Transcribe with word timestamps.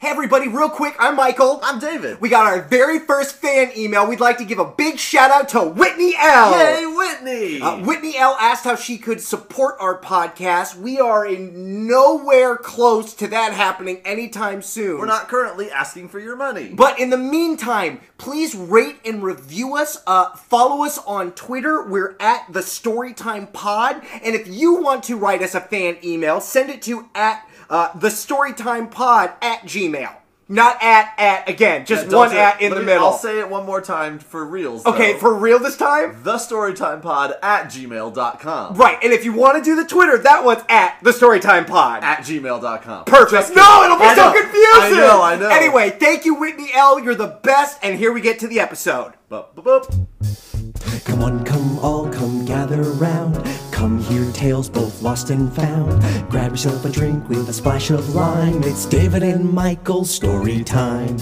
Hey 0.00 0.10
everybody, 0.10 0.46
real 0.46 0.70
quick, 0.70 0.94
I'm 1.00 1.16
Michael. 1.16 1.58
I'm 1.60 1.80
David. 1.80 2.20
We 2.20 2.28
got 2.28 2.46
our 2.46 2.62
very 2.62 3.00
first 3.00 3.34
fan 3.34 3.72
email. 3.76 4.06
We'd 4.06 4.20
like 4.20 4.38
to 4.38 4.44
give 4.44 4.60
a 4.60 4.64
big 4.64 4.96
shout 4.96 5.32
out 5.32 5.48
to 5.48 5.60
Whitney 5.60 6.14
L. 6.16 6.52
Yay, 6.56 6.86
Whitney! 6.86 7.60
Uh, 7.60 7.84
Whitney 7.84 8.16
L 8.16 8.36
asked 8.38 8.62
how 8.62 8.76
she 8.76 8.96
could 8.96 9.20
support 9.20 9.74
our 9.80 10.00
podcast. 10.00 10.76
We 10.76 11.00
are 11.00 11.26
in 11.26 11.88
nowhere 11.88 12.56
close 12.56 13.12
to 13.14 13.26
that 13.26 13.52
happening 13.52 14.00
anytime 14.04 14.62
soon. 14.62 15.00
We're 15.00 15.06
not 15.06 15.26
currently 15.26 15.68
asking 15.68 16.10
for 16.10 16.20
your 16.20 16.36
money. 16.36 16.68
But 16.68 17.00
in 17.00 17.10
the 17.10 17.18
meantime, 17.18 18.00
please 18.18 18.54
rate 18.54 19.00
and 19.04 19.20
review 19.20 19.74
us. 19.74 20.00
Uh, 20.06 20.30
follow 20.36 20.84
us 20.84 20.98
on 21.08 21.32
Twitter. 21.32 21.84
We're 21.84 22.14
at 22.20 22.52
the 22.52 22.60
Storytime 22.60 23.52
Pod. 23.52 24.00
And 24.22 24.36
if 24.36 24.46
you 24.46 24.74
want 24.74 25.02
to 25.04 25.16
write 25.16 25.42
us 25.42 25.56
a 25.56 25.60
fan 25.60 25.98
email, 26.04 26.40
send 26.40 26.70
it 26.70 26.82
to 26.82 27.08
at 27.16 27.44
uh, 27.70 27.96
the 27.98 28.08
Storytime 28.08 28.90
Pod 28.90 29.32
at 29.42 29.62
Gmail. 29.62 30.14
Not 30.50 30.82
at 30.82 31.12
at 31.18 31.46
again, 31.46 31.84
just 31.84 32.04
Yeah, 32.04 32.10
don't 32.10 32.18
one 32.20 32.30
say- 32.30 32.40
at 32.40 32.62
in 32.62 32.70
let 32.70 32.76
the 32.76 32.80
me- 32.80 32.86
middle. 32.86 33.08
I'll 33.08 33.18
say 33.18 33.38
it 33.38 33.50
one 33.50 33.66
more 33.66 33.82
time 33.82 34.18
for 34.18 34.46
reals. 34.46 34.86
okay, 34.86 35.12
though. 35.12 35.18
for 35.18 35.34
real 35.34 35.58
this 35.58 35.76
time. 35.76 36.20
the 36.22 36.36
storytimepod 36.36 37.34
at 37.42 37.64
gmail.com. 37.66 38.74
Right, 38.74 38.96
and 39.02 39.12
if 39.12 39.26
you 39.26 39.34
want 39.34 39.58
to 39.58 39.62
do 39.62 39.76
the 39.76 39.84
Twitter, 39.84 40.16
that 40.16 40.44
one's 40.46 40.62
at 40.70 40.96
the 41.02 41.10
Storytime 41.10 41.66
Pod. 41.66 42.02
At 42.02 42.20
gmail.com. 42.20 43.04
Perfect. 43.04 43.54
No, 43.54 43.84
it'll 43.84 43.98
be 43.98 44.04
I 44.04 44.14
so 44.14 44.24
know. 44.32 44.40
confusing. 44.40 44.64
I 44.72 44.90
know, 45.06 45.22
I 45.22 45.36
know. 45.36 45.48
Anyway, 45.50 45.90
thank 45.90 46.24
you, 46.24 46.34
Whitney 46.36 46.70
L. 46.72 46.98
You're 46.98 47.14
the 47.14 47.38
best, 47.42 47.78
and 47.82 47.98
here 47.98 48.10
we 48.14 48.22
get 48.22 48.38
to 48.38 48.48
the 48.48 48.58
episode. 48.58 49.12
Boop, 49.30 49.54
boop, 49.54 49.64
boop. 49.84 51.04
Come 51.04 51.22
on, 51.22 51.44
come 51.44 51.78
all, 51.80 52.08
come 52.10 52.46
gather 52.46 52.80
round. 52.82 53.36
Come 53.78 54.00
hear 54.00 54.28
tales 54.32 54.68
both 54.68 55.02
lost 55.02 55.30
and 55.30 55.54
found. 55.54 56.02
Grab 56.28 56.50
yourself 56.50 56.84
a 56.84 56.88
drink 56.88 57.28
with 57.28 57.48
a 57.48 57.52
splash 57.52 57.90
of 57.90 58.12
lime. 58.12 58.60
It's 58.64 58.84
David 58.86 59.22
and 59.22 59.48
Michael's 59.52 60.10
story 60.10 60.64
time. 60.64 61.16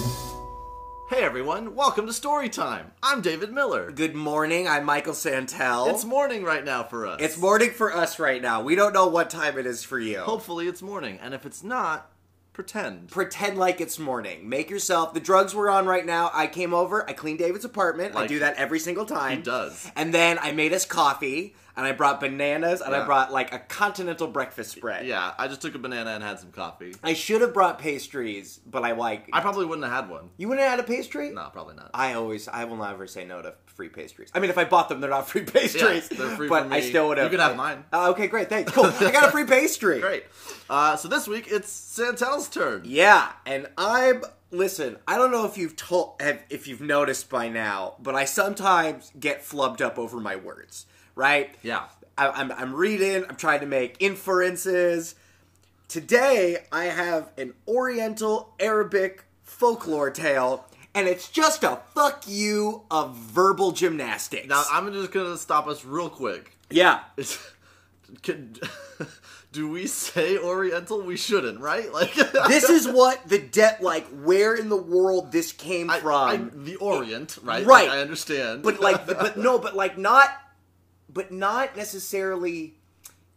Hey 1.11 1.23
everyone, 1.23 1.75
welcome 1.75 2.07
to 2.07 2.13
Storytime. 2.13 2.93
I'm 3.03 3.21
David 3.21 3.53
Miller. 3.53 3.93
Good 3.93 4.15
morning. 4.15 4.67
I'm 4.67 4.87
Michael 4.87 5.13
Santel. 5.13 5.91
It's 5.91 6.07
morning 6.07 6.45
right 6.45 6.65
now 6.65 6.83
for 6.83 7.07
us. 7.07 7.21
It's 7.21 7.37
morning 7.37 7.73
for 7.73 7.95
us 7.95 8.19
right 8.19 8.41
now. 8.41 8.63
We 8.63 8.75
don't 8.75 8.95
know 8.95 9.07
what 9.07 9.29
time 9.29 9.59
it 9.59 9.67
is 9.67 9.85
for 9.85 10.01
you. 10.01 10.21
Hopefully 10.21 10.67
it's 10.67 10.81
morning, 10.81 11.19
and 11.21 11.35
if 11.35 11.45
it's 11.45 11.63
not, 11.63 12.11
pretend. 12.55 13.11
Pretend 13.11 13.59
like 13.59 13.83
it's 13.83 13.99
morning. 13.99 14.49
Make 14.49 14.71
yourself. 14.71 15.13
The 15.13 15.21
drugs 15.21 15.55
we're 15.55 15.69
on 15.69 15.85
right 15.85 16.07
now. 16.07 16.31
I 16.33 16.47
came 16.47 16.73
over. 16.73 17.07
I 17.07 17.13
cleaned 17.13 17.39
David's 17.39 17.67
apartment. 17.67 18.17
I 18.17 18.27
do 18.27 18.39
that 18.39 18.57
every 18.57 18.79
single 18.79 19.05
time. 19.05 19.37
He 19.37 19.43
does. 19.43 19.93
And 19.95 20.15
then 20.15 20.39
I 20.41 20.53
made 20.53 20.73
us 20.73 20.87
coffee, 20.87 21.55
and 21.77 21.87
I 21.87 21.93
brought 21.93 22.21
bananas, 22.21 22.81
and 22.81 22.95
I 22.95 23.05
brought 23.05 23.33
like 23.33 23.53
a 23.53 23.59
continental 23.59 24.27
breakfast 24.27 24.73
spread. 24.73 25.07
Yeah, 25.07 25.35
I 25.39 25.47
just 25.49 25.61
took 25.61 25.75
a 25.75 25.79
banana 25.79 26.11
and 26.11 26.23
had 26.23 26.39
some 26.41 26.51
coffee. 26.51 26.95
I 27.03 27.13
should 27.13 27.43
have 27.43 27.53
brought 27.53 27.79
pastries, 27.79 28.61
but 28.67 28.83
I 28.85 28.93
like. 28.93 29.29
I 29.33 29.41
probably 29.41 29.67
wouldn't 29.67 29.87
have 29.87 30.05
had 30.05 30.11
one. 30.11 30.31
you 30.39 30.49
wouldn't 30.49 30.67
have 30.67 30.79
had 30.79 30.81
a 30.81 30.89
pastry? 30.89 31.31
No, 31.31 31.49
probably 31.53 31.75
not. 31.75 31.91
I 31.93 32.15
always, 32.15 32.49
I 32.49 32.65
will 32.65 32.77
never 32.77 33.07
say 33.07 33.25
no 33.25 33.43
to 33.43 33.55
free 33.67 33.89
pastries. 33.91 34.31
I 34.35 34.41
mean, 34.41 34.49
if 34.51 34.57
I 34.59 34.65
bought 34.65 34.89
them, 34.89 35.01
they're 35.01 35.11
not 35.11 35.29
free 35.29 35.45
pastries. 35.45 36.09
they're 36.09 36.37
free 36.37 36.49
but 36.49 36.73
I 36.73 36.81
still 36.81 37.09
would 37.09 37.19
have. 37.19 37.27
You 37.27 37.39
could 37.39 37.41
have 37.47 37.57
mine. 37.57 37.85
Uh, 37.93 38.11
okay, 38.11 38.27
great, 38.27 38.49
thanks. 38.49 38.73
Cool. 38.73 38.87
I 38.87 39.13
got 39.13 39.29
a 39.29 39.31
free 39.31 39.45
pastry. 39.45 40.01
Great. 40.07 40.25
Uh, 40.71 40.97
so 40.97 41.09
this 41.09 41.27
week 41.29 41.47
it's 41.51 41.69
Santel's 41.71 42.49
turn. 42.49 42.83
Yeah, 42.85 43.31
and 43.45 43.69
I'm 43.77 44.23
listen. 44.51 44.97
I 45.07 45.17
don't 45.17 45.31
know 45.31 45.45
if 45.45 45.59
you've 45.59 45.77
told, 45.77 46.21
if 46.49 46.67
you've 46.67 46.81
noticed 46.81 47.29
by 47.29 47.49
now, 47.49 47.97
but 48.01 48.15
I 48.15 48.25
sometimes 48.25 49.13
get 49.19 49.43
flubbed 49.43 49.81
up 49.81 49.99
over 49.99 50.19
my 50.21 50.37
words. 50.37 50.87
Right? 51.17 51.53
Yeah. 51.63 51.85
I, 52.17 52.29
I'm 52.29 52.53
I'm 52.53 52.75
reading. 52.75 53.25
I'm 53.29 53.37
trying 53.37 53.61
to 53.61 53.67
make 53.67 53.97
inferences. 54.01 55.15
Today, 55.89 56.59
I 56.73 56.85
have 56.85 57.31
an 57.39 57.55
Oriental 57.69 58.55
Arabic 58.61 59.25
folklore 59.43 60.11
tale, 60.11 60.65
and 60.95 61.07
it's 61.09 61.29
just 61.29 61.63
a 61.65 61.81
fuck 61.95 62.25
you 62.27 62.83
of 62.91 63.15
verbal 63.17 63.73
gymnastics. 63.73 64.47
Now 64.49 64.65
I'm 64.71 64.93
just 64.93 65.11
gonna 65.13 65.37
stop 65.37 65.67
us 65.67 65.85
real 65.85 66.09
quick. 66.09 66.57
yeah. 66.71 67.01
Can, 68.23 68.55
do 69.53 69.69
we 69.69 69.89
say 69.89 70.39
Oriental? 70.39 71.03
We 71.03 71.17
shouldn't, 71.17 71.59
right? 71.61 71.93
Like 71.93 72.15
this 72.15 72.71
is 72.71 72.87
what 72.87 73.29
the 73.29 73.39
debt 73.39 73.83
like. 73.83 74.07
Where 74.09 74.55
in 74.55 74.69
the 74.69 74.77
world 74.77 75.33
this 75.33 75.51
came 75.53 75.91
I- 75.91 75.99
from? 76.01 76.29
I- 76.29 76.37
the 76.65 76.77
Orient, 76.77 77.37
right? 77.43 77.67
Right. 77.67 77.89
Like, 77.89 77.99
I 77.99 78.01
understand, 78.01 78.63
but 78.63 78.81
like 78.81 79.07
but 79.07 79.37
no 79.37 79.59
but 79.59 79.75
like 79.75 79.99
not 79.99 80.29
but 81.09 81.31
not 81.33 81.77
necessarily 81.77 82.75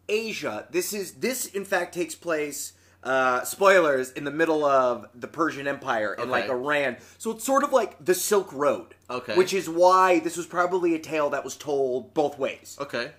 asia 0.08 0.68
this 0.72 0.94
is 0.94 1.14
this 1.14 1.46
in 1.46 1.64
fact 1.66 1.94
takes 1.94 2.16
place 2.16 2.74
uh 3.04 3.44
spoilers 3.44 4.12
in 4.12 4.24
the 4.24 4.32
middle 4.32 4.66
of 4.66 5.08
the 5.16 5.28
persian 5.28 5.68
empire 5.68 6.14
in 6.16 6.30
like 6.30 6.50
iran 6.50 6.98
so 7.18 7.32
it's 7.32 7.44
sort 7.46 7.64
of 7.64 7.72
like 7.72 8.04
the 8.04 8.14
silk 8.16 8.52
road 8.52 8.96
Okay. 9.12 9.36
which 9.36 9.54
is 9.54 9.70
why 9.70 10.20
this 10.20 10.36
was 10.38 10.46
probably 10.46 10.94
a 10.96 11.00
tale 11.00 11.30
that 11.32 11.44
was 11.44 11.56
told 11.56 12.14
both 12.14 12.38
ways 12.38 12.78
okay. 12.82 13.12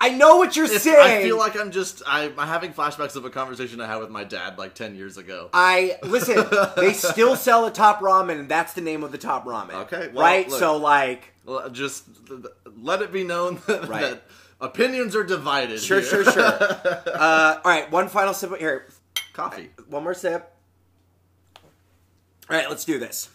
I 0.00 0.10
know 0.10 0.36
what 0.36 0.56
you're 0.56 0.66
saying 0.66 1.20
I 1.20 1.22
feel 1.22 1.38
like 1.38 1.56
I'm 1.56 1.70
just 1.70 2.02
I'm 2.06 2.36
having 2.36 2.72
flashbacks 2.72 3.16
of 3.16 3.24
a 3.24 3.30
conversation 3.30 3.80
I 3.80 3.86
had 3.86 3.96
with 3.98 4.10
my 4.10 4.24
dad 4.24 4.58
like 4.58 4.74
ten 4.74 4.94
years 4.96 5.16
ago. 5.16 5.48
I 5.52 5.98
listen. 6.02 6.44
they 6.76 6.92
still 7.12 7.36
sell 7.36 7.64
a 7.66 7.70
top 7.70 8.00
ramen, 8.00 8.38
and 8.40 8.48
that's 8.48 8.74
the 8.74 8.80
name 8.80 9.02
of 9.04 9.12
the 9.12 9.18
top 9.18 9.44
ramen. 9.46 9.74
Okay, 9.84 10.08
well, 10.12 10.24
right? 10.24 10.48
look. 10.48 10.58
so 10.58 10.76
like, 10.76 11.32
Just 11.72 12.04
let 12.76 13.02
it 13.02 13.12
be 13.12 13.24
known 13.24 13.60
that, 13.66 13.88
Right. 13.88 14.00
that 14.02 14.22
opinions 14.60 15.14
are 15.16 15.24
divided. 15.24 15.80
sure, 15.80 16.00
here. 16.00 16.24
sure, 16.24 16.32
sure. 16.32 16.42
uh, 17.06 17.60
all 17.64 17.70
right, 17.70 17.90
one 17.90 18.08
final 18.08 18.34
sip 18.34 18.50
of- 18.52 18.58
here. 18.58 18.86
Coffee. 19.32 19.70
One 19.88 20.02
more 20.04 20.14
sip. 20.14 20.50
All 22.50 22.56
right, 22.56 22.68
let's 22.68 22.84
do 22.84 22.98
this. 22.98 23.30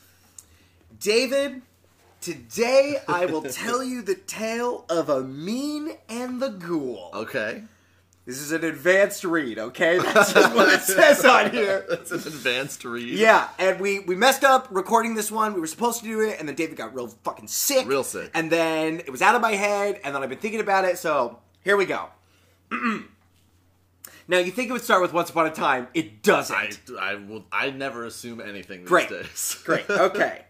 David, 1.00 1.62
today 2.22 2.98
I 3.08 3.26
will 3.26 3.44
tell 3.44 3.84
you 3.84 4.02
the 4.02 4.16
tale 4.16 4.86
of 4.90 5.10
Amin 5.10 5.98
and 6.08 6.42
the 6.42 6.50
Ghoul. 6.50 7.12
Okay. 7.14 7.64
This 8.26 8.42
is 8.42 8.52
an 8.52 8.64
advanced 8.64 9.24
read, 9.24 9.58
okay? 9.58 9.98
That's 9.98 10.34
just 10.34 10.54
what 10.56 10.72
it 10.72 10.82
says 10.82 11.26
on 11.26 11.50
here. 11.50 11.84
It's 11.90 12.12
an 12.12 12.20
advanced 12.20 12.86
read. 12.86 13.18
Yeah, 13.18 13.50
and 13.58 13.80
we 13.80 14.02
we 14.02 14.16
messed 14.16 14.44
up 14.44 14.68
recording 14.70 15.16
this 15.16 15.32
one. 15.32 15.56
We 15.56 15.60
were 15.60 15.66
supposed 15.66 16.02
to 16.02 16.06
do 16.06 16.22
it, 16.22 16.40
and 16.40 16.48
then 16.48 16.56
David 16.56 16.78
got 16.78 16.94
real 16.94 17.08
fucking 17.08 17.48
sick. 17.48 17.88
Real 17.88 18.04
sick. 18.04 18.30
And 18.36 18.52
then 18.52 19.00
it 19.00 19.10
was 19.10 19.24
out 19.24 19.34
of 19.34 19.42
my 19.42 19.54
head, 19.54 20.00
and 20.04 20.14
then 20.14 20.22
I've 20.22 20.30
been 20.30 20.38
thinking 20.38 20.60
about 20.60 20.86
it, 20.86 21.00
so 21.00 21.40
here 21.64 21.76
we 21.76 21.86
go. 21.86 22.10
now, 24.28 24.38
you 24.38 24.52
think 24.52 24.70
it 24.70 24.74
would 24.74 24.84
start 24.84 25.02
with 25.02 25.12
Once 25.12 25.32
Upon 25.32 25.48
a 25.48 25.52
Time. 25.52 25.88
It 25.96 26.22
doesn't. 26.22 26.56
I, 26.56 26.70
I 27.02 27.16
will. 27.16 27.46
I 27.52 27.72
never 27.72 28.06
assume 28.06 28.42
anything 28.42 28.82
these 28.82 28.90
Great. 28.90 29.10
days. 29.10 29.60
Great. 29.66 29.86
Okay. 29.90 30.44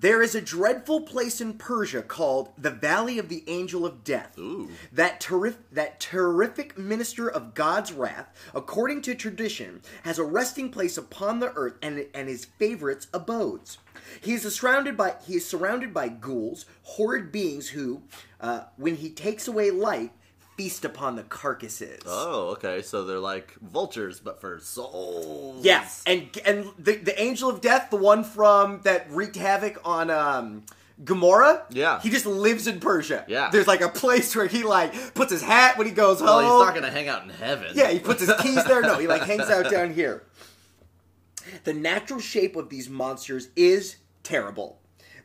There 0.00 0.22
is 0.22 0.34
a 0.34 0.40
dreadful 0.40 1.02
place 1.02 1.42
in 1.42 1.58
Persia 1.58 2.00
called 2.00 2.52
the 2.56 2.70
Valley 2.70 3.18
of 3.18 3.28
the 3.28 3.44
Angel 3.46 3.84
of 3.84 4.02
Death. 4.02 4.38
Ooh. 4.38 4.70
That 4.90 5.20
terrific, 5.20 5.70
that 5.72 6.00
terrific 6.00 6.78
minister 6.78 7.30
of 7.30 7.52
God's 7.52 7.92
wrath, 7.92 8.32
according 8.54 9.02
to 9.02 9.14
tradition, 9.14 9.82
has 10.04 10.18
a 10.18 10.24
resting 10.24 10.70
place 10.70 10.96
upon 10.96 11.40
the 11.40 11.52
earth 11.54 11.74
and, 11.82 12.06
and 12.14 12.28
his 12.28 12.46
favorites' 12.46 13.08
abodes. 13.12 13.76
He 14.22 14.32
is 14.32 14.54
surrounded 14.54 14.96
by 14.96 15.16
he 15.26 15.34
is 15.34 15.46
surrounded 15.46 15.92
by 15.92 16.08
ghouls, 16.08 16.64
horrid 16.82 17.30
beings 17.30 17.68
who, 17.68 18.00
uh, 18.40 18.62
when 18.76 18.96
he 18.96 19.10
takes 19.10 19.46
away 19.46 19.70
life, 19.70 20.10
feast 20.60 20.84
upon 20.84 21.16
the 21.16 21.22
carcasses. 21.22 22.02
Oh, 22.04 22.50
okay. 22.50 22.82
So 22.82 23.04
they're 23.04 23.18
like 23.18 23.54
vultures, 23.62 24.20
but 24.20 24.42
for 24.42 24.58
souls. 24.60 25.64
Yeah, 25.64 25.88
and 26.06 26.28
and 26.44 26.66
the 26.78 26.96
the 26.96 27.18
angel 27.20 27.48
of 27.48 27.62
death, 27.62 27.88
the 27.88 27.96
one 27.96 28.24
from 28.24 28.82
that 28.84 29.10
wreaked 29.10 29.36
havoc 29.36 29.80
on 29.86 30.10
um 30.10 30.64
Gomorrah. 31.02 31.62
Yeah. 31.70 31.98
he 32.02 32.10
just 32.10 32.26
lives 32.26 32.66
in 32.66 32.78
Persia. 32.78 33.24
Yeah. 33.26 33.48
there's 33.50 33.66
like 33.66 33.80
a 33.80 33.88
place 33.88 34.36
where 34.36 34.46
he 34.46 34.62
like 34.64 35.14
puts 35.14 35.32
his 35.32 35.40
hat 35.42 35.78
when 35.78 35.86
he 35.86 35.94
goes 35.94 36.18
home. 36.18 36.26
Well, 36.28 36.58
he's 36.58 36.66
not 36.66 36.74
gonna 36.74 36.90
hang 36.92 37.08
out 37.08 37.22
in 37.22 37.30
heaven. 37.30 37.72
Yeah, 37.74 37.90
he 37.90 37.98
puts 37.98 38.20
his 38.20 38.34
keys 38.42 38.62
there. 38.64 38.82
No, 38.82 38.98
he 38.98 39.06
like 39.06 39.22
hangs 39.32 39.48
out 39.48 39.70
down 39.70 39.94
here. 39.94 40.24
The 41.64 41.72
natural 41.72 42.20
shape 42.20 42.54
of 42.54 42.68
these 42.68 42.90
monsters 42.90 43.48
is 43.56 43.96
terrible. 44.22 44.78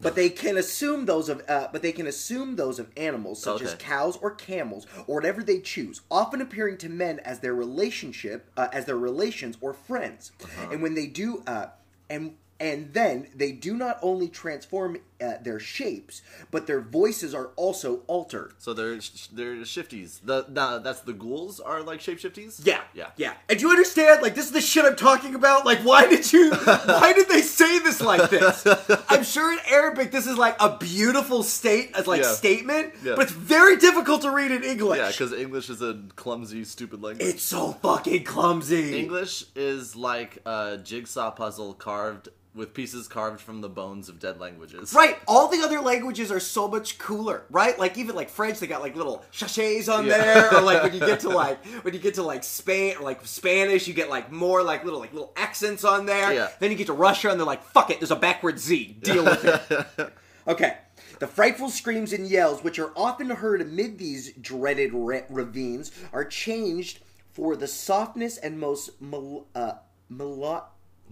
But 0.05 0.15
they 0.15 0.29
can 0.29 0.55
assume 0.57 1.05
those 1.05 1.29
of, 1.29 1.41
uh, 1.49 1.69
but 1.71 1.81
they 1.81 1.91
can 1.91 2.05
assume 2.05 2.55
those 2.55 2.77
of 2.77 2.91
animals 2.95 3.41
such 3.41 3.61
as 3.61 3.73
cows 3.75 4.17
or 4.21 4.31
camels 4.31 4.85
or 5.07 5.15
whatever 5.15 5.41
they 5.41 5.59
choose, 5.59 6.01
often 6.11 6.41
appearing 6.41 6.77
to 6.77 6.89
men 6.89 7.19
as 7.19 7.39
their 7.39 7.55
relationship, 7.55 8.51
uh, 8.55 8.67
as 8.71 8.85
their 8.85 8.97
relations 8.97 9.57
or 9.61 9.73
friends. 9.73 10.31
Uh-huh. 10.43 10.69
And 10.71 10.83
when 10.83 10.93
they 10.93 11.07
do, 11.07 11.43
uh, 11.47 11.67
and 12.09 12.35
and 12.59 12.93
then 12.93 13.27
they 13.35 13.51
do 13.51 13.75
not 13.75 13.99
only 14.01 14.29
transform 14.29 14.97
uh, 15.21 15.33
their 15.41 15.59
shapes, 15.59 16.21
but 16.51 16.67
their 16.67 16.81
voices 16.81 17.33
are 17.33 17.47
also 17.55 18.01
altered. 18.07 18.53
So 18.57 18.73
they're 18.73 18.95
they're 19.33 19.55
shifties. 19.63 20.19
The 20.23 20.45
nah, 20.49 20.79
that's 20.79 21.01
the 21.01 21.13
ghouls 21.13 21.59
are 21.59 21.81
like 21.81 21.99
shapeshifties. 21.99 22.65
Yeah, 22.65 22.81
yeah, 22.93 23.09
yeah. 23.17 23.33
And 23.49 23.59
do 23.59 23.65
you 23.65 23.71
understand? 23.71 24.21
Like, 24.21 24.35
this 24.35 24.45
is 24.45 24.51
the 24.51 24.61
shit 24.61 24.85
I'm 24.85 24.95
talking 24.95 25.35
about. 25.35 25.65
Like, 25.65 25.79
why 25.79 26.07
did 26.07 26.31
you? 26.31 26.51
why 26.53 27.13
did 27.13 27.27
they 27.29 27.41
say 27.41 27.79
this 27.79 28.01
like 28.01 28.29
this? 28.29 28.65
I'm 29.09 29.23
sure 29.23 29.51
in 29.51 29.59
Arabic 29.69 30.11
this 30.11 30.27
is 30.27 30.37
like 30.37 30.55
a 30.61 30.77
beautiful 30.77 31.43
state 31.43 31.91
as 31.95 32.07
like 32.07 32.21
Yeah. 32.21 32.31
statement, 32.31 32.93
Yeah. 33.03 33.15
but 33.15 33.23
it's 33.23 33.31
very 33.33 33.77
difficult 33.77 34.21
to 34.21 34.31
read 34.31 34.51
in 34.51 34.63
English. 34.63 34.97
Yeah, 34.97 35.11
because 35.11 35.33
English 35.33 35.69
is 35.69 35.81
a 35.81 36.01
clumsy, 36.15 36.63
stupid 36.63 37.01
language. 37.01 37.27
it's 37.27 37.43
so 37.43 37.73
fucking 37.81 38.23
clumsy. 38.23 38.97
English 38.99 39.45
is 39.55 39.95
like 39.95 40.39
a 40.45 40.77
jigsaw 40.81 41.31
puzzle 41.31 41.73
carved 41.73 42.29
with 42.55 42.73
pieces 42.73 43.07
carved 43.07 43.41
from 43.41 43.59
the 43.61 43.67
bones 43.69 44.07
of 44.07 44.17
dead 44.19 44.39
languages. 44.39 44.93
Right, 44.93 45.17
all 45.27 45.49
the 45.49 45.59
other 45.61 45.81
languages 45.81 46.31
are 46.31 46.39
so 46.39 46.67
much 46.69 46.97
cooler, 46.97 47.43
right? 47.49 47.77
Like 47.77 47.97
even 47.97 48.15
like 48.15 48.29
French, 48.29 48.59
they 48.59 48.67
got 48.67 48.81
like 48.81 48.95
little 48.95 49.25
sachets 49.31 49.89
on 49.89 50.05
Yeah. 50.05 50.17
there, 50.17 50.55
or 50.55 50.61
like 50.61 50.81
when 50.81 50.93
you 50.93 50.99
get 51.01 51.19
to 51.21 51.29
like 51.43 51.63
when 51.83 51.93
you 51.93 51.99
get 51.99 52.13
to 52.15 52.23
like 52.23 52.43
Spain 52.45 52.95
or 52.97 53.03
like 53.03 53.25
Spanish, 53.25 53.87
you 53.87 53.93
get 53.93 54.09
like 54.09 54.31
more 54.31 54.63
like 54.63 54.85
little 54.85 54.99
like 54.99 55.11
little 55.13 55.33
accents 55.35 55.83
on 55.83 56.05
there. 56.05 56.33
Yeah. 56.33 56.47
Then 56.59 56.71
you 56.71 56.77
get 56.77 56.87
to 56.87 56.93
Russia, 56.93 57.29
and 57.29 57.39
they're 57.39 57.45
like, 57.45 57.63
"Fuck 57.63 57.89
it, 57.91 57.99
there's 57.99 58.11
a 58.11 58.15
backward 58.15 58.57
Z. 58.57 58.97
Deal 59.01 59.25
with 59.25 59.43
it." 59.45 60.13
okay. 60.47 60.77
The 61.19 61.27
frightful 61.27 61.69
screams 61.69 62.11
and 62.11 62.27
yells, 62.27 62.61
which 62.63 62.77
are 62.79 62.91
often 62.95 63.29
heard 63.29 63.61
amid 63.61 63.97
these 63.97 64.33
dreaded 64.33 64.93
ra- 64.93 65.21
ravines, 65.29 65.91
are 66.11 66.25
changed 66.25 66.99
for 67.31 67.55
the 67.55 67.67
softness 67.67 68.37
and 68.37 68.59
most 68.59 69.01
mel- 69.01 69.47
uh, 69.55 69.73
melo- 70.09 70.65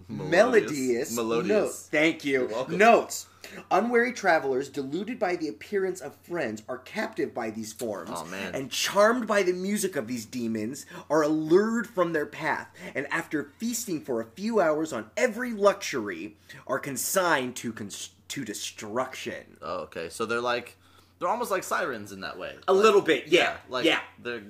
melodious, 0.07 1.15
Melodious. 1.15 1.47
notes. 1.47 1.87
Thank 1.91 2.25
you. 2.25 2.47
welcome. 2.51 2.77
Notes. 2.77 3.27
Unwary 3.69 4.13
travelers, 4.13 4.67
deluded 4.69 5.19
by 5.19 5.35
the 5.35 5.47
appearance 5.47 6.01
of 6.01 6.15
friends, 6.23 6.63
are 6.67 6.79
captive 6.79 7.33
by 7.35 7.51
these 7.51 7.71
forms, 7.71 8.09
Oh, 8.11 8.25
man. 8.25 8.55
and 8.55 8.71
charmed 8.71 9.27
by 9.27 9.43
the 9.43 9.53
music 9.53 9.95
of 9.95 10.07
these 10.07 10.25
demons, 10.25 10.85
are 11.09 11.21
allured 11.21 11.85
from 11.87 12.13
their 12.13 12.25
path, 12.25 12.69
and 12.95 13.05
after 13.11 13.51
feasting 13.59 14.01
for 14.01 14.21
a 14.21 14.25
few 14.25 14.59
hours 14.59 14.91
on 14.91 15.11
every 15.15 15.51
luxury, 15.53 16.35
are 16.65 16.79
consigned 16.79 17.55
to 17.57 17.71
cons- 17.73 18.09
to 18.29 18.43
destruction. 18.43 19.57
Oh, 19.61 19.81
okay. 19.81 20.09
So 20.09 20.25
they're 20.25 20.41
like 20.41 20.77
they're 21.19 21.29
almost 21.29 21.51
like 21.51 21.63
sirens 21.63 22.11
in 22.11 22.21
that 22.21 22.39
way. 22.39 22.55
A 22.67 22.73
little 22.73 23.01
bit, 23.01 23.27
yeah, 23.27 23.57
like 23.69 23.85
yeah. 23.85 23.99
they 24.21 24.41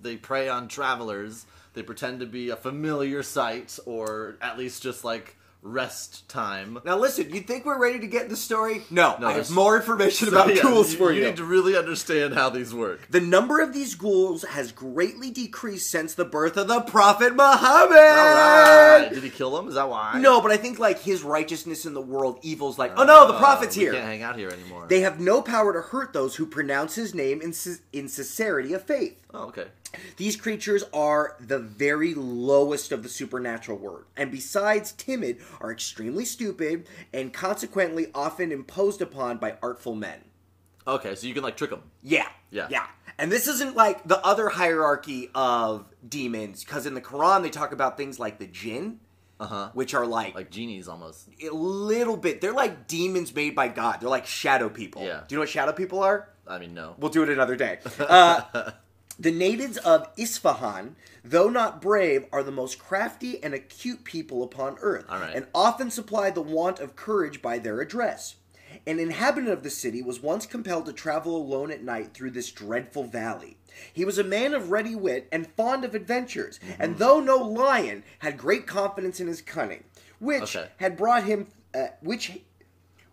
they 0.00 0.16
prey 0.16 0.48
on 0.48 0.68
travelers. 0.68 1.44
They 1.74 1.82
pretend 1.82 2.20
to 2.20 2.26
be 2.26 2.50
a 2.50 2.56
familiar 2.56 3.22
sight, 3.22 3.78
or 3.86 4.36
at 4.42 4.58
least 4.58 4.82
just 4.82 5.04
like 5.04 5.36
rest 5.64 6.28
time. 6.28 6.76
Now 6.84 6.98
listen, 6.98 7.32
you 7.32 7.40
think 7.40 7.64
we're 7.64 7.78
ready 7.78 8.00
to 8.00 8.06
get 8.08 8.28
the 8.28 8.34
story? 8.34 8.82
No, 8.90 9.16
No, 9.20 9.28
I 9.28 9.30
have 9.30 9.34
there's- 9.36 9.50
more 9.50 9.76
information 9.76 10.28
So, 10.28 10.34
about 10.34 10.52
yeah, 10.52 10.60
ghouls 10.60 10.90
you, 10.90 10.98
for 10.98 11.12
you 11.12 11.20
you. 11.20 11.26
need 11.28 11.36
to 11.36 11.44
really 11.44 11.76
understand 11.76 12.34
how 12.34 12.50
these 12.50 12.74
work. 12.74 13.06
The 13.10 13.20
number 13.20 13.60
of 13.60 13.72
these 13.72 13.94
ghouls 13.94 14.42
has 14.42 14.72
greatly 14.72 15.30
decreased 15.30 15.88
since 15.88 16.14
the 16.14 16.24
birth 16.24 16.56
of 16.56 16.66
the 16.66 16.80
Prophet 16.80 17.36
Muhammad. 17.36 17.96
All 17.96 18.98
right. 18.98 19.08
Did 19.14 19.22
he 19.22 19.30
kill 19.30 19.52
them? 19.56 19.68
Is 19.68 19.74
that 19.76 19.88
why? 19.88 20.18
No, 20.18 20.40
but 20.40 20.50
I 20.50 20.56
think 20.56 20.80
like 20.80 20.98
his 21.00 21.22
righteousness 21.22 21.86
in 21.86 21.94
the 21.94 22.00
world, 22.02 22.40
evil's 22.42 22.76
like, 22.76 22.92
oh 22.98 23.04
no, 23.04 23.24
oh, 23.24 23.32
the 23.32 23.38
prophet's 23.38 23.76
here. 23.76 23.92
Can't 23.92 24.04
hang 24.04 24.22
out 24.22 24.36
here 24.36 24.48
anymore. 24.50 24.86
They 24.88 25.02
have 25.02 25.20
no 25.20 25.42
power 25.42 25.72
to 25.72 25.80
hurt 25.80 26.12
those 26.12 26.34
who 26.34 26.44
pronounce 26.46 26.96
his 26.96 27.14
name 27.14 27.40
in, 27.40 27.54
in 27.92 28.08
sincerity 28.08 28.72
of 28.72 28.82
faith. 28.82 29.22
oh, 29.32 29.44
okay. 29.44 29.66
These 30.16 30.36
creatures 30.36 30.84
are 30.92 31.36
the 31.40 31.58
very 31.58 32.14
lowest 32.14 32.92
of 32.92 33.02
the 33.02 33.08
supernatural 33.08 33.78
world, 33.78 34.04
and 34.16 34.30
besides 34.30 34.92
timid, 34.92 35.38
are 35.60 35.70
extremely 35.72 36.24
stupid 36.24 36.86
and 37.12 37.32
consequently 37.32 38.06
often 38.14 38.52
imposed 38.52 39.02
upon 39.02 39.38
by 39.38 39.56
artful 39.62 39.94
men. 39.94 40.24
Okay, 40.86 41.14
so 41.14 41.26
you 41.26 41.34
can 41.34 41.42
like 41.42 41.56
trick 41.56 41.70
them. 41.70 41.82
Yeah. 42.02 42.28
Yeah. 42.50 42.66
Yeah. 42.70 42.86
And 43.18 43.30
this 43.30 43.46
isn't 43.46 43.76
like 43.76 44.02
the 44.08 44.18
other 44.24 44.48
hierarchy 44.48 45.30
of 45.34 45.86
demons, 46.06 46.64
because 46.64 46.86
in 46.86 46.94
the 46.94 47.00
Quran 47.00 47.42
they 47.42 47.50
talk 47.50 47.72
about 47.72 47.96
things 47.96 48.18
like 48.18 48.38
the 48.38 48.46
jinn, 48.46 48.98
Uh 49.38 49.46
huh. 49.46 49.70
which 49.74 49.94
are 49.94 50.06
like, 50.06 50.34
Like 50.34 50.50
genies 50.50 50.88
almost. 50.88 51.28
a 51.40 51.50
little 51.54 52.16
bit. 52.16 52.40
They're 52.40 52.52
like 52.52 52.88
demons 52.88 53.34
made 53.34 53.54
by 53.54 53.68
God. 53.68 54.00
They're 54.00 54.08
like 54.08 54.26
shadow 54.26 54.68
people. 54.68 55.02
Yeah. 55.04 55.20
Do 55.28 55.34
you 55.34 55.36
know 55.36 55.42
what 55.42 55.48
shadow 55.50 55.72
people 55.72 56.02
are? 56.02 56.28
I 56.48 56.58
mean, 56.58 56.74
no. 56.74 56.96
We'll 56.98 57.12
do 57.12 57.22
it 57.22 57.28
another 57.28 57.54
day. 57.56 57.78
Uh, 58.00 58.72
the 59.18 59.30
natives 59.30 59.76
of 59.78 60.08
Isfahan, 60.16 60.96
though 61.24 61.48
not 61.48 61.80
brave, 61.82 62.26
are 62.32 62.42
the 62.42 62.50
most 62.50 62.78
crafty 62.78 63.42
and 63.42 63.54
acute 63.54 64.04
people 64.04 64.42
upon 64.42 64.76
earth, 64.80 65.04
right. 65.08 65.34
and 65.34 65.46
often 65.54 65.90
supply 65.90 66.30
the 66.30 66.40
want 66.42 66.80
of 66.80 66.96
courage 66.96 67.40
by 67.42 67.58
their 67.58 67.80
address. 67.80 68.36
An 68.86 68.98
inhabitant 68.98 69.52
of 69.52 69.62
the 69.62 69.70
city 69.70 70.02
was 70.02 70.20
once 70.22 70.46
compelled 70.46 70.86
to 70.86 70.92
travel 70.94 71.36
alone 71.36 71.70
at 71.70 71.82
night 71.84 72.14
through 72.14 72.30
this 72.30 72.50
dreadful 72.50 73.04
valley. 73.04 73.58
He 73.92 74.04
was 74.04 74.16
a 74.18 74.24
man 74.24 74.54
of 74.54 74.70
ready 74.70 74.94
wit 74.94 75.28
and 75.30 75.46
fond 75.46 75.84
of 75.84 75.94
adventures, 75.94 76.58
Mm-hmm. 76.58 76.82
and 76.82 76.98
though 76.98 77.20
no 77.20 77.36
lion, 77.36 78.02
had 78.20 78.38
great 78.38 78.66
confidence 78.66 79.20
in 79.20 79.26
his 79.26 79.42
cunning, 79.42 79.84
which 80.20 80.56
Okay. 80.56 80.68
had 80.78 80.96
brought 80.96 81.24
him, 81.24 81.48
uh, 81.74 81.88
which 82.00 82.32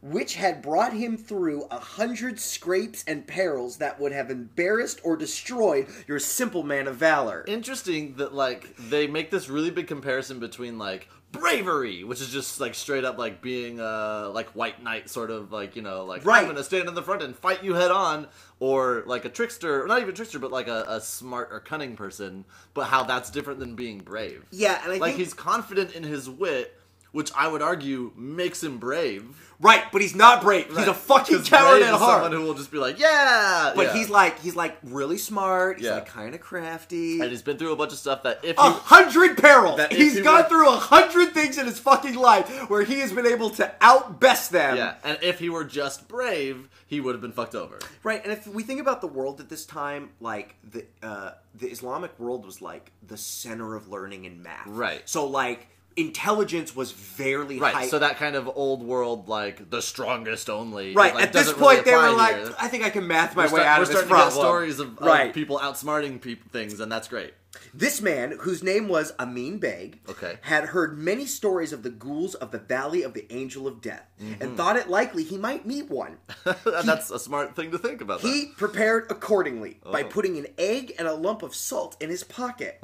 which 0.01 0.35
had 0.35 0.61
brought 0.61 0.93
him 0.93 1.17
through 1.17 1.63
a 1.71 1.79
hundred 1.79 2.39
scrapes 2.39 3.03
and 3.07 3.27
perils 3.27 3.77
that 3.77 3.99
would 3.99 4.11
have 4.11 4.29
embarrassed 4.31 4.99
or 5.03 5.17
destroyed 5.17 5.87
your 6.07 6.19
simple 6.19 6.63
man 6.63 6.87
of 6.87 6.95
valor. 6.95 7.43
Interesting 7.47 8.15
that 8.15 8.33
like 8.33 8.75
they 8.77 9.07
make 9.07 9.31
this 9.31 9.49
really 9.49 9.71
big 9.71 9.87
comparison 9.87 10.39
between 10.39 10.77
like 10.77 11.07
bravery, 11.31 12.03
which 12.03 12.21
is 12.21 12.29
just 12.31 12.59
like 12.59 12.73
straight 12.73 13.03
up 13.03 13.17
like 13.17 13.41
being 13.41 13.79
uh 13.79 14.29
like 14.33 14.47
white 14.49 14.81
knight 14.81 15.09
sort 15.09 15.29
of 15.29 15.51
like 15.51 15.75
you 15.75 15.81
know 15.81 16.05
like 16.05 16.25
Right. 16.25 16.41
I'm 16.41 16.47
gonna 16.47 16.63
stand 16.63 16.87
in 16.87 16.95
the 16.95 17.03
front 17.03 17.21
and 17.21 17.35
fight 17.35 17.63
you 17.63 17.73
head 17.75 17.91
on, 17.91 18.27
or 18.59 19.03
like 19.05 19.25
a 19.25 19.29
trickster, 19.29 19.85
not 19.85 20.01
even 20.01 20.15
trickster, 20.15 20.39
but 20.39 20.51
like 20.51 20.67
a, 20.67 20.85
a 20.87 21.01
smart 21.01 21.49
or 21.51 21.59
cunning 21.59 21.95
person. 21.95 22.45
But 22.73 22.85
how 22.85 23.03
that's 23.03 23.29
different 23.29 23.59
than 23.59 23.75
being 23.75 23.99
brave. 23.99 24.45
Yeah, 24.51 24.81
and 24.83 24.93
I 24.93 24.97
like 24.97 25.11
think 25.11 25.17
he's 25.17 25.33
confident 25.33 25.93
in 25.93 26.03
his 26.03 26.27
wit, 26.29 26.75
which 27.11 27.31
I 27.35 27.47
would 27.47 27.61
argue 27.61 28.11
makes 28.15 28.63
him 28.63 28.77
brave. 28.77 29.23
right, 29.61 29.83
but 29.91 30.01
he's 30.01 30.15
not 30.15 30.41
brave. 30.41 30.67
He's 30.67 30.88
a 30.88 30.94
fucking 30.94 31.44
coward 31.44 31.81
at 31.81 31.94
heart. 31.94 32.23
Someone 32.23 32.31
who 32.31 32.44
will 32.47 32.53
just 32.53 32.71
be 32.71 32.77
like, 32.77 32.97
yeah, 33.00 33.73
but 33.75 33.88
yeah. 33.88 33.94
he's 33.94 34.09
like 34.09 34.39
he's 34.39 34.56
like 34.56 34.77
really 34.83 35.17
smart. 35.17 35.77
He's 35.77 35.88
Yeah. 35.88 35.95
like 35.95 36.06
kind 36.07 36.33
of 36.35 36.41
crafty. 36.41 37.19
and 37.19 37.29
he's 37.29 37.41
been 37.41 37.57
through 37.57 37.73
a 37.73 37.75
bunch 37.75 37.91
of 37.91 37.97
stuff 37.97 38.23
that 38.23 38.39
if 38.44 38.57
a 38.57 38.63
you 38.63 38.69
hundred 38.71 39.38
perils. 39.38 39.79
He's 39.91 40.15
he 40.17 40.21
gone 40.21 40.44
were- 40.44 40.50
through 40.50 40.67
a 40.69 40.77
hundred 40.77 41.33
things 41.33 41.57
in 41.57 41.65
his 41.65 41.79
fucking 41.79 42.15
life 42.15 42.69
where 42.69 42.83
he 42.83 43.00
has 43.00 43.11
been 43.11 43.25
able 43.27 43.50
to 43.51 43.71
outbest 43.81 44.51
them. 44.51 44.77
Yeah, 44.77 44.95
and 45.03 45.17
if 45.21 45.39
he 45.39 45.50
were 45.50 45.63
just 45.65 46.07
brave, 46.07 46.69
he 46.88 47.00
would 47.01 47.13
have 47.15 47.21
been 47.21 47.31
fucked 47.33 47.56
over. 47.56 47.79
Right, 48.03 48.23
and 48.23 48.31
if 48.31 48.47
we 48.47 48.63
think 48.63 48.79
about 48.79 49.01
the 49.01 49.07
world 49.07 49.39
at 49.41 49.50
this 49.50 49.65
time, 49.65 50.09
like 50.21 50.56
the 50.63 50.85
uh, 51.03 51.31
the 51.56 51.67
Islamic 51.67 52.17
world 52.19 52.45
was 52.45 52.61
like 52.61 52.91
the 53.06 53.17
center 53.17 53.75
of 53.75 53.89
learning 53.89 54.25
in 54.25 54.41
math. 54.41 54.67
Right. 54.67 55.01
So 55.09 55.25
like 55.27 55.67
intelligence 55.99 56.75
was 56.75 56.91
very 56.91 57.59
Right. 57.59 57.73
high. 57.73 57.87
So 57.87 57.99
that 57.99 58.17
kind 58.17 58.35
of 58.35 58.49
old 58.55 58.83
world, 58.83 59.27
like 59.27 59.69
the 59.69 59.81
strongest 59.81 60.49
only. 60.49 60.93
right 60.93 61.13
like, 61.13 61.23
at 61.25 61.33
this 61.33 61.47
doesn't 61.47 61.59
really 61.61 61.75
point, 61.77 61.85
they 61.85 61.95
were 61.95 62.11
like, 62.11 62.35
here. 62.37 62.55
I 62.59 62.67
think 62.67 62.83
I 62.83 62.89
can 62.89 63.07
math 63.07 63.35
my 63.35 63.45
we're 63.45 63.53
way 63.53 63.59
start- 63.61 63.65
out 63.67 63.77
we're 63.79 63.83
of 63.83 63.89
this 63.89 63.97
problem. 64.05 64.29
to 64.29 64.35
get 64.35 64.41
stories 64.41 64.79
of, 64.79 64.97
of 64.97 65.01
right. 65.05 65.33
people 65.33 65.59
outsmarting 65.59 66.21
peop 66.21 66.51
things, 66.51 66.79
and 66.79 66.91
that's 66.91 67.07
great. 67.07 67.33
This 67.73 67.99
man, 68.01 68.37
whose 68.41 68.63
name 68.63 68.87
was 68.87 69.11
Amin 69.19 69.57
Beg, 69.57 69.99
Okay. 70.07 70.37
had 70.41 70.65
heard 70.65 70.97
many 70.99 71.25
stories 71.25 71.73
of 71.73 71.81
the 71.83 71.89
ghouls 71.89 72.35
of 72.35 72.51
the 72.51 72.59
Valley 72.59 73.01
of 73.03 73.13
the 73.13 73.25
Angel 73.33 73.68
of 73.68 73.81
Death, 73.81 74.06
Mm-hmm. 74.21 74.41
and 74.41 74.57
thought 74.57 74.75
it 74.75 74.89
likely 74.89 75.23
he 75.23 75.37
might 75.37 75.65
meet 75.65 75.89
one. 75.89 76.18
and 76.45 76.56
that's 76.87 77.09
a 77.09 77.18
smart 77.19 77.56
thing 77.56 77.71
to 77.71 77.77
think 77.77 78.01
about. 78.01 78.21
He 78.21 78.47
prepared 78.57 79.07
accordingly 79.09 79.79
by 79.83 80.03
Oh. 80.03 80.07
putting 80.07 80.37
an 80.37 80.47
egg 80.57 80.94
and 80.99 81.07
a 81.07 81.13
lump 81.13 81.41
of 81.41 81.56
salt 81.56 81.95
in 82.01 82.09
his 82.09 82.23
pocket. 82.23 82.79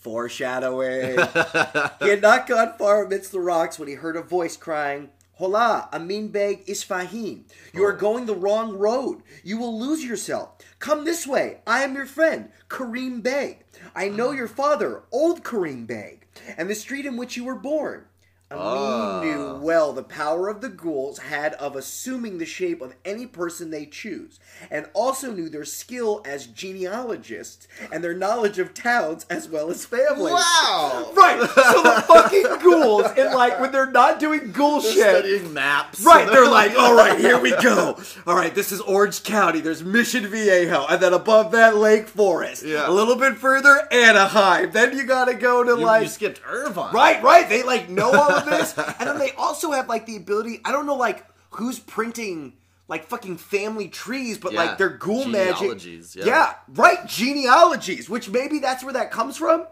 Foreshadowing. 0.00 1.18
he 2.00 2.08
had 2.08 2.22
not 2.22 2.46
gone 2.46 2.74
far 2.78 3.04
amidst 3.04 3.32
the 3.32 3.40
rocks 3.40 3.78
when 3.78 3.88
he 3.88 3.94
heard 3.94 4.16
a 4.16 4.22
voice 4.22 4.56
crying, 4.56 5.10
Hola, 5.38 5.88
Amin 5.92 6.28
Beg 6.28 6.66
Isfahin. 6.66 7.44
You 7.72 7.84
are 7.84 7.92
oh. 7.92 7.96
going 7.96 8.26
the 8.26 8.34
wrong 8.34 8.76
road. 8.76 9.22
You 9.44 9.56
will 9.58 9.78
lose 9.78 10.04
yourself. 10.04 10.50
Come 10.80 11.04
this 11.04 11.28
way. 11.28 11.58
I 11.64 11.84
am 11.84 11.94
your 11.94 12.06
friend, 12.06 12.50
Karim 12.68 13.20
Beg. 13.20 13.64
I 13.94 14.08
know 14.08 14.30
ah. 14.30 14.32
your 14.32 14.48
father, 14.48 15.04
old 15.12 15.44
Karim 15.44 15.86
Beg, 15.86 16.26
and 16.56 16.68
the 16.68 16.74
street 16.74 17.06
in 17.06 17.16
which 17.16 17.36
you 17.36 17.44
were 17.44 17.54
born. 17.54 18.06
Amin 18.50 18.58
Ah. 18.60 19.20
knew 19.22 19.54
well 19.60 19.92
the 19.92 20.02
power 20.02 20.48
of 20.48 20.60
the 20.60 20.68
ghouls 20.68 21.18
had 21.18 21.52
of 21.54 21.76
assuming 21.76 22.38
the 22.38 22.46
shape 22.46 22.80
of 22.80 22.94
any 23.04 23.26
person 23.26 23.70
they 23.70 23.84
choose, 23.84 24.38
and 24.70 24.86
also 24.94 25.30
knew 25.32 25.48
their 25.48 25.64
skill 25.64 26.22
as 26.24 26.46
genealogists 26.46 27.68
and 27.92 28.02
their 28.02 28.14
knowledge 28.14 28.58
of 28.58 28.72
towns 28.74 29.26
as 29.28 29.48
well 29.48 29.70
as 29.70 29.84
families. 29.84 30.32
Wow. 30.32 31.10
Right, 31.14 31.40
so 31.40 31.82
the 31.82 32.04
fucking 32.06 32.58
ghouls, 32.62 33.06
and 33.18 33.34
like 33.34 33.60
when 33.60 33.70
they're 33.72 33.90
not 33.90 34.18
doing 34.18 34.52
ghoul 34.52 34.80
They're 34.80 34.92
shit, 34.92 35.02
studying 35.02 35.52
maps. 35.52 36.02
Right, 36.02 36.26
they're 36.26 36.48
like, 36.48 36.76
all 36.78 36.94
right, 36.94 37.18
here 37.18 37.38
we 37.38 37.50
go. 37.50 37.98
All 38.26 38.34
right, 38.34 38.54
this 38.54 38.72
is 38.72 38.80
Orange 38.80 39.22
County. 39.24 39.60
There's 39.60 39.84
Mission 39.84 40.26
Viejo, 40.26 40.86
and 40.86 41.00
then 41.02 41.12
above 41.12 41.52
that, 41.52 41.76
Lake 41.76 42.08
Forest. 42.08 42.64
Yeah. 42.64 42.88
A 42.88 42.92
little 42.92 43.16
bit 43.16 43.36
further, 43.36 43.86
Anaheim. 43.92 44.70
Then 44.72 44.96
you 44.96 45.04
gotta 45.04 45.34
go 45.34 45.62
to 45.64 45.70
you, 45.72 45.84
like 45.84 46.02
you 46.04 46.08
skipped 46.08 46.40
Irvine. 46.48 46.94
Right, 46.94 47.22
right. 47.22 47.48
They 47.48 47.62
like 47.62 47.88
know 47.88 48.10
all 48.10 48.37
of 48.42 48.46
this. 48.46 48.76
And 48.98 49.08
then 49.08 49.18
they 49.18 49.32
also 49.32 49.72
have 49.72 49.88
like 49.88 50.06
the 50.06 50.16
ability. 50.16 50.60
I 50.64 50.72
don't 50.72 50.86
know, 50.86 50.96
like 50.96 51.24
who's 51.50 51.78
printing 51.78 52.54
like 52.88 53.04
fucking 53.06 53.36
family 53.36 53.88
trees, 53.88 54.38
but 54.38 54.52
Yeah, 54.52 54.62
like 54.64 54.78
they're 54.78 54.88
ghoul 54.88 55.26
magic. 55.26 55.56
genealogies, 55.58 56.16
yeah. 56.16 56.54
right, 56.68 57.06
genealogies. 57.06 58.08
Which 58.08 58.30
maybe 58.30 58.58
that's 58.60 58.82
where 58.82 58.94
that 58.94 59.10
comes 59.10 59.36
from. 59.36 59.66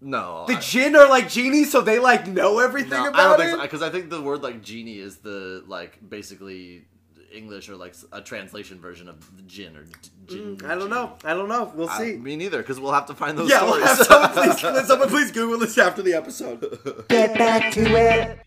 No, 0.00 0.44
The 0.46 0.56
I- 0.56 0.60
jinn 0.60 0.94
are 0.96 1.08
like 1.08 1.28
genies, 1.28 1.70
so 1.72 1.80
they 1.80 1.98
like 1.98 2.26
know 2.26 2.58
everything 2.58 2.90
no, 2.90 3.04
I 3.04 3.08
about 3.08 3.28
don't 3.28 3.38
think 3.38 3.48
it. 3.52 3.56
so 3.56 3.62
because 3.62 3.82
I 3.82 3.90
think 3.90 4.10
the 4.10 4.20
word 4.20 4.42
like 4.42 4.62
genie 4.62 4.98
is 4.98 5.16
the 5.18 5.64
like 5.66 5.98
basically 6.06 6.84
English 7.36 7.68
or 7.68 7.76
like 7.76 7.94
a 8.12 8.20
translation 8.20 8.80
version 8.80 9.08
of 9.08 9.36
the 9.36 9.42
jinn 9.42 9.76
or 9.76 9.84
d- 9.84 9.92
jinn. 10.26 10.56
Mm, 10.56 10.68
I 10.68 10.74
don't 10.74 10.90
know. 10.90 11.12
I 11.24 11.34
don't 11.34 11.48
know. 11.48 11.70
We'll 11.74 11.88
I- 11.88 11.98
see. 11.98 12.16
me 12.16 12.34
neither, 12.36 12.58
because 12.58 12.80
we'll 12.80 12.92
have 12.92 13.06
to 13.06 13.14
find 13.14 13.36
those 13.38 13.50
yeah, 13.50 13.62
we'll 13.62 13.74
stories. 13.86 13.86
have 13.98 14.06
someone 14.06 14.30
please, 14.74 14.86
someone 14.86 15.08
please 15.08 15.30
Google 15.30 15.58
this 15.58 15.78
after 15.78 16.02
the 16.02 16.14
episode. 16.14 17.04
Get 17.08 17.36
back 17.38 17.72
to 17.74 17.82
it. 17.82 18.40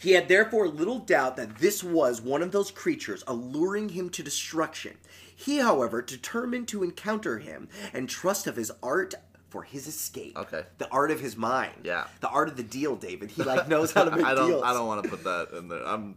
He 0.00 0.12
had 0.12 0.28
therefore 0.28 0.68
little 0.68 1.00
doubt 1.00 1.36
that 1.36 1.56
this 1.58 1.82
was 1.82 2.20
one 2.20 2.42
of 2.42 2.52
those 2.52 2.70
creatures 2.70 3.24
alluring 3.26 3.88
him 3.90 4.08
to 4.10 4.22
destruction. 4.22 4.98
He, 5.34 5.58
however, 5.58 6.00
determined 6.00 6.68
to 6.68 6.84
encounter 6.84 7.38
him 7.38 7.68
and 7.92 8.08
trust 8.08 8.46
of 8.46 8.54
his 8.54 8.70
art 8.82 9.14
for 9.50 9.62
his 9.64 9.86
escape. 9.88 10.36
Okay. 10.38 10.62
The 10.78 10.88
art 10.90 11.10
of 11.10 11.20
his 11.20 11.36
mind. 11.36 11.74
Yeah. 11.84 12.04
The 12.20 12.28
art 12.28 12.48
of 12.48 12.56
the 12.56 12.62
deal, 12.62 12.94
David. 12.96 13.30
He 13.32 13.42
like 13.42 13.66
knows 13.68 13.92
how 13.92 14.04
to 14.04 14.10
make 14.16 14.24
I 14.24 14.34
don't. 14.34 14.48
deals. 14.48 14.62
I 14.64 14.72
don't 14.72 14.86
want 14.86 15.02
to 15.02 15.08
put 15.10 15.24
that 15.24 15.48
in 15.58 15.68
there. 15.68 15.84
I'm. 15.86 16.16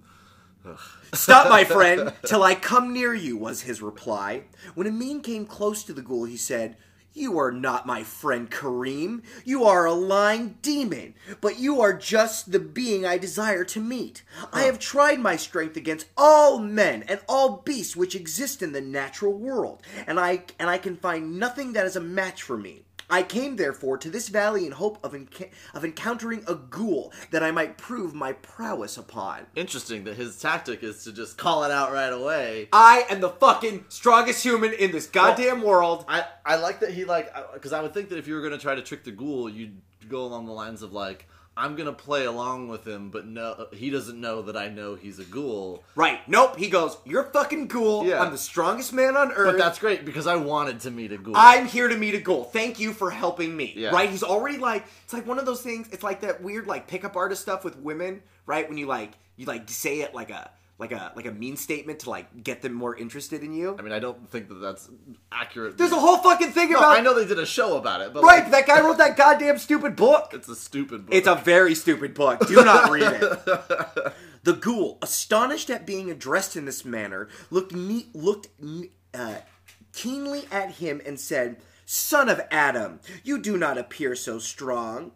Stop, 1.13 1.49
my 1.49 1.63
friend, 1.63 2.13
till 2.25 2.43
I 2.43 2.55
come 2.55 2.93
near 2.93 3.13
you, 3.13 3.37
was 3.37 3.61
his 3.61 3.81
reply. 3.81 4.43
When 4.75 4.87
Amin 4.87 5.21
came 5.21 5.45
close 5.45 5.83
to 5.83 5.93
the 5.93 6.01
ghoul, 6.01 6.25
he 6.25 6.37
said, 6.37 6.75
You 7.13 7.37
are 7.39 7.51
not 7.51 7.85
my 7.85 8.03
friend 8.03 8.49
Kareem. 8.51 9.23
You 9.45 9.63
are 9.63 9.85
a 9.85 9.93
lying 9.93 10.57
demon, 10.61 11.13
but 11.39 11.59
you 11.59 11.79
are 11.81 11.93
just 11.93 12.51
the 12.51 12.59
being 12.59 13.05
I 13.05 13.17
desire 13.17 13.63
to 13.65 13.79
meet. 13.79 14.23
I 14.51 14.63
have 14.63 14.79
tried 14.79 15.19
my 15.19 15.35
strength 15.35 15.77
against 15.77 16.07
all 16.17 16.59
men 16.59 17.03
and 17.03 17.19
all 17.29 17.57
beasts 17.57 17.95
which 17.95 18.15
exist 18.15 18.61
in 18.61 18.73
the 18.73 18.81
natural 18.81 19.33
world, 19.33 19.81
and 20.05 20.19
I 20.19 20.43
and 20.59 20.69
I 20.69 20.77
can 20.77 20.97
find 20.97 21.39
nothing 21.39 21.73
that 21.73 21.85
is 21.85 21.95
a 21.95 22.01
match 22.01 22.43
for 22.43 22.57
me. 22.57 22.86
I 23.09 23.23
came 23.23 23.55
therefore 23.55 23.97
to 23.99 24.09
this 24.09 24.27
valley 24.27 24.65
in 24.65 24.73
hope 24.73 25.03
of, 25.03 25.13
enca- 25.13 25.49
of 25.73 25.85
encountering 25.85 26.43
a 26.47 26.55
ghoul 26.55 27.13
that 27.31 27.41
I 27.41 27.51
might 27.51 27.77
prove 27.77 28.13
my 28.13 28.33
prowess 28.33 28.97
upon. 28.97 29.47
Interesting 29.55 30.03
that 30.05 30.15
his 30.15 30.39
tactic 30.39 30.83
is 30.83 31.03
to 31.05 31.13
just 31.13 31.37
call 31.37 31.63
it 31.63 31.71
out 31.71 31.93
right 31.93 32.11
away. 32.11 32.69
I 32.73 33.05
am 33.09 33.21
the 33.21 33.29
fucking 33.29 33.85
strongest 33.89 34.43
human 34.43 34.73
in 34.73 34.91
this 34.91 35.07
goddamn 35.07 35.61
world. 35.61 36.05
I, 36.07 36.25
I 36.45 36.57
like 36.57 36.81
that 36.81 36.91
he 36.91 37.05
like 37.05 37.33
because 37.53 37.73
I 37.73 37.81
would 37.81 37.93
think 37.93 38.09
that 38.09 38.17
if 38.17 38.27
you 38.27 38.35
were 38.35 38.41
gonna 38.41 38.57
try 38.57 38.75
to 38.75 38.81
trick 38.81 39.03
the 39.03 39.11
ghoul, 39.11 39.49
you'd 39.49 39.77
go 40.09 40.25
along 40.25 40.45
the 40.45 40.53
lines 40.53 40.81
of 40.81 40.93
like 40.93 41.27
I'm 41.57 41.75
gonna 41.75 41.91
play 41.91 42.25
along 42.25 42.67
with 42.67 42.87
him, 42.87 43.09
but 43.09 43.25
no, 43.25 43.67
he 43.73 43.89
doesn't 43.89 44.21
know 44.21 44.43
that 44.43 44.55
I 44.55 44.69
know 44.69 44.93
he's 44.93 45.17
a 45.17 45.23
ghoul. 45.23 45.83
Right. 45.95 46.19
Nope. 46.27 46.57
He 46.57 46.69
goes, 46.69 46.97
You're 47.03 47.23
fucking 47.23 47.67
cool. 47.69 48.05
Yeah. 48.05 48.21
I'm 48.21 48.31
the 48.31 48.37
strongest 48.37 48.93
man 48.93 49.17
on 49.17 49.31
earth. 49.31 49.53
But 49.53 49.57
that's 49.57 49.79
great 49.79 50.05
because 50.05 50.27
I 50.27 50.35
wanted 50.35 50.81
to 50.81 50.91
meet 50.91 51.11
a 51.11 51.17
ghoul. 51.17 51.33
I'm 51.35 51.65
here 51.65 51.87
to 51.87 51.97
meet 51.97 52.13
a 52.13 52.19
ghoul. 52.19 52.43
Thank 52.43 52.79
you 52.79 52.93
for 52.93 53.09
helping 53.09 53.57
me. 53.57 53.73
Yeah. 53.75 53.89
Right? 53.89 54.09
He's 54.09 54.23
already 54.23 54.59
like 54.59 54.85
it's 55.03 55.13
like 55.13 55.25
one 55.25 55.39
of 55.39 55.47
those 55.47 55.61
things, 55.63 55.89
it's 55.91 56.03
like 56.03 56.21
that 56.21 56.43
weird 56.43 56.67
like 56.67 56.87
pickup 56.87 57.15
artist 57.15 57.41
stuff 57.41 57.63
with 57.63 57.75
women, 57.79 58.21
right? 58.45 58.69
When 58.69 58.77
you 58.77 58.85
like 58.85 59.13
you 59.35 59.47
like 59.47 59.67
say 59.67 60.01
it 60.01 60.13
like 60.13 60.29
a 60.29 60.51
like 60.79 60.91
a 60.91 61.11
like 61.15 61.25
a 61.25 61.31
mean 61.31 61.57
statement 61.57 61.99
to 61.99 62.09
like 62.09 62.43
get 62.43 62.61
them 62.61 62.73
more 62.73 62.95
interested 62.95 63.41
in 63.43 63.53
you. 63.53 63.75
I 63.77 63.81
mean, 63.81 63.93
I 63.93 63.99
don't 63.99 64.29
think 64.29 64.47
that 64.49 64.55
that's 64.55 64.89
accurate. 65.31 65.77
There's 65.77 65.91
a 65.91 65.99
whole 65.99 66.17
fucking 66.17 66.51
thing 66.51 66.71
No, 66.71 66.77
about 66.77 66.97
I 66.97 67.01
know 67.01 67.15
they 67.15 67.25
did 67.25 67.39
a 67.39 67.45
show 67.45 67.77
about 67.77 68.01
it, 68.01 68.13
but 68.13 68.23
Right, 68.23 68.43
like, 68.43 68.51
that 68.51 68.67
guy 68.67 68.81
wrote 68.81 68.99
that 68.99 69.17
goddamn 69.17 69.57
stupid 69.57 69.95
book. 69.95 70.29
it's 70.33 70.47
a 70.47 70.55
stupid 70.55 71.07
book. 71.07 71.15
It's 71.15 71.27
a 71.27 71.35
very 71.35 71.73
stupid 71.73 72.13
book. 72.13 72.47
Do 72.47 72.63
not 72.63 72.91
read 72.91 73.21
it. 73.21 74.13
The 74.43 74.53
ghoul, 74.53 74.97
astonished 75.01 75.69
at 75.69 75.85
being 75.85 76.09
addressed 76.09 76.55
in 76.55 76.63
this 76.63 76.85
manner, 76.85 77.27
looked 77.51 77.73
looked 77.73 78.47
uh, 79.13 79.39
keenly 79.91 80.43
at 80.49 80.75
him 80.75 81.01
and 81.05 81.19
said, 81.19 81.57
"Son 81.85 82.29
of 82.29 82.39
Adam, 82.49 83.01
you 83.25 83.39
do 83.39 83.57
not 83.57 83.77
appear 83.77 84.15
so 84.15 84.39
strong." 84.39 85.11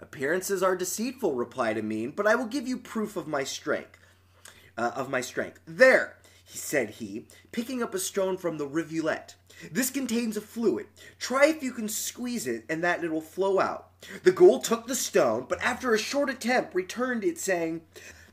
Appearances 0.00 0.64
are 0.64 0.74
deceitful, 0.74 1.36
replied 1.36 1.78
Amin, 1.78 2.10
but 2.10 2.26
I 2.26 2.34
will 2.34 2.46
give 2.46 2.66
you 2.66 2.76
proof 2.76 3.16
of 3.16 3.28
my 3.28 3.44
strength. 3.44 3.96
Uh, 4.76 4.90
of 4.94 5.10
my 5.10 5.20
strength. 5.20 5.60
There, 5.66 6.16
he 6.44 6.56
said 6.58 6.90
he, 6.90 7.26
picking 7.52 7.82
up 7.82 7.94
a 7.94 7.98
stone 7.98 8.36
from 8.36 8.56
the 8.58 8.66
rivulet. 8.66 9.34
This 9.70 9.90
contains 9.90 10.36
a 10.36 10.40
fluid. 10.40 10.86
Try 11.18 11.46
if 11.46 11.62
you 11.62 11.72
can 11.72 11.88
squeeze 11.88 12.46
it, 12.46 12.64
and 12.68 12.82
that 12.82 13.04
it 13.04 13.12
will 13.12 13.20
flow 13.20 13.60
out. 13.60 13.90
The 14.24 14.32
ghoul 14.32 14.58
took 14.60 14.86
the 14.86 14.94
stone, 14.94 15.46
but 15.48 15.62
after 15.62 15.94
a 15.94 15.98
short 15.98 16.30
attempt 16.30 16.74
returned 16.74 17.22
it, 17.24 17.38
saying, 17.38 17.82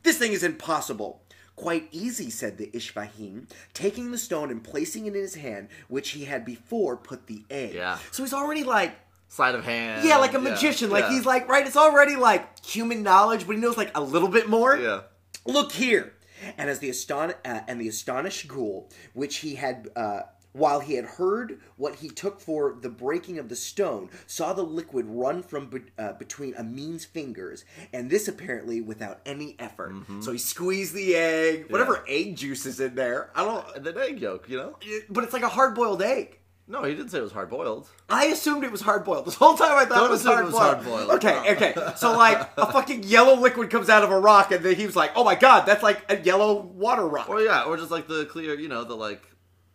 This 0.02 0.18
thing 0.18 0.32
is 0.32 0.42
impossible. 0.42 1.22
Quite 1.56 1.88
easy, 1.92 2.30
said 2.30 2.56
the 2.56 2.68
Ishvahim, 2.68 3.48
taking 3.74 4.10
the 4.10 4.18
stone 4.18 4.50
and 4.50 4.64
placing 4.64 5.04
it 5.06 5.14
in 5.14 5.20
his 5.20 5.34
hand, 5.34 5.68
which 5.88 6.10
he 6.10 6.24
had 6.24 6.44
before 6.44 6.96
put 6.96 7.26
the 7.26 7.44
egg. 7.50 7.74
Yeah. 7.74 7.98
So 8.10 8.22
he's 8.22 8.32
already 8.32 8.64
like, 8.64 8.94
sleight 9.28 9.54
of 9.54 9.64
hand. 9.64 10.06
yeah, 10.08 10.16
like 10.16 10.34
a 10.34 10.38
magician. 10.38 10.90
Like 10.90 11.04
yeah. 11.04 11.12
he's 11.12 11.26
like, 11.26 11.48
right, 11.48 11.66
it's 11.66 11.76
already 11.76 12.16
like 12.16 12.64
human 12.64 13.02
knowledge, 13.02 13.46
but 13.46 13.56
he 13.56 13.60
knows 13.60 13.76
like 13.76 13.96
a 13.96 14.00
little 14.00 14.28
bit 14.28 14.48
more. 14.48 14.76
yeah. 14.76 15.02
Look 15.46 15.72
here. 15.72 16.14
And 16.58 16.70
as 16.70 16.78
the 16.78 16.88
aston 16.90 17.34
uh, 17.44 17.60
and 17.68 17.80
the 17.80 17.88
astonished 17.88 18.48
ghoul, 18.48 18.88
which 19.12 19.36
he 19.38 19.54
had 19.56 19.88
uh, 19.96 20.22
while 20.52 20.80
he 20.80 20.94
had 20.94 21.04
heard 21.04 21.60
what 21.76 21.94
he 21.96 22.08
took 22.08 22.40
for 22.40 22.76
the 22.80 22.88
breaking 22.88 23.38
of 23.38 23.48
the 23.48 23.54
stone, 23.54 24.10
saw 24.26 24.52
the 24.52 24.64
liquid 24.64 25.06
run 25.08 25.44
from 25.44 25.70
be- 25.70 25.82
uh, 25.96 26.12
between 26.14 26.54
Amin's 26.56 27.04
fingers, 27.04 27.64
and 27.92 28.10
this 28.10 28.26
apparently 28.26 28.80
without 28.80 29.20
any 29.24 29.54
effort. 29.60 29.94
So 30.20 30.32
he 30.32 30.38
squeezed 30.38 30.92
the 30.92 31.14
egg, 31.14 31.70
whatever 31.70 32.04
egg 32.08 32.34
juice 32.36 32.66
is 32.66 32.80
in 32.80 32.96
there. 32.96 33.30
I 33.36 33.44
don't, 33.44 33.76
And 33.76 33.84
then 33.86 33.96
egg 33.96 34.20
yolk, 34.20 34.48
you 34.48 34.56
know? 34.56 34.76
but 35.08 35.22
it's 35.22 35.32
like 35.32 35.44
a 35.44 35.48
hard 35.48 35.76
boiled 35.76 36.02
egg. 36.02 36.39
No, 36.70 36.84
he 36.84 36.94
didn't 36.94 37.10
say 37.10 37.18
it 37.18 37.22
was 37.22 37.32
hard 37.32 37.50
boiled. 37.50 37.88
I 38.08 38.26
assumed 38.26 38.62
it 38.62 38.70
was 38.70 38.80
hard 38.80 39.04
boiled. 39.04 39.26
This 39.26 39.34
whole 39.34 39.56
time 39.56 39.76
I 39.76 39.84
thought 39.84 39.96
Don't 39.96 40.06
it 40.06 40.10
was 40.12 40.20
assume 40.20 40.32
it 40.32 40.34
hard 40.34 40.44
was 40.46 40.54
boiled. 40.54 41.08
hard-boiled. 41.08 41.10
Okay, 41.24 41.52
okay. 41.52 41.92
So 41.96 42.16
like 42.16 42.48
a 42.56 42.70
fucking 42.72 43.02
yellow 43.02 43.34
liquid 43.36 43.70
comes 43.70 43.88
out 43.90 44.04
of 44.04 44.10
a 44.10 44.18
rock, 44.20 44.52
and 44.52 44.64
then 44.64 44.76
he 44.76 44.86
was 44.86 44.94
like, 44.94 45.10
"Oh 45.16 45.24
my 45.24 45.34
god, 45.34 45.66
that's 45.66 45.82
like 45.82 46.00
a 46.08 46.18
yellow 46.20 46.60
water 46.62 47.06
rock." 47.06 47.28
Or 47.28 47.40
yeah, 47.40 47.64
or 47.64 47.76
just 47.76 47.90
like 47.90 48.06
the 48.06 48.24
clear, 48.26 48.54
you 48.54 48.68
know, 48.68 48.84
the 48.84 48.94
like 48.94 49.22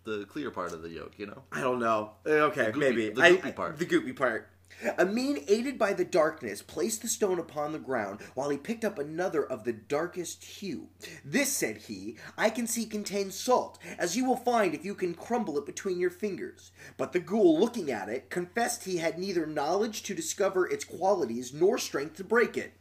the 0.05 0.25
clear 0.29 0.51
part 0.51 0.71
of 0.71 0.83
the 0.83 0.89
yolk, 0.89 1.13
you 1.17 1.25
know? 1.25 1.41
I 1.51 1.61
don't 1.61 1.79
know. 1.79 2.11
Uh, 2.25 2.29
Okay, 2.49 2.65
goopy- 2.71 2.75
maybe 2.77 3.09
the 3.09 3.21
goopy 3.21 3.45
I- 3.47 3.51
part. 3.51 3.77
The 3.79 3.85
goopy 3.87 4.15
part. 4.15 4.47
Amin, 4.99 5.43
aided 5.47 5.77
by 5.77 5.93
the 5.93 6.05
darkness, 6.05 6.61
placed 6.61 7.01
the 7.01 7.07
stone 7.07 7.39
upon 7.39 7.71
the 7.71 7.79
ground 7.79 8.19
while 8.33 8.49
he 8.49 8.57
picked 8.57 8.83
up 8.83 8.99
another 8.99 9.43
of 9.43 9.63
the 9.63 9.73
darkest 9.73 10.43
hue. 10.43 10.89
This, 11.23 11.51
said 11.51 11.77
he, 11.77 12.17
I 12.37 12.49
can 12.49 12.67
see 12.67 12.85
contains 12.85 13.35
salt, 13.35 13.79
as 13.97 14.17
you 14.17 14.25
will 14.25 14.35
find 14.35 14.73
if 14.73 14.85
you 14.85 14.95
can 14.95 15.13
crumble 15.13 15.57
it 15.57 15.65
between 15.65 15.99
your 15.99 16.09
fingers. 16.09 16.71
But 16.97 17.13
the 17.13 17.19
ghoul, 17.19 17.59
looking 17.59 17.91
at 17.91 18.09
it, 18.09 18.29
confessed 18.29 18.83
he 18.83 18.97
had 18.97 19.17
neither 19.17 19.45
knowledge 19.45 20.03
to 20.03 20.13
discover 20.13 20.67
its 20.67 20.83
qualities 20.83 21.53
nor 21.53 21.77
strength 21.77 22.17
to 22.17 22.23
break 22.23 22.57
it. 22.57 22.73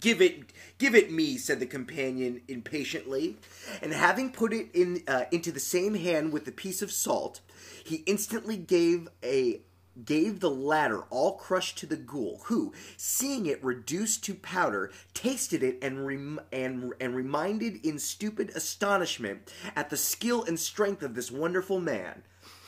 Give 0.00 0.22
it, 0.22 0.52
give 0.78 0.94
it 0.94 1.12
me," 1.12 1.36
said 1.36 1.60
the 1.60 1.66
companion 1.66 2.40
impatiently. 2.48 3.36
And 3.82 3.92
having 3.92 4.32
put 4.32 4.54
it 4.54 4.68
in 4.72 5.02
uh, 5.06 5.24
into 5.30 5.52
the 5.52 5.60
same 5.60 5.94
hand 5.94 6.32
with 6.32 6.46
the 6.46 6.52
piece 6.52 6.80
of 6.80 6.90
salt, 6.90 7.40
he 7.84 7.96
instantly 8.06 8.56
gave 8.56 9.08
a 9.22 9.60
gave 10.04 10.40
the 10.40 10.50
latter 10.50 11.02
all 11.10 11.36
crushed 11.36 11.78
to 11.78 11.86
the 11.86 11.96
ghoul, 11.96 12.40
who, 12.44 12.72
seeing 12.96 13.46
it 13.46 13.62
reduced 13.64 14.24
to 14.24 14.34
powder, 14.34 14.90
tasted 15.12 15.62
it 15.62 15.78
and 15.82 16.06
rem- 16.06 16.40
and 16.52 16.92
and 17.00 17.14
reminded 17.14 17.84
in 17.84 17.98
stupid 17.98 18.50
astonishment 18.54 19.52
at 19.76 19.90
the 19.90 19.96
skill 19.96 20.44
and 20.44 20.58
strength 20.58 21.02
of 21.02 21.14
this 21.14 21.30
wonderful 21.30 21.80
man. 21.80 22.22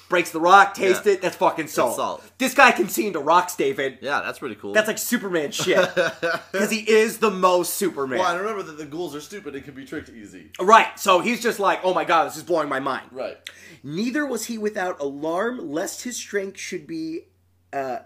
Breaks 0.08 0.30
the 0.30 0.38
rock, 0.40 0.74
taste 0.74 1.04
Yeah. 1.04 1.12
it. 1.14 1.22
That's 1.22 1.34
fucking 1.36 1.66
salt. 1.66 1.96
salt. 1.96 2.22
This 2.38 2.54
guy 2.54 2.70
can 2.70 2.88
see 2.88 3.08
into 3.08 3.18
rocks, 3.18 3.56
David. 3.56 3.98
Yeah, 4.00 4.22
that's 4.24 4.38
pretty 4.38 4.54
cool. 4.54 4.72
That's 4.72 4.86
like 4.86 4.98
Superman 4.98 5.50
shit. 5.52 5.78
Because 6.52 6.70
he 6.70 6.88
is 6.88 7.18
the 7.18 7.30
most 7.30 7.74
Superman. 7.74 8.20
well, 8.20 8.28
I 8.28 8.36
remember 8.36 8.62
that 8.62 8.78
the 8.78 8.84
ghouls 8.86 9.16
are 9.16 9.20
stupid 9.20 9.56
and 9.56 9.64
can 9.64 9.74
be 9.74 9.84
tricked 9.84 10.08
easy. 10.10 10.50
Right, 10.60 10.96
so 10.98 11.18
he's 11.20 11.42
just 11.42 11.58
like, 11.58 11.80
oh 11.82 11.92
my 11.92 12.04
god, 12.04 12.26
this 12.28 12.36
is 12.36 12.44
blowing 12.44 12.68
my 12.68 12.78
mind. 12.78 13.08
Right. 13.10 13.36
Neither 13.82 14.24
was 14.24 14.46
he 14.46 14.58
without 14.58 15.00
alarm 15.00 15.58
lest 15.72 16.02
his 16.04 16.16
strength 16.16 16.58
should 16.60 16.86
be 16.86 17.22
uh, 17.72 17.98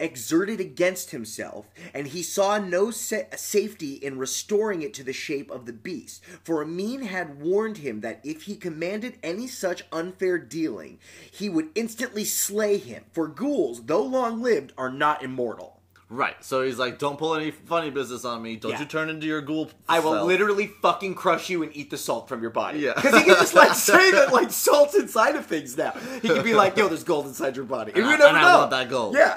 exerted 0.00 0.60
against 0.60 1.10
himself, 1.10 1.66
and 1.94 2.06
he 2.08 2.22
saw 2.22 2.58
no 2.58 2.90
sa- 2.90 3.22
safety 3.36 3.94
in 3.94 4.18
restoring 4.18 4.82
it 4.82 4.94
to 4.94 5.02
the 5.02 5.12
shape 5.12 5.50
of 5.50 5.66
the 5.66 5.72
beast. 5.72 6.22
For 6.44 6.62
Amin 6.62 7.02
had 7.02 7.40
warned 7.40 7.78
him 7.78 8.00
that 8.02 8.20
if 8.24 8.42
he 8.42 8.56
commanded 8.56 9.18
any 9.22 9.46
such 9.46 9.84
unfair 9.92 10.38
dealing, 10.38 10.98
he 11.30 11.48
would 11.48 11.70
instantly 11.74 12.24
slay 12.24 12.76
him. 12.78 13.04
For 13.12 13.28
ghouls, 13.28 13.84
though 13.86 14.02
long 14.02 14.40
lived, 14.42 14.72
are 14.78 14.90
not 14.90 15.22
immortal. 15.22 15.74
Right. 16.10 16.42
So 16.42 16.62
he's 16.62 16.78
like, 16.78 16.98
don't 16.98 17.18
pull 17.18 17.34
any 17.34 17.50
funny 17.50 17.90
business 17.90 18.24
on 18.24 18.40
me. 18.40 18.56
Don't 18.56 18.70
Yeah. 18.72 18.80
you 18.80 18.86
turn 18.86 19.10
into 19.10 19.26
your 19.26 19.42
ghoul. 19.42 19.70
I 19.90 20.00
will 20.00 20.14
self." 20.14 20.26
literally 20.26 20.68
fucking 20.80 21.14
crush 21.16 21.50
you 21.50 21.62
and 21.62 21.76
eat 21.76 21.90
the 21.90 21.98
salt 21.98 22.30
from 22.30 22.40
your 22.40 22.48
body. 22.50 22.78
Yeah. 22.78 22.94
Because 22.94 23.14
he 23.18 23.24
can 23.26 23.34
just 23.34 23.52
like 23.52 23.74
say 23.74 24.10
that 24.12 24.32
like 24.32 24.50
salt's 24.50 24.94
inside 24.94 25.36
of 25.36 25.44
things 25.44 25.76
now. 25.76 25.90
He 26.22 26.28
can 26.28 26.42
be 26.42 26.54
like, 26.54 26.78
yo, 26.78 26.88
there's 26.88 27.04
gold 27.04 27.26
inside 27.26 27.56
your 27.56 27.66
body. 27.66 27.92
And, 27.92 27.98
And 28.00 28.08
we 28.08 28.14
I- 28.14 28.16
never 28.16 28.38
I 28.38 28.40
know. 28.52 28.58
want 28.60 28.70
that 28.70 28.88
gold. 28.88 29.16
Yeah. 29.16 29.36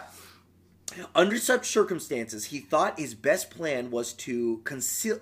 Under 1.16 1.38
such 1.38 1.70
circumstances, 1.70 2.46
he 2.46 2.60
thought 2.60 3.00
his 3.00 3.14
best 3.14 3.50
plan 3.50 3.92
was 3.92 4.14
to 4.14 4.62
conceal, 4.64 5.20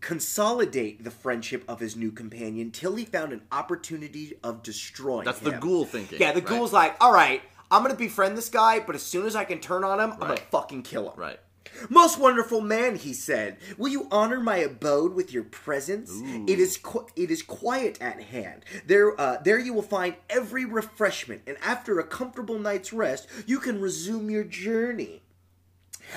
consolidate 0.00 1.04
the 1.04 1.10
friendship 1.10 1.64
of 1.68 1.80
his 1.80 1.96
new 1.96 2.10
companion 2.12 2.70
till 2.70 2.94
he 2.96 3.04
found 3.04 3.32
an 3.32 3.42
opportunity 3.50 4.34
of 4.42 4.62
destroying 4.62 5.24
That's 5.24 5.40
him. 5.40 5.52
the 5.52 5.58
ghoul 5.58 5.84
thinking. 5.84 6.20
Yeah, 6.20 6.32
the 6.32 6.40
right? 6.40 6.48
ghoul's 6.48 6.72
like, 6.72 6.96
all 7.00 7.12
right, 7.12 7.42
I'm 7.70 7.82
gonna 7.82 7.94
befriend 7.94 8.36
this 8.36 8.48
guy, 8.48 8.80
but 8.80 8.94
as 8.94 9.02
soon 9.02 9.26
as 9.26 9.34
I 9.34 9.44
can 9.44 9.58
turn 9.58 9.84
on 9.84 9.98
him, 10.00 10.12
I'm 10.12 10.18
gonna 10.18 10.36
fucking 10.36 10.82
kill 10.82 11.10
him. 11.10 11.18
Right. 11.18 11.40
Most 11.88 12.18
wonderful 12.18 12.60
man, 12.60 12.96
he 12.96 13.12
said, 13.12 13.58
will 13.78 13.88
you 13.90 14.08
honor 14.10 14.40
my 14.40 14.56
abode 14.58 15.14
with 15.14 15.32
your 15.32 15.44
presence? 15.44 16.10
It 16.46 16.58
is 16.58 16.76
qu- 16.76 17.06
it 17.16 17.30
is 17.30 17.42
quiet 17.42 17.98
at 18.00 18.20
hand. 18.22 18.64
There, 18.86 19.18
uh, 19.20 19.38
there 19.42 19.58
you 19.58 19.72
will 19.72 19.82
find 19.82 20.16
every 20.30 20.64
refreshment, 20.64 21.42
and 21.46 21.56
after 21.62 21.98
a 21.98 22.04
comfortable 22.04 22.58
night's 22.58 22.92
rest, 22.92 23.28
you 23.46 23.58
can 23.58 23.80
resume 23.80 24.30
your 24.30 24.44
journey. 24.44 25.22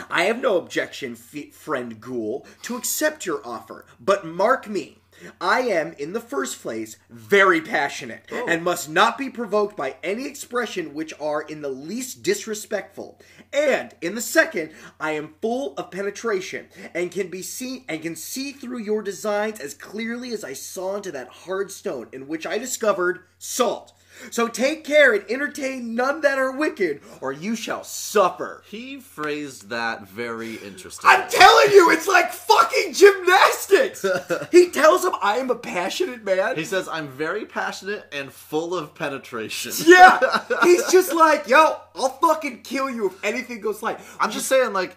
I 0.09 0.23
have 0.25 0.39
no 0.39 0.57
objection, 0.57 1.13
f- 1.13 1.53
friend 1.53 1.99
Ghoul, 1.99 2.45
to 2.63 2.75
accept 2.77 3.25
your 3.25 3.41
offer, 3.45 3.85
but 3.99 4.25
mark 4.25 4.67
me. 4.67 4.99
I 5.39 5.61
am, 5.61 5.93
in 5.93 6.13
the 6.13 6.19
first 6.19 6.61
place, 6.61 6.97
very 7.09 7.61
passionate, 7.61 8.25
oh. 8.31 8.45
and 8.47 8.63
must 8.63 8.89
not 8.89 9.17
be 9.17 9.29
provoked 9.29 9.75
by 9.75 9.97
any 10.03 10.25
expression 10.25 10.93
which 10.93 11.13
are 11.19 11.41
in 11.41 11.61
the 11.61 11.69
least 11.69 12.23
disrespectful. 12.23 13.19
And 13.51 13.93
in 14.01 14.15
the 14.15 14.21
second, 14.21 14.71
I 14.99 15.11
am 15.11 15.35
full 15.41 15.73
of 15.75 15.91
penetration, 15.91 16.67
and 16.93 17.11
can 17.11 17.29
be 17.29 17.41
seen 17.41 17.85
and 17.87 18.01
can 18.01 18.15
see 18.15 18.51
through 18.51 18.79
your 18.79 19.01
designs 19.01 19.59
as 19.59 19.73
clearly 19.73 20.33
as 20.33 20.43
I 20.43 20.53
saw 20.53 20.95
into 20.95 21.11
that 21.11 21.29
hard 21.29 21.71
stone 21.71 22.07
in 22.11 22.27
which 22.27 22.45
I 22.45 22.57
discovered 22.57 23.21
salt. 23.37 23.93
So 24.31 24.47
take 24.47 24.83
care 24.83 25.13
and 25.13 25.23
entertain 25.29 25.95
none 25.95 26.21
that 26.21 26.37
are 26.37 26.51
wicked, 26.51 27.01
or 27.21 27.31
you 27.31 27.55
shall 27.55 27.83
suffer. 27.83 28.63
He 28.67 28.99
phrased 28.99 29.69
that 29.69 30.07
very 30.07 30.55
interesting. 30.55 31.09
I'm 31.09 31.29
telling 31.29 31.71
you, 31.71 31.91
it's 31.91 32.07
like 32.07 32.31
fucking 32.31 32.93
gymnastics. 32.93 34.05
he 34.51 34.69
tells 34.69 35.05
him 35.09 35.19
I 35.21 35.37
am 35.37 35.49
a 35.49 35.55
passionate 35.55 36.23
man. 36.23 36.55
he 36.55 36.65
says, 36.65 36.87
"I'm 36.87 37.07
very 37.09 37.45
passionate 37.45 38.07
and 38.11 38.31
full 38.31 38.75
of 38.75 38.95
penetration." 38.95 39.73
yeah, 39.85 40.19
he's 40.63 40.91
just 40.91 41.13
like, 41.13 41.47
yo, 41.47 41.77
I'll 41.95 42.09
fucking 42.09 42.61
kill 42.61 42.89
you 42.89 43.07
if 43.07 43.23
anything 43.23 43.61
goes 43.61 43.81
like. 43.83 43.99
I'm 44.19 44.31
just 44.31 44.47
saying, 44.47 44.73
like, 44.73 44.95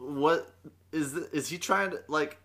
what 0.00 0.48
is 0.92 1.14
is 1.14 1.48
he 1.48 1.58
trying 1.58 1.90
to 1.90 2.00
like? 2.08 2.38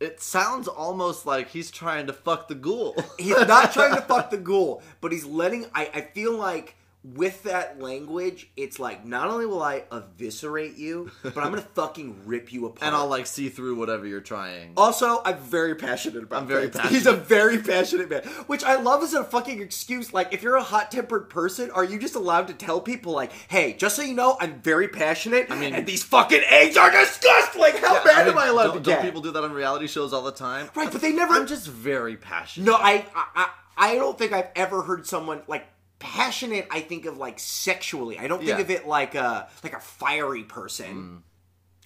It 0.00 0.20
sounds 0.20 0.68
almost 0.68 1.26
like 1.26 1.48
he's 1.48 1.72
trying 1.72 2.06
to 2.06 2.12
fuck 2.12 2.46
the 2.46 2.54
ghoul. 2.54 2.96
He's 3.18 3.36
not 3.46 3.72
trying 3.72 3.96
to 3.96 4.00
fuck 4.08 4.30
the 4.30 4.36
ghoul, 4.36 4.82
but 5.00 5.10
he's 5.12 5.24
letting. 5.24 5.66
I, 5.74 5.90
I 5.92 6.00
feel 6.02 6.36
like 6.36 6.76
with 7.04 7.44
that 7.44 7.80
language, 7.80 8.50
it's 8.56 8.78
like 8.80 9.04
not 9.06 9.28
only 9.30 9.46
will 9.46 9.62
I 9.62 9.84
eviscerate 9.92 10.76
you, 10.76 11.10
but 11.22 11.38
I'm 11.38 11.50
gonna 11.50 11.60
fucking 11.74 12.22
rip 12.26 12.52
you 12.52 12.66
apart. 12.66 12.82
and 12.82 12.94
I'll 12.94 13.06
like 13.06 13.26
see 13.26 13.48
through 13.48 13.76
whatever 13.76 14.04
you're 14.06 14.20
trying. 14.20 14.72
Also, 14.76 15.22
I'm 15.24 15.38
very 15.38 15.74
passionate 15.76 16.24
about. 16.24 16.42
I'm 16.42 16.48
very 16.48 16.62
things. 16.62 16.76
passionate. 16.76 16.92
He's 16.98 17.06
a 17.06 17.14
very 17.14 17.58
passionate 17.58 18.10
man, 18.10 18.22
which 18.48 18.64
I 18.64 18.76
love 18.80 19.02
as 19.02 19.14
a 19.14 19.22
fucking 19.24 19.62
excuse. 19.62 20.12
Like, 20.12 20.34
if 20.34 20.42
you're 20.42 20.56
a 20.56 20.62
hot 20.62 20.90
tempered 20.90 21.30
person, 21.30 21.70
are 21.70 21.84
you 21.84 21.98
just 21.98 22.16
allowed 22.16 22.48
to 22.48 22.54
tell 22.54 22.80
people 22.80 23.12
like, 23.12 23.32
"Hey, 23.48 23.74
just 23.74 23.94
so 23.96 24.02
you 24.02 24.14
know, 24.14 24.36
I'm 24.40 24.60
very 24.60 24.88
passionate, 24.88 25.46
I 25.50 25.54
mean- 25.56 25.74
and 25.74 25.86
these 25.86 26.02
fucking 26.02 26.42
eggs 26.48 26.76
are 26.76 26.90
disgusting." 26.90 27.60
Like, 27.60 27.78
how 27.78 28.02
bad 28.04 28.18
I 28.18 28.24
mean, 28.24 28.32
am 28.32 28.38
I 28.38 28.46
allowed 28.48 28.64
don't, 28.64 28.74
to 28.74 28.80
don't 28.80 28.94
get? 28.96 29.02
people 29.04 29.20
do 29.20 29.30
that 29.30 29.42
on 29.44 29.52
reality 29.52 29.86
shows 29.86 30.12
all 30.12 30.22
the 30.22 30.32
time? 30.32 30.68
Right, 30.74 30.90
but 30.90 31.00
they 31.00 31.12
never- 31.12 31.34
I'm 31.34 31.46
just 31.46 31.66
very 31.68 32.16
passionate. 32.16 32.66
No, 32.66 32.74
I, 32.74 33.06
I, 33.14 33.24
I 33.36 33.48
I 33.80 33.94
don't 33.94 34.18
think 34.18 34.32
I've 34.32 34.48
ever 34.56 34.82
heard 34.82 35.06
someone 35.06 35.42
like 35.46 35.64
passionate. 35.98 36.66
I 36.70 36.80
think 36.80 37.06
of 37.06 37.18
like 37.18 37.38
sexually. 37.38 38.18
I 38.18 38.26
don't 38.28 38.38
think 38.38 38.50
Yeah. 38.50 38.58
of 38.60 38.70
it 38.70 38.86
like 38.86 39.14
a 39.14 39.48
like 39.62 39.72
a 39.74 39.80
fiery 39.80 40.44
person. 40.44 41.22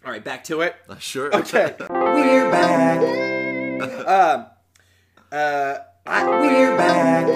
All 0.04 0.10
right, 0.10 0.24
back 0.24 0.44
to 0.44 0.62
it. 0.62 0.74
Sure. 0.98 1.34
Okay. 1.34 1.74
We're 1.90 2.50
back. 2.50 3.00
Uh, 5.32 5.78
We're 6.06 6.76
back. 6.76 7.26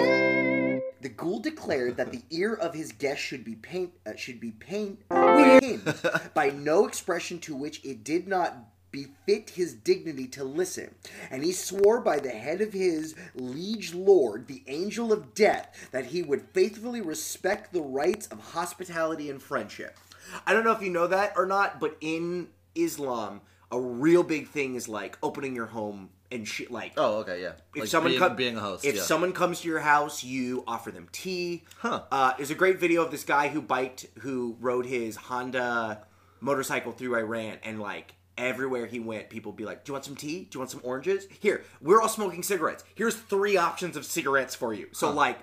The 1.01 1.09
ghoul 1.11 1.39
declared 1.39 1.97
that 1.99 2.11
the 2.11 2.23
ear 2.31 2.55
of 2.55 2.75
his 2.75 2.91
guest 2.93 3.21
should 3.21 3.45
be 3.45 3.55
paint 3.55 3.93
uh, 4.07 4.17
should 4.17 4.41
be 4.41 4.51
pain 4.51 4.99
uh, 5.11 5.61
by 6.35 6.51
no 6.51 6.87
expression 6.87 7.39
to 7.41 7.55
which 7.55 7.85
it 7.85 8.03
did 8.03 8.27
not 8.27 8.57
befit 9.05 9.51
his 9.51 9.75
dignity 9.75 10.27
to 10.29 10.43
listen, 10.45 10.95
and 11.31 11.45
he 11.45 11.53
swore 11.53 12.01
by 12.01 12.19
the 12.19 12.31
head 12.31 12.61
of 12.61 12.73
his 12.73 13.15
liege 13.35 13.93
lord, 13.95 14.47
the 14.47 14.63
angel 14.67 15.13
of 15.13 15.35
death, 15.35 15.89
that 15.93 16.07
he 16.07 16.23
would 16.23 16.43
faithfully 16.55 17.01
respect 17.01 17.73
the 17.73 17.83
rights 17.83 18.27
of 18.29 18.39
hospitality 18.53 19.29
and 19.29 19.43
friendship. 19.43 19.97
I 20.47 20.53
don't 20.55 20.65
know 20.65 20.73
if 20.73 20.81
you 20.83 20.91
know 20.91 21.07
that 21.09 21.35
or 21.37 21.45
not, 21.47 21.79
but 21.79 21.97
in 22.01 22.49
Islam, 22.75 23.43
a 23.71 23.79
real 23.81 24.23
big 24.23 24.49
thing 24.49 24.75
is 24.75 24.89
like 24.89 25.19
opening 25.23 25.55
your 25.55 25.67
home 25.67 26.09
and 26.33 26.47
shit. 26.49 26.71
Like, 26.71 26.93
Oh, 26.97 27.19
okay, 27.19 27.41
yeah. 27.43 27.53
if 27.75 27.81
Like 27.83 27.89
someone 27.89 28.13
being, 28.13 28.21
come- 28.21 28.37
being 28.37 28.57
a 28.57 28.61
host, 28.61 28.85
if 28.85 28.97
yeah. 28.97 29.03
someone 29.03 29.33
comes 29.33 29.61
to 29.61 29.69
your 29.69 29.81
house, 29.81 30.25
you 30.25 30.65
offer 30.67 30.91
them 30.91 31.09
tea. 31.13 31.63
Huh. 31.79 32.03
Uh, 32.11 32.33
there's 32.37 32.51
a 32.51 32.55
great 32.57 32.81
video 32.81 33.05
of 33.05 33.11
this 33.11 33.25
guy 33.25 33.49
who 33.49 33.61
biked, 33.61 34.07
who 34.21 34.57
rode 34.61 34.87
his 34.87 35.15
Honda 35.17 36.03
motorcycle 36.41 36.93
through 36.93 37.15
Iran, 37.17 37.59
and 37.63 37.81
like 37.81 38.15
everywhere 38.39 38.87
he 38.87 39.01
went, 39.01 39.31
people 39.31 39.53
would 39.53 39.57
be 39.57 39.65
like, 39.65 39.85
"Do 39.85 39.91
you 39.91 39.95
want 39.95 40.05
some 40.05 40.17
tea? 40.17 40.45
Do 40.51 40.57
you 40.57 40.61
want 40.61 40.71
some 40.71 40.81
oranges? 40.85 41.27
Here, 41.41 41.65
we're 41.81 42.01
all 42.01 42.09
smoking 42.09 42.43
cigarettes. 42.43 42.85
Here's 42.95 43.15
three 43.15 43.57
options 43.57 43.97
of 43.97 44.05
cigarettes 44.05 44.55
for 44.55 44.73
you." 44.75 44.89
So 44.93 45.11
like, 45.11 45.39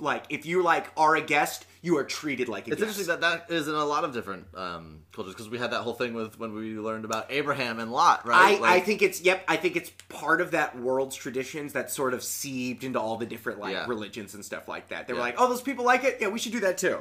like 0.00 0.24
if 0.28 0.46
you 0.46 0.62
like 0.62 0.86
are 0.96 1.16
a 1.16 1.20
guest, 1.20 1.66
you 1.82 1.96
are 1.98 2.04
treated 2.04 2.48
like 2.48 2.66
a 2.68 2.70
guest. 2.70 2.80
It's 2.82 2.88
guest. 2.88 2.98
interesting 3.00 3.20
that 3.20 3.48
that 3.48 3.54
is 3.54 3.66
in 3.66 3.74
a 3.74 3.84
lot 3.84 4.04
of 4.04 4.12
different 4.14 4.46
um, 4.54 5.00
cultures 5.12 5.34
because 5.34 5.48
we 5.48 5.58
had 5.58 5.72
that 5.72 5.80
whole 5.80 5.94
thing 5.94 6.14
with 6.14 6.38
when 6.38 6.54
we 6.54 6.74
learned 6.78 7.04
about 7.04 7.26
Abraham 7.30 7.80
and 7.80 7.90
Lot, 7.90 8.24
right? 8.26 8.56
I 8.58 8.60
Like- 8.60 8.84
think 8.86 9.02
it's 9.02 9.20
yep. 9.22 9.42
I 9.48 9.56
think 9.56 9.74
it's 9.74 9.90
part 10.08 10.40
of 10.40 10.52
that 10.52 10.78
world's 10.78 11.16
traditions 11.16 11.72
that 11.72 11.90
sort 11.90 12.14
of 12.14 12.22
seeped 12.22 12.84
into 12.84 13.00
all 13.00 13.16
the 13.16 13.26
different 13.26 13.58
like 13.58 13.72
Yeah. 13.72 13.86
religions 13.88 14.34
and 14.34 14.44
stuff 14.44 14.68
like 14.68 14.88
that. 14.90 15.08
They 15.08 15.14
were 15.14 15.18
Yeah. 15.18 15.24
like, 15.24 15.34
oh, 15.38 15.48
those 15.48 15.62
people 15.62 15.84
like 15.84 16.04
it. 16.04 16.18
Yeah, 16.20 16.28
we 16.28 16.38
should 16.38 16.52
do 16.52 16.60
that 16.60 16.78
too. 16.78 17.00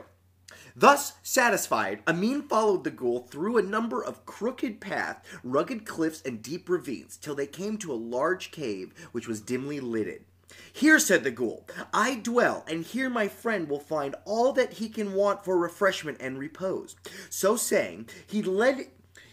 Thus 0.79 1.13
satisfied, 1.23 2.03
Amin 2.07 2.43
followed 2.43 2.83
the 2.83 2.91
ghoul 2.91 3.21
through 3.31 3.57
a 3.57 3.63
number 3.63 4.03
of 4.03 4.27
crooked 4.27 4.79
paths, 4.79 5.27
rugged 5.43 5.87
cliffs, 5.87 6.21
and 6.21 6.43
deep 6.43 6.69
ravines, 6.69 7.17
till 7.17 7.33
they 7.33 7.47
came 7.47 7.79
to 7.79 7.91
a 7.91 7.95
large 7.95 8.51
cave 8.51 8.93
which 9.11 9.27
was 9.27 9.41
dimly 9.41 9.79
lighted. 9.79 10.23
Here, 10.71 10.99
said 10.99 11.23
the 11.23 11.31
ghoul, 11.31 11.65
I 11.91 12.13
dwell, 12.13 12.63
and 12.67 12.83
here 12.83 13.09
my 13.09 13.27
friend 13.27 13.67
will 13.67 13.79
find 13.79 14.13
all 14.23 14.53
that 14.53 14.73
he 14.73 14.87
can 14.87 15.13
want 15.13 15.43
for 15.43 15.57
refreshment 15.57 16.19
and 16.21 16.37
repose. 16.37 16.95
So 17.31 17.55
saying, 17.55 18.09
he 18.27 18.43
led 18.43 18.85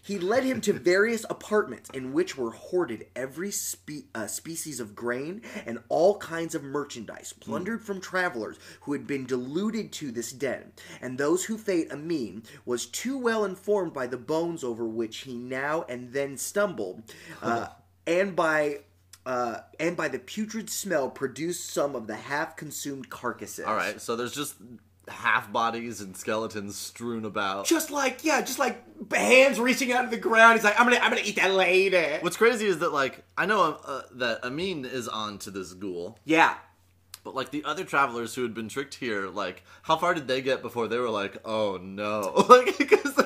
he 0.04 0.18
led 0.18 0.44
him 0.44 0.60
to 0.60 0.72
various 0.72 1.24
apartments 1.28 1.90
in 1.90 2.12
which 2.12 2.36
were 2.36 2.50
hoarded 2.50 3.06
every 3.16 3.50
spe- 3.50 4.06
uh, 4.14 4.26
species 4.26 4.78
of 4.78 4.94
grain 4.94 5.42
and 5.66 5.78
all 5.88 6.18
kinds 6.18 6.54
of 6.54 6.62
merchandise 6.62 7.32
plundered 7.32 7.82
from 7.82 8.00
travelers 8.00 8.58
who 8.82 8.92
had 8.92 9.06
been 9.06 9.24
deluded 9.24 9.90
to 9.92 10.12
this 10.12 10.30
den, 10.30 10.72
and 11.00 11.16
those 11.18 11.44
whose 11.44 11.62
fate 11.62 11.90
Amin 11.90 12.42
was 12.66 12.86
too 12.86 13.16
well 13.16 13.44
informed 13.44 13.94
by 13.94 14.06
the 14.06 14.18
bones 14.18 14.62
over 14.62 14.84
which 14.84 15.18
he 15.18 15.34
now 15.34 15.84
and 15.88 16.12
then 16.12 16.36
stumbled, 16.36 17.02
uh, 17.42 17.68
and 18.06 18.36
by 18.36 18.80
uh, 19.24 19.60
and 19.80 19.96
by 19.96 20.06
the 20.08 20.18
putrid 20.18 20.68
smell 20.68 21.08
produced 21.08 21.70
some 21.70 21.96
of 21.96 22.06
the 22.06 22.16
half-consumed 22.16 23.08
carcasses. 23.08 23.64
all 23.64 23.74
right. 23.74 23.98
So 23.98 24.16
there's 24.16 24.34
just 24.34 24.54
half 25.08 25.52
bodies 25.52 26.00
and 26.00 26.16
skeletons 26.16 26.76
strewn 26.76 27.24
about. 27.24 27.66
Just 27.66 27.90
like 27.90 28.24
yeah, 28.24 28.40
just 28.40 28.58
like 28.58 28.82
hands 29.12 29.60
reaching 29.60 29.92
out 29.92 30.04
of 30.04 30.10
the 30.10 30.16
ground. 30.16 30.54
He's 30.54 30.64
like, 30.64 30.78
I'm 30.78 30.86
gonna, 30.86 31.00
I'm 31.00 31.10
gonna 31.10 31.22
eat 31.24 31.36
that 31.36 31.52
lady. 31.52 32.18
What's 32.20 32.36
crazy 32.36 32.66
is 32.66 32.78
that 32.78 32.92
like 32.92 33.24
I 33.36 33.46
know 33.46 33.78
uh, 33.84 34.02
that 34.16 34.44
Amin 34.44 34.84
is 34.84 35.08
on 35.08 35.38
to 35.38 35.50
this 35.50 35.72
ghoul, 35.74 36.18
Yeah. 36.24 36.54
But 37.24 37.34
like 37.34 37.50
the 37.50 37.64
other 37.64 37.82
travelers 37.84 38.34
who 38.34 38.42
had 38.42 38.54
been 38.54 38.68
tricked 38.68 38.94
here, 38.94 39.26
like 39.28 39.64
how 39.82 39.96
far 39.96 40.14
did 40.14 40.28
they 40.28 40.40
get 40.42 40.62
before 40.62 40.86
they 40.86 40.98
were 40.98 41.10
like, 41.10 41.36
oh 41.44 41.78
no, 41.82 42.32
like 42.48 42.78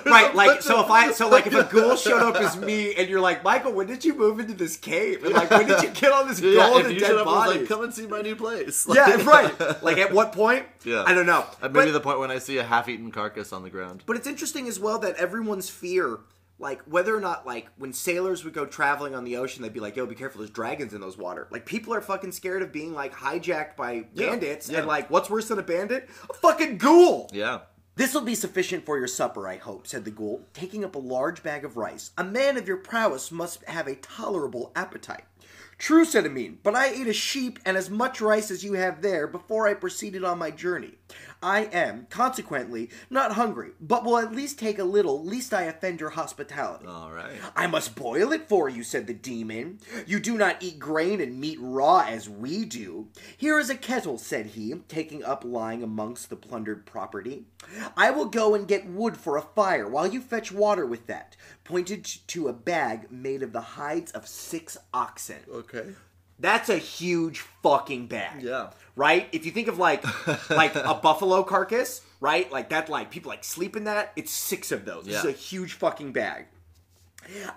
Right, 0.06 0.34
like 0.34 0.62
so 0.62 0.78
of- 0.78 0.86
if 0.86 0.90
I 0.90 1.12
so 1.12 1.28
like 1.28 1.46
if 1.46 1.52
a 1.54 1.64
ghoul 1.70 1.96
showed 1.96 2.22
up 2.22 2.36
as 2.36 2.56
me 2.56 2.94
and 2.94 3.08
you're 3.10 3.20
like 3.20 3.44
Michael, 3.44 3.72
when 3.72 3.86
did 3.86 4.04
you 4.04 4.14
move 4.16 4.40
into 4.40 4.54
this 4.54 4.76
cave? 4.78 5.22
And 5.24 5.34
like 5.34 5.50
when 5.50 5.66
did 5.66 5.82
you 5.82 5.90
get 5.90 6.12
on 6.12 6.26
this 6.28 6.40
yeah, 6.40 6.78
if 6.78 6.90
you 6.90 6.98
dead 6.98 7.16
and 7.16 7.24
body? 7.24 7.58
like, 7.60 7.68
come 7.68 7.82
and 7.84 7.92
see 7.92 8.06
my 8.06 8.22
new 8.22 8.34
place. 8.36 8.86
yeah, 8.90 9.04
Like- 9.06 9.26
right. 9.60 9.82
Like 9.82 9.98
at 9.98 10.12
what 10.12 10.32
point? 10.32 10.64
Yeah. 10.84 11.02
I 11.06 11.12
don't 11.12 11.26
know. 11.26 11.44
Maybe 11.60 11.72
But- 11.74 11.92
the 11.92 12.00
point 12.00 12.20
when 12.20 12.30
I 12.30 12.38
see 12.38 12.56
a 12.58 12.64
half-eaten 12.64 13.10
carcass 13.10 13.52
on 13.52 13.62
the 13.62 13.70
ground. 13.70 14.02
But 14.06 14.16
it's 14.16 14.26
interesting 14.26 14.66
as 14.68 14.80
well 14.80 14.98
that 15.00 15.16
everyone's 15.16 15.68
fear, 15.68 16.20
like 16.58 16.82
whether 16.82 17.16
or 17.16 17.20
not 17.20 17.46
like 17.46 17.68
when 17.76 17.92
sailors 17.92 18.44
would 18.44 18.52
go 18.54 18.66
traveling 18.66 19.14
on 19.14 19.24
the 19.24 19.36
ocean, 19.36 19.62
they'd 19.62 19.72
be 19.72 19.80
like, 19.80 19.96
"Yo, 19.96 20.06
be 20.06 20.14
careful! 20.14 20.40
There's 20.40 20.50
dragons 20.50 20.92
in 20.94 21.00
those 21.00 21.16
water." 21.16 21.48
Like 21.50 21.66
people 21.66 21.94
are 21.94 22.00
fucking 22.00 22.32
scared 22.32 22.62
of 22.62 22.72
being 22.72 22.94
like 22.94 23.14
hijacked 23.14 23.76
by 23.76 24.06
Yeah, 24.14 24.30
bandits, 24.30 24.68
yeah. 24.68 24.78
and 24.78 24.86
like, 24.86 25.10
what's 25.10 25.30
worse 25.30 25.48
than 25.48 25.58
a 25.58 25.62
bandit? 25.62 26.08
A 26.28 26.34
fucking 26.34 26.78
ghoul. 26.78 27.30
Yeah. 27.32 27.60
This 27.96 28.14
will 28.14 28.22
be 28.22 28.36
sufficient 28.36 28.86
for 28.86 28.96
your 28.96 29.08
supper, 29.08 29.48
I 29.48 29.56
hope, 29.56 29.86
said 29.88 30.04
the 30.04 30.12
ghoul, 30.12 30.44
taking 30.52 30.84
up 30.84 30.94
a 30.94 31.00
large 31.00 31.42
bag 31.42 31.64
of 31.64 31.76
rice. 31.76 32.12
A 32.16 32.22
man 32.22 32.56
of 32.56 32.68
your 32.68 32.76
prowess 32.76 33.32
must 33.32 33.64
have 33.64 33.88
a 33.88 33.96
tolerable 33.96 34.70
appetite. 34.76 35.24
True, 35.78 36.04
said 36.04 36.24
Amin, 36.26 36.58
but 36.62 36.74
I 36.76 36.88
ate 36.88 37.06
a 37.08 37.12
sheep 37.12 37.58
and 37.64 37.76
as 37.76 37.88
much 37.90 38.20
rice 38.20 38.50
as 38.52 38.64
you 38.64 38.74
have 38.74 39.02
there 39.02 39.26
before 39.26 39.66
I 39.66 39.74
proceeded 39.74 40.22
on 40.24 40.38
my 40.38 40.50
journey. 40.52 40.97
I 41.42 41.64
am, 41.64 42.06
consequently, 42.10 42.90
not 43.10 43.32
hungry, 43.32 43.70
but 43.80 44.04
will 44.04 44.18
at 44.18 44.32
least 44.32 44.58
take 44.58 44.78
a 44.78 44.84
little, 44.84 45.24
lest 45.24 45.54
I 45.54 45.62
offend 45.62 46.00
your 46.00 46.10
hospitality. 46.10 46.86
All 46.86 47.12
right. 47.12 47.38
I 47.54 47.66
must 47.66 47.94
boil 47.94 48.32
it 48.32 48.48
for 48.48 48.68
you, 48.68 48.82
said 48.82 49.06
the 49.06 49.14
demon. 49.14 49.78
You 50.06 50.18
do 50.18 50.36
not 50.36 50.62
eat 50.62 50.78
grain 50.78 51.20
and 51.20 51.40
meat 51.40 51.58
raw 51.60 52.04
as 52.08 52.28
we 52.28 52.64
do. 52.64 53.08
Here 53.36 53.58
is 53.58 53.70
a 53.70 53.76
kettle, 53.76 54.18
said 54.18 54.46
he, 54.46 54.74
taking 54.88 55.24
up 55.24 55.44
lying 55.44 55.82
amongst 55.82 56.28
the 56.28 56.36
plundered 56.36 56.86
property. 56.86 57.44
I 57.96 58.10
will 58.10 58.26
go 58.26 58.54
and 58.54 58.66
get 58.66 58.88
wood 58.88 59.16
for 59.16 59.36
a 59.36 59.42
fire 59.42 59.88
while 59.88 60.06
you 60.06 60.20
fetch 60.20 60.50
water 60.50 60.86
with 60.86 61.06
that. 61.06 61.36
Pointed 61.62 62.04
to 62.28 62.48
a 62.48 62.52
bag 62.52 63.12
made 63.12 63.42
of 63.42 63.52
the 63.52 63.60
hides 63.60 64.10
of 64.12 64.26
six 64.26 64.76
oxen. 64.92 65.38
Okay. 65.50 65.94
That's 66.38 66.68
a 66.68 66.78
huge 66.78 67.40
fucking 67.62 68.06
bag. 68.06 68.42
Yeah. 68.42 68.70
Right? 68.94 69.28
If 69.32 69.44
you 69.46 69.52
think 69.52 69.68
of 69.68 69.78
like 69.78 70.04
like 70.50 70.74
a 70.74 70.94
buffalo 70.94 71.42
carcass, 71.42 72.02
right? 72.20 72.50
Like 72.50 72.70
that 72.70 72.88
like 72.88 73.10
people 73.10 73.30
like 73.30 73.44
sleep 73.44 73.76
in 73.76 73.84
that, 73.84 74.12
it's 74.16 74.32
six 74.32 74.72
of 74.72 74.84
those. 74.84 75.04
This 75.06 75.18
is 75.18 75.24
a 75.24 75.32
huge 75.32 75.74
fucking 75.74 76.12
bag. 76.12 76.46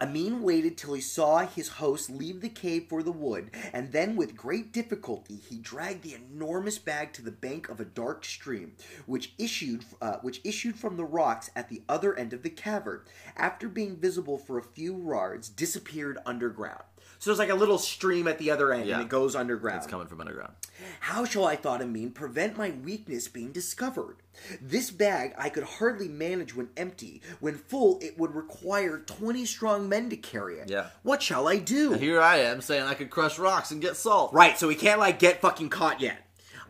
Amin 0.02 0.41
waited 0.41 0.78
till 0.78 0.94
he 0.94 1.02
saw 1.02 1.46
his 1.46 1.70
host 1.70 2.10
leave 2.10 2.41
the 2.41 2.50
cave 2.50 2.88
for 2.89 3.02
the 3.04 3.12
wood, 3.12 3.52
and 3.72 3.91
then 3.91 4.15
with 4.15 4.36
great 4.36 4.74
difficulty 4.74 5.36
he 5.36 5.58
dragged 5.58 6.04
the 6.04 6.15
enormous 6.15 6.78
bag 6.78 7.13
to 7.13 7.22
the 7.22 7.32
bank 7.32 7.70
of 7.70 7.80
a 7.80 7.86
dark 7.86 8.26
stream, 8.26 8.74
which 9.06 9.34
issued 9.38 9.86
uh, 10.02 10.17
which 10.17 10.41
issued 10.44 10.76
from 10.76 10.98
the 10.98 11.06
rocks 11.06 11.50
at 11.56 11.70
the 11.70 11.82
other 11.88 12.17
end 12.17 12.34
of 12.34 12.44
the 12.44 12.50
cavern. 12.50 13.02
After 13.38 13.70
being 13.70 13.96
visible 13.96 14.38
for 14.38 14.58
a 14.58 14.63
few 14.63 15.08
yards, 15.08 15.48
disappeared 15.48 16.17
underground. 16.26 16.84
So 17.21 17.29
there's 17.29 17.38
like 17.38 17.49
a 17.49 17.55
little 17.55 17.77
stream 17.77 18.27
at 18.27 18.39
the 18.39 18.49
other 18.49 18.73
end 18.73 18.88
Yeah. 18.88 18.95
and 18.95 19.03
it 19.03 19.07
goes 19.10 19.36
underground. 19.36 19.77
It's 19.77 19.86
coming 19.86 20.07
from 20.07 20.21
underground. 20.21 20.53
How 21.01 21.23
shall 21.23 21.45
I, 21.45 21.55
thought 21.55 21.79
Amin, 21.79 22.10
prevent 22.10 22.57
my 22.57 22.71
weakness 22.71 23.27
being 23.27 23.51
discovered? 23.51 24.17
This 24.60 24.89
bag 24.89 25.36
I 25.38 25.49
could 25.49 25.65
hardly 25.65 26.07
manage 26.07 26.55
when 26.55 26.69
empty. 26.75 27.21
When 27.39 27.60
full, 27.60 27.99
it 28.01 28.17
would 28.17 28.34
require 28.34 28.97
twenty 28.97 29.45
strong 29.45 29.88
men 29.88 30.10
to 30.10 30.17
carry 30.17 30.55
it. 30.57 30.67
Yeah. 30.71 30.88
What 31.03 31.21
shall 31.21 31.47
I 31.47 31.57
do? 31.57 31.93
Here 31.93 32.19
I 32.19 32.38
am 32.38 32.60
saying 32.60 32.86
I 32.86 32.95
could 32.95 33.12
crush 33.12 33.38
rocks 33.38 33.69
and 33.69 33.84
get 33.84 33.97
salt. 33.97 34.34
Right, 34.34 34.57
so 34.57 34.67
we 34.67 34.73
can't 34.73 34.99
like 34.99 35.19
get 35.19 35.41
fucking 35.41 35.69
caught 35.69 36.01
yet. 36.01 36.17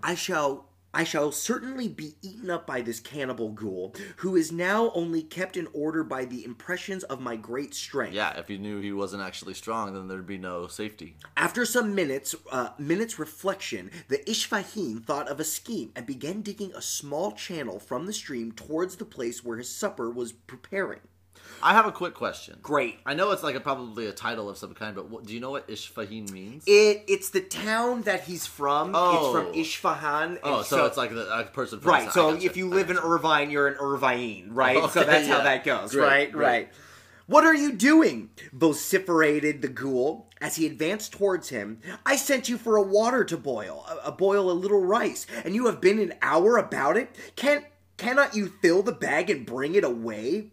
I 0.04 0.16
shall 0.16 0.66
I 0.94 1.06
shall 1.06 1.32
certainly 1.32 1.88
be 1.88 2.16
eaten 2.22 2.50
up 2.50 2.68
by 2.68 2.82
this 2.82 3.00
cannibal 3.00 3.50
ghoul, 3.50 3.96
who 4.18 4.36
is 4.36 4.52
now 4.52 4.92
only 4.94 5.24
kept 5.24 5.56
in 5.56 5.68
order 5.74 6.04
by 6.04 6.26
the 6.26 6.44
impressions 6.44 7.04
of 7.04 7.22
my 7.22 7.38
great 7.38 7.74
strength. 7.74 8.14
Yeah, 8.14 8.38
if 8.38 8.50
you 8.50 8.58
knew 8.58 8.82
he 8.82 8.92
wasn't 8.92 9.24
actually 9.24 9.54
strong, 9.54 9.94
then 9.94 10.08
there'd 10.08 10.28
be 10.28 10.38
no 10.38 10.68
safety. 10.68 11.16
After 11.38 11.66
some 11.66 11.96
minutes, 11.96 12.36
uh, 12.52 12.70
minutes 12.78 13.18
reflection, 13.18 13.90
the 14.10 14.18
Ishfahim 14.20 15.06
thought 15.06 15.30
of 15.30 15.40
a 15.40 15.46
scheme 15.46 15.92
and 15.96 16.06
began 16.06 16.42
digging 16.42 16.74
a 16.76 16.82
small 16.82 17.32
channel 17.32 17.80
from 17.80 18.06
the 18.06 18.14
stream 18.14 18.52
towards 18.52 18.98
the 18.98 19.06
place 19.06 19.44
where 19.44 19.58
his 19.58 19.70
supper 19.70 20.10
was 20.10 20.34
preparing. 20.34 21.00
I 21.64 21.74
have 21.74 21.86
a 21.86 21.92
quick 21.92 22.14
question. 22.14 22.58
Great. 22.62 23.00
I 23.06 23.14
know 23.14 23.32
it's 23.32 23.44
like 23.44 23.56
a, 23.56 23.60
probably 23.60 24.08
a 24.08 24.12
title 24.12 24.50
of 24.50 24.58
some 24.58 24.74
kind, 24.74 24.96
but 24.96 25.10
what, 25.10 25.26
do 25.26 25.34
you 25.34 25.40
know 25.40 25.52
what 25.52 25.68
Ishfahin 25.68 26.32
means? 26.32 26.64
It 26.66 27.04
it's 27.08 27.30
the 27.30 27.42
town 27.42 28.04
that 28.04 28.24
he's 28.24 28.46
from. 28.46 28.92
Oh. 28.96 29.36
It's 29.36 29.46
from 29.46 29.60
Isfahan. 29.60 30.40
oh, 30.44 30.48
and 30.48 30.56
oh, 30.60 30.62
so, 30.64 30.86
it's 30.86 30.98
like 30.98 31.12
the, 31.12 31.40
a 31.40 31.44
person 31.46 31.80
from 31.80 31.92
Right, 31.92 32.12
so 32.12 32.36
if 32.36 32.58
you 32.58 32.70
live 32.70 32.90
in 32.90 32.98
Irvine, 32.98 33.52
you're 33.52 33.68
an 33.68 33.78
Irvine, 33.80 34.50
right? 34.52 34.78
so 34.92 35.02
Okay, 35.02 35.04
that's 35.04 35.28
how 35.28 35.42
that 35.44 35.64
goes, 35.64 35.92
Great, 35.92 36.08
right? 36.08 36.32
great. 36.32 36.46
Right. 36.46 36.70
What 37.28 37.46
are 37.46 37.56
you 37.56 37.72
doing? 37.72 38.30
vociferated 38.52 39.62
the 39.62 39.70
ghoul 39.70 40.30
as 40.42 40.58
he 40.58 40.66
advanced 40.66 41.14
towards 41.14 41.50
him. 41.50 41.80
I 42.06 42.16
sent 42.18 42.50
you 42.50 42.58
for 42.58 42.76
a 42.76 42.82
water 42.82 43.24
to 43.24 43.38
boil, 43.38 43.86
a, 43.90 44.10
a 44.10 44.12
boil 44.12 44.52
a 44.52 44.54
little 44.54 44.82
rice, 44.82 45.26
and 45.46 45.56
you 45.56 45.68
have 45.68 45.80
been 45.80 46.00
an 46.00 46.14
hour 46.22 46.58
about 46.58 46.98
it. 46.98 47.16
Can't 47.36 47.64
cannot 47.98 48.36
you 48.36 48.48
fill 48.62 48.82
the 48.82 48.92
bag 48.92 49.30
and 49.30 49.46
bring 49.46 49.76
it 49.76 49.84
away? 49.84 50.48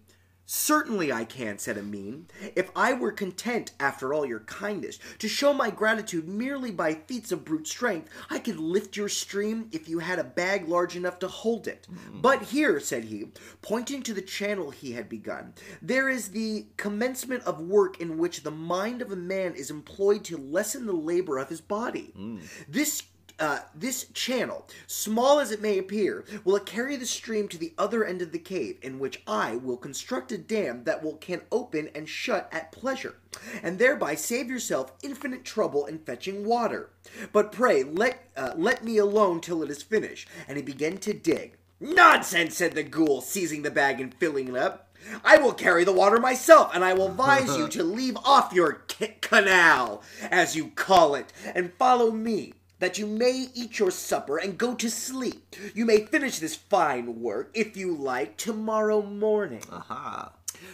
Certainly 0.50 1.12
I 1.12 1.26
can, 1.26 1.58
said 1.58 1.76
Amin. 1.76 2.26
If 2.56 2.70
I 2.74 2.94
were 2.94 3.12
content, 3.12 3.72
after 3.78 4.14
all 4.14 4.24
your 4.24 4.40
kindness, 4.40 4.98
to 5.18 5.28
show 5.28 5.52
my 5.52 5.68
gratitude 5.68 6.26
merely 6.26 6.70
by 6.70 6.94
feats 6.94 7.30
of 7.30 7.44
brute 7.44 7.68
strength, 7.68 8.08
I 8.30 8.38
could 8.38 8.58
lift 8.58 8.96
your 8.96 9.10
stream 9.10 9.68
if 9.72 9.90
you 9.90 9.98
had 9.98 10.18
a 10.18 10.24
bag 10.24 10.66
large 10.66 10.96
enough 10.96 11.18
to 11.18 11.28
hold 11.28 11.68
it. 11.68 11.86
But 12.10 12.44
here, 12.44 12.80
said 12.80 13.04
he, 13.04 13.26
pointing 13.60 14.02
to 14.04 14.14
the 14.14 14.22
channel 14.22 14.70
he 14.70 14.92
had 14.92 15.10
begun, 15.10 15.52
there 15.82 16.08
is 16.08 16.30
the 16.30 16.64
commencement 16.78 17.42
of 17.42 17.60
work 17.60 18.00
in 18.00 18.16
which 18.16 18.42
the 18.42 18.50
mind 18.50 19.02
of 19.02 19.12
a 19.12 19.16
man 19.16 19.52
is 19.52 19.70
employed 19.70 20.24
to 20.24 20.38
lessen 20.38 20.86
the 20.86 20.94
labor 20.94 21.36
of 21.36 21.50
his 21.50 21.60
body. 21.60 22.14
Mm. 22.18 22.40
This 22.66 23.02
uh, 23.38 23.60
this 23.74 24.06
channel, 24.14 24.66
small 24.86 25.38
as 25.38 25.50
it 25.50 25.62
may 25.62 25.78
appear, 25.78 26.24
will 26.44 26.58
carry 26.58 26.96
the 26.96 27.06
stream 27.06 27.48
to 27.48 27.58
the 27.58 27.72
other 27.78 28.04
end 28.04 28.22
of 28.22 28.32
the 28.32 28.38
cave, 28.38 28.78
in 28.82 28.98
which 28.98 29.22
I 29.26 29.56
will 29.56 29.76
construct 29.76 30.32
a 30.32 30.38
dam 30.38 30.84
that 30.84 31.02
will 31.02 31.16
can 31.16 31.42
open 31.52 31.88
and 31.94 32.08
shut 32.08 32.48
at 32.52 32.72
pleasure, 32.72 33.16
and 33.62 33.78
thereby 33.78 34.14
save 34.14 34.48
yourself 34.48 34.92
infinite 35.02 35.44
trouble 35.44 35.86
in 35.86 35.98
fetching 35.98 36.44
water. 36.44 36.90
But 37.32 37.52
pray 37.52 37.82
let 37.82 38.28
uh, 38.36 38.52
let 38.56 38.84
me 38.84 38.98
alone 38.98 39.40
till 39.40 39.62
it 39.62 39.70
is 39.70 39.82
finished. 39.82 40.28
And 40.46 40.56
he 40.56 40.62
began 40.62 40.98
to 40.98 41.12
dig. 41.12 41.56
Nonsense, 41.80 42.56
said 42.56 42.72
the 42.72 42.82
ghoul, 42.82 43.20
seizing 43.20 43.62
the 43.62 43.70
bag 43.70 44.00
and 44.00 44.12
filling 44.14 44.48
it 44.48 44.56
up. 44.56 44.88
I 45.24 45.38
will 45.38 45.52
carry 45.52 45.84
the 45.84 45.92
water 45.92 46.18
myself, 46.18 46.72
and 46.74 46.84
I 46.84 46.92
will 46.92 47.06
advise 47.06 47.56
you 47.56 47.68
to 47.70 47.84
leave 47.84 48.16
off 48.24 48.52
your 48.52 48.82
ca- 48.88 49.14
canal, 49.20 50.02
as 50.22 50.56
you 50.56 50.72
call 50.74 51.14
it, 51.14 51.32
and 51.54 51.72
follow 51.74 52.10
me, 52.10 52.54
that 52.78 52.98
you 52.98 53.06
may 53.06 53.48
eat 53.54 53.78
your 53.78 53.90
supper 53.90 54.38
and 54.38 54.58
go 54.58 54.74
to 54.74 54.90
sleep. 54.90 55.56
You 55.74 55.84
may 55.84 56.06
finish 56.06 56.38
this 56.38 56.54
fine 56.54 57.20
work, 57.20 57.50
if 57.54 57.76
you 57.76 57.94
like, 57.94 58.36
tomorrow 58.36 59.02
morning. 59.02 59.62
Aha. 59.70 60.32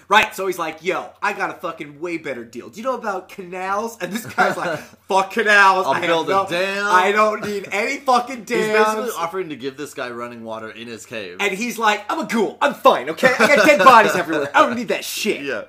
Right, 0.08 0.34
so 0.34 0.46
he's 0.46 0.58
like, 0.58 0.82
yo, 0.82 1.10
I 1.22 1.32
got 1.32 1.50
a 1.50 1.54
fucking 1.54 2.00
way 2.00 2.18
better 2.18 2.44
deal. 2.44 2.68
Do 2.68 2.78
you 2.78 2.84
know 2.84 2.94
about 2.94 3.28
canals? 3.28 3.98
And 4.00 4.12
this 4.12 4.26
guy's 4.26 4.56
like, 4.56 4.78
fuck 5.08 5.32
canals. 5.32 5.86
I'll 5.86 5.94
I 5.94 6.06
build 6.06 6.28
a 6.28 6.46
dam." 6.48 6.86
I 6.86 7.10
don't 7.12 7.42
need 7.44 7.68
any 7.72 7.98
fucking 7.98 8.44
dams. 8.44 8.64
He's 8.66 8.72
basically 8.72 9.10
offering 9.16 9.48
to 9.48 9.56
give 9.56 9.76
this 9.76 9.94
guy 9.94 10.10
running 10.10 10.44
water 10.44 10.70
in 10.70 10.88
his 10.88 11.06
cave. 11.06 11.38
And 11.40 11.52
he's 11.54 11.78
like, 11.78 12.04
I'm 12.10 12.20
a 12.20 12.26
ghoul. 12.26 12.58
I'm 12.60 12.74
fine, 12.74 13.10
okay? 13.10 13.32
I 13.38 13.56
got 13.56 13.66
dead 13.66 13.78
bodies 13.78 14.14
everywhere. 14.14 14.50
I 14.54 14.66
don't 14.66 14.76
need 14.76 14.88
that 14.88 15.04
shit. 15.04 15.42
yeah. 15.44 15.64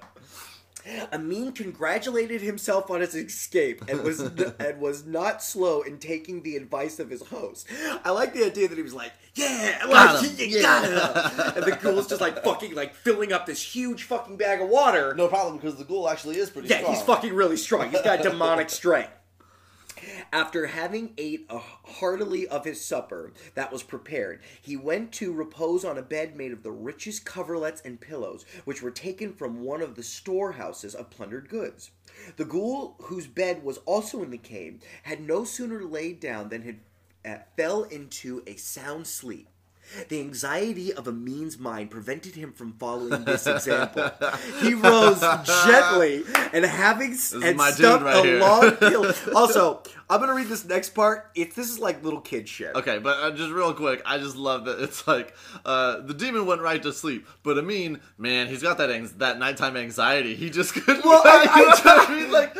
Amin 1.11 1.51
congratulated 1.51 2.41
himself 2.41 2.91
on 2.91 3.01
his 3.01 3.15
escape 3.15 3.83
and 3.87 4.01
was 4.03 4.19
and 4.59 4.79
was 4.79 5.05
not 5.05 5.41
slow 5.41 5.81
in 5.81 5.97
taking 5.97 6.43
the 6.43 6.55
advice 6.55 6.99
of 6.99 7.09
his 7.09 7.23
host. 7.27 7.67
I 8.03 8.11
like 8.11 8.33
the 8.33 8.45
idea 8.45 8.67
that 8.67 8.77
he 8.77 8.83
was 8.83 8.93
like, 8.93 9.13
yeah, 9.33 9.79
Got 9.85 10.21
like, 10.21 10.31
him. 10.31 10.49
you 10.49 10.61
got 10.61 10.83
him. 10.85 11.53
and 11.55 11.63
the 11.63 11.77
ghoul's 11.81 12.07
just 12.07 12.21
like 12.21 12.43
fucking 12.43 12.75
like 12.75 12.93
filling 12.95 13.33
up 13.33 13.45
this 13.45 13.61
huge 13.61 14.03
fucking 14.03 14.37
bag 14.37 14.61
of 14.61 14.69
water. 14.69 15.13
No 15.15 15.27
problem, 15.27 15.57
because 15.57 15.75
the 15.75 15.85
ghoul 15.85 16.09
actually 16.09 16.37
is 16.37 16.49
pretty 16.49 16.67
yeah, 16.67 16.79
strong. 16.79 16.93
he's 16.93 17.03
fucking 17.03 17.33
really 17.33 17.57
strong. 17.57 17.91
He's 17.91 18.01
got 18.01 18.21
demonic 18.21 18.69
strength. 18.69 19.11
After 20.31 20.67
having 20.67 21.13
ate 21.17 21.45
heartily 21.49 22.47
of 22.47 22.65
his 22.65 22.83
supper 22.83 23.31
that 23.53 23.71
was 23.71 23.83
prepared, 23.83 24.41
he 24.61 24.75
went 24.75 25.11
to 25.13 25.31
repose 25.31 25.85
on 25.85 25.97
a 25.97 26.01
bed 26.01 26.35
made 26.35 26.51
of 26.51 26.63
the 26.63 26.71
richest 26.71 27.25
coverlets 27.25 27.81
and 27.85 27.99
pillows, 27.99 28.45
which 28.65 28.81
were 28.81 28.91
taken 28.91 29.33
from 29.33 29.61
one 29.61 29.81
of 29.81 29.95
the 29.95 30.03
storehouses 30.03 30.95
of 30.95 31.09
plundered 31.09 31.49
goods. 31.49 31.91
The 32.37 32.45
ghoul, 32.45 32.95
whose 33.03 33.27
bed 33.27 33.63
was 33.63 33.77
also 33.79 34.21
in 34.23 34.31
the 34.31 34.37
cave, 34.37 34.81
had 35.03 35.21
no 35.21 35.43
sooner 35.43 35.83
laid 35.83 36.19
down 36.19 36.49
than 36.49 36.63
had 36.63 36.79
uh, 37.25 37.43
fell 37.57 37.83
into 37.83 38.43
a 38.45 38.55
sound 38.55 39.07
sleep. 39.07 39.47
The 40.09 40.19
anxiety 40.19 40.93
of 40.93 41.07
Amin's 41.07 41.57
mind 41.59 41.91
prevented 41.91 42.35
him 42.35 42.51
from 42.53 42.73
following 42.73 43.23
this 43.23 43.47
example. 43.55 44.11
He 44.61 44.73
rose 44.73 45.21
gently 45.65 46.23
and 46.53 46.65
having 46.65 47.13
s- 47.13 47.33
and 47.33 47.57
my 47.57 47.69
dude 47.69 47.77
stuffed 47.77 48.03
right 48.03 48.17
a 48.17 48.21
here. 48.27 48.39
long 48.39 48.71
pill. 48.71 49.13
Also, 49.35 49.81
I'm 50.09 50.19
gonna 50.19 50.33
read 50.33 50.47
this 50.47 50.65
next 50.65 50.89
part. 50.89 51.31
If 51.35 51.55
this 51.55 51.69
is 51.69 51.79
like 51.79 52.03
little 52.03 52.21
kid 52.21 52.47
shit. 52.47 52.75
Okay, 52.75 52.99
but 52.99 53.17
uh, 53.19 53.31
just 53.31 53.51
real 53.51 53.73
quick, 53.73 54.01
I 54.05 54.17
just 54.17 54.35
love 54.35 54.65
that 54.65 54.79
it's 54.81 55.07
like 55.07 55.33
uh, 55.65 56.01
the 56.01 56.13
demon 56.13 56.45
went 56.45 56.61
right 56.61 56.81
to 56.83 56.93
sleep, 56.93 57.27
but 57.43 57.57
Amin, 57.57 57.99
man, 58.17 58.47
he's 58.47 58.61
got 58.61 58.77
that 58.77 58.89
anx- 58.91 59.11
that 59.13 59.39
nighttime 59.39 59.75
anxiety. 59.77 60.35
He 60.35 60.49
just 60.49 60.73
couldn't. 60.75 61.03
Well, 61.05 61.21
I- 61.25 61.47
I- 61.85 62.05
I 62.07 62.15
mean, 62.15 62.31
like, 62.31 62.51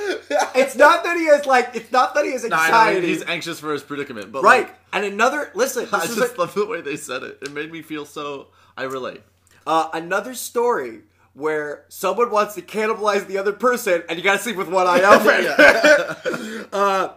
It's 0.55 0.75
not 0.75 1.03
that 1.03 1.17
he 1.17 1.25
has 1.25 1.45
like 1.45 1.75
it's 1.75 1.91
not 1.91 2.15
that 2.15 2.25
he 2.25 2.31
has 2.31 2.43
Nah, 2.45 2.55
I 2.57 2.59
mean, 2.59 2.73
anxiety. 2.75 3.07
he's 3.07 3.23
anxious 3.23 3.59
for 3.59 3.71
his 3.73 3.83
predicament, 3.83 4.31
but 4.31 4.43
right. 4.43 4.63
like, 4.67 4.84
and 4.95 5.05
another 5.05 5.51
listen, 5.53 5.87
I 5.93 6.07
just 6.07 6.35
a- 6.35 6.39
love 6.39 6.55
the 6.55 6.65
way 6.65 6.81
they 6.81 6.95
said 6.97 7.21
it. 7.23 7.37
It 7.43 7.51
made 7.51 7.71
me 7.71 7.81
feel 7.83 8.05
so. 8.05 8.47
I 8.75 8.83
relate. 8.83 9.21
uh, 9.67 9.89
another 9.93 10.33
story 10.33 11.01
where 11.33 11.85
someone 11.89 12.31
wants 12.31 12.55
to 12.55 12.61
cannibalize 12.61 13.27
the 13.27 13.37
other 13.37 13.51
person 13.53 14.03
and 14.09 14.17
you 14.17 14.23
gotta 14.23 14.39
sleep 14.39 14.55
with 14.55 14.69
one 14.69 14.87
eye 14.87 15.01
open. 16.25 16.67
Uh, 16.73 17.09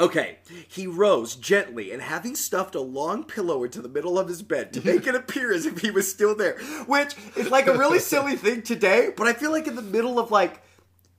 Okay, 0.00 0.38
he 0.68 0.86
rose 0.86 1.36
gently 1.36 1.92
and 1.92 2.00
having 2.00 2.34
stuffed 2.34 2.74
a 2.74 2.80
long 2.80 3.24
pillow 3.24 3.62
into 3.62 3.82
the 3.82 3.90
middle 3.90 4.18
of 4.18 4.26
his 4.26 4.40
bed 4.42 4.72
to 4.72 4.84
make 4.86 5.06
it 5.06 5.14
appear 5.14 5.52
as 5.52 5.66
if 5.66 5.80
he 5.80 5.90
was 5.90 6.10
still 6.10 6.34
there. 6.34 6.58
Which 6.86 7.14
is 7.36 7.50
like 7.50 7.66
a 7.66 7.76
really 7.76 7.98
silly 8.12 8.36
thing 8.36 8.62
today, 8.62 9.10
but 9.14 9.26
I 9.26 9.34
feel 9.34 9.50
like 9.50 9.66
in 9.66 9.74
the 9.76 9.82
middle 9.82 10.18
of 10.18 10.30
like 10.30 10.62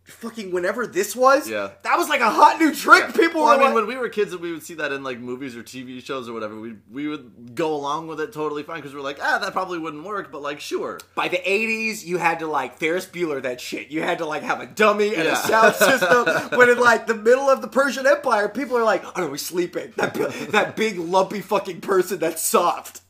fucking 0.06 0.52
whenever 0.52 0.86
this 0.86 1.16
was, 1.16 1.50
Yeah. 1.50 1.72
that 1.84 1.98
was 1.98 2.10
like 2.10 2.20
a 2.22 2.30
hot 2.30 2.60
new 2.60 2.74
trick. 2.76 3.13
People 3.13 3.42
Well, 3.44 3.46
were 3.46 3.54
I 3.54 3.58
mean, 3.58 3.66
like, 3.68 3.76
when 3.76 3.88
we 3.88 3.96
were 3.96 4.10
kids 4.10 4.34
and 4.34 4.42
we 4.42 4.52
would 4.52 4.63
see 4.63 4.74
that 4.76 4.92
in 4.92 5.02
like 5.04 5.20
movies 5.20 5.56
or 5.56 5.63
TV 5.63 6.04
shows 6.04 6.28
or 6.28 6.34
whatever, 6.34 6.60
we 6.60 6.76
we 6.92 7.08
would 7.08 7.56
go 7.56 7.74
along 7.74 8.08
with 8.08 8.20
it 8.20 8.34
totally 8.34 8.63
fine 8.63 8.78
because 8.78 8.94
we're 8.94 9.02
like, 9.02 9.20
ah, 9.22 9.38
that 9.39 9.54
probably 9.54 9.80
wouldn't 9.80 10.04
work, 10.04 10.32
but 10.32 10.42
like, 10.42 10.60
sure. 10.60 11.00
by 11.16 11.28
the 11.30 11.38
80s, 11.38 12.04
you 12.06 12.18
had 12.18 12.39
to 12.39 12.48
like 12.48 12.78
Ferris 12.80 13.06
Bueller 13.06 13.42
that 13.44 13.62
shit. 13.62 13.92
You 13.92 14.02
had 14.02 14.18
to 14.18 14.26
like 14.26 14.44
have 14.44 14.60
a 14.60 14.66
dummy 14.66 15.16
and 15.16 15.24
Yeah. 15.24 15.34
a 15.34 15.36
sound 15.48 15.76
system. 15.76 16.26
but 16.52 16.70
in 16.70 16.80
like 16.80 17.08
the 17.08 17.16
middle 17.16 17.50
of 17.50 17.62
the 17.62 17.68
Persian 17.70 18.06
Empire, 18.06 18.50
people 18.50 18.78
are 18.78 18.84
like, 18.84 19.04
oh 19.06 19.22
no, 19.22 19.28
we're 19.30 19.38
sleeping. 19.38 19.94
That, 19.96 20.13
that 20.52 20.76
big 20.76 20.98
lumpy 21.00 21.39
fucking 21.42 21.80
person 21.82 22.20
that's 22.20 22.42
soft. 22.42 23.02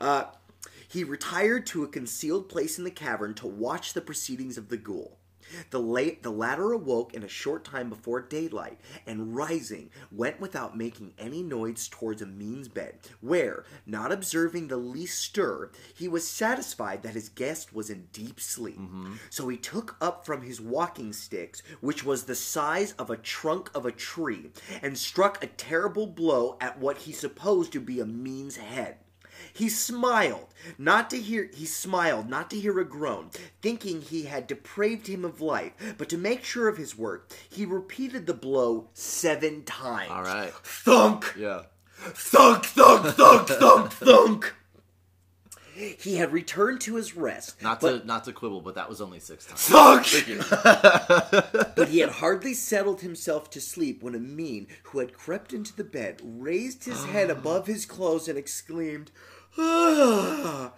Uh, 0.00 0.24
he 0.88 1.04
retired 1.04 1.66
to 1.66 1.84
a 1.84 1.88
concealed 1.88 2.48
place 2.48 2.78
in 2.78 2.84
the 2.84 2.90
cavern 2.90 3.32
to 3.34 3.46
watch 3.46 3.92
the 3.94 4.00
proceedings 4.00 4.58
of 4.58 4.68
the 4.68 4.76
ghoul. 4.76 5.18
The, 5.70 5.80
late, 5.80 6.22
the 6.22 6.30
latter 6.30 6.72
awoke 6.72 7.14
in 7.14 7.22
a 7.22 7.28
short 7.28 7.64
time 7.64 7.88
before 7.88 8.20
daylight, 8.20 8.78
and 9.06 9.34
rising, 9.34 9.90
went 10.10 10.40
without 10.40 10.76
making 10.76 11.14
any 11.18 11.42
noise 11.42 11.88
towards 11.88 12.22
Amin's 12.22 12.68
bed, 12.68 12.98
where, 13.20 13.64
not 13.86 14.12
observing 14.12 14.68
the 14.68 14.76
least 14.76 15.20
stir, 15.20 15.70
he 15.94 16.08
was 16.08 16.26
satisfied 16.28 17.02
that 17.02 17.14
his 17.14 17.28
guest 17.28 17.74
was 17.74 17.90
in 17.90 18.08
deep 18.12 18.40
sleep. 18.40 18.78
Mm-hmm. 18.78 19.14
So 19.30 19.48
he 19.48 19.56
took 19.56 19.96
up 20.00 20.24
from 20.24 20.42
his 20.42 20.60
walking 20.60 21.12
sticks, 21.12 21.62
which 21.80 22.04
was 22.04 22.24
the 22.24 22.34
size 22.34 22.92
of 22.98 23.10
a 23.10 23.16
trunk 23.16 23.70
of 23.74 23.86
a 23.86 23.92
tree, 23.92 24.50
and 24.82 24.96
struck 24.96 25.42
a 25.42 25.46
terrible 25.46 26.06
blow 26.06 26.56
at 26.60 26.78
what 26.78 26.98
he 26.98 27.12
supposed 27.12 27.72
to 27.72 27.80
be 27.80 28.00
Amin's 28.00 28.56
head. 28.56 28.96
He 29.52 29.68
smiled, 29.68 30.54
not 30.78 31.10
to 31.10 31.20
hear 31.20 31.50
he 31.52 31.66
smiled, 31.66 32.28
not 32.28 32.48
to 32.50 32.60
hear 32.60 32.78
a 32.78 32.84
groan, 32.84 33.30
thinking 33.62 34.02
he 34.02 34.24
had 34.24 34.46
depraved 34.46 35.06
him 35.06 35.24
of 35.24 35.40
life, 35.40 35.72
but 35.96 36.08
to 36.10 36.18
make 36.18 36.44
sure 36.44 36.68
of 36.68 36.76
his 36.76 36.98
work, 36.98 37.30
he 37.48 37.64
repeated 37.64 38.26
the 38.26 38.34
blow 38.34 38.88
seven 38.92 39.62
times. 39.64 40.10
All 40.10 40.22
right. 40.22 40.52
Thunk! 40.62 41.34
Yeah. 41.38 41.62
Thunk, 41.96 42.64
thunk, 42.66 43.14
thunk, 43.14 43.48
thunk, 43.48 43.92
thunk. 43.92 44.54
He 45.74 46.16
had 46.16 46.32
returned 46.32 46.80
to 46.82 46.96
his 46.96 47.16
rest, 47.16 47.62
Not 47.62 47.80
but, 47.80 48.00
to 48.02 48.06
not 48.06 48.24
to 48.24 48.32
quibble, 48.32 48.60
but 48.60 48.74
that 48.74 48.88
was 48.90 49.00
only 49.00 49.20
six 49.20 49.46
times. 49.46 49.62
thunk. 49.62 50.06
but 51.76 51.88
he 51.88 52.00
had 52.00 52.10
hardly 52.10 52.52
settled 52.54 53.00
himself 53.00 53.48
to 53.50 53.60
sleep 53.60 54.02
when 54.02 54.14
Amin, 54.14 54.66
who 54.84 54.98
had 54.98 55.14
crept 55.14 55.52
into 55.54 55.74
the 55.74 55.82
bed, 55.84 56.20
raised 56.22 56.84
his 56.84 57.04
head 57.06 57.30
above 57.38 57.66
his 57.66 57.86
clothes 57.86 58.28
and 58.28 58.36
exclaimed, 58.36 59.10
"Ah, 59.56 60.72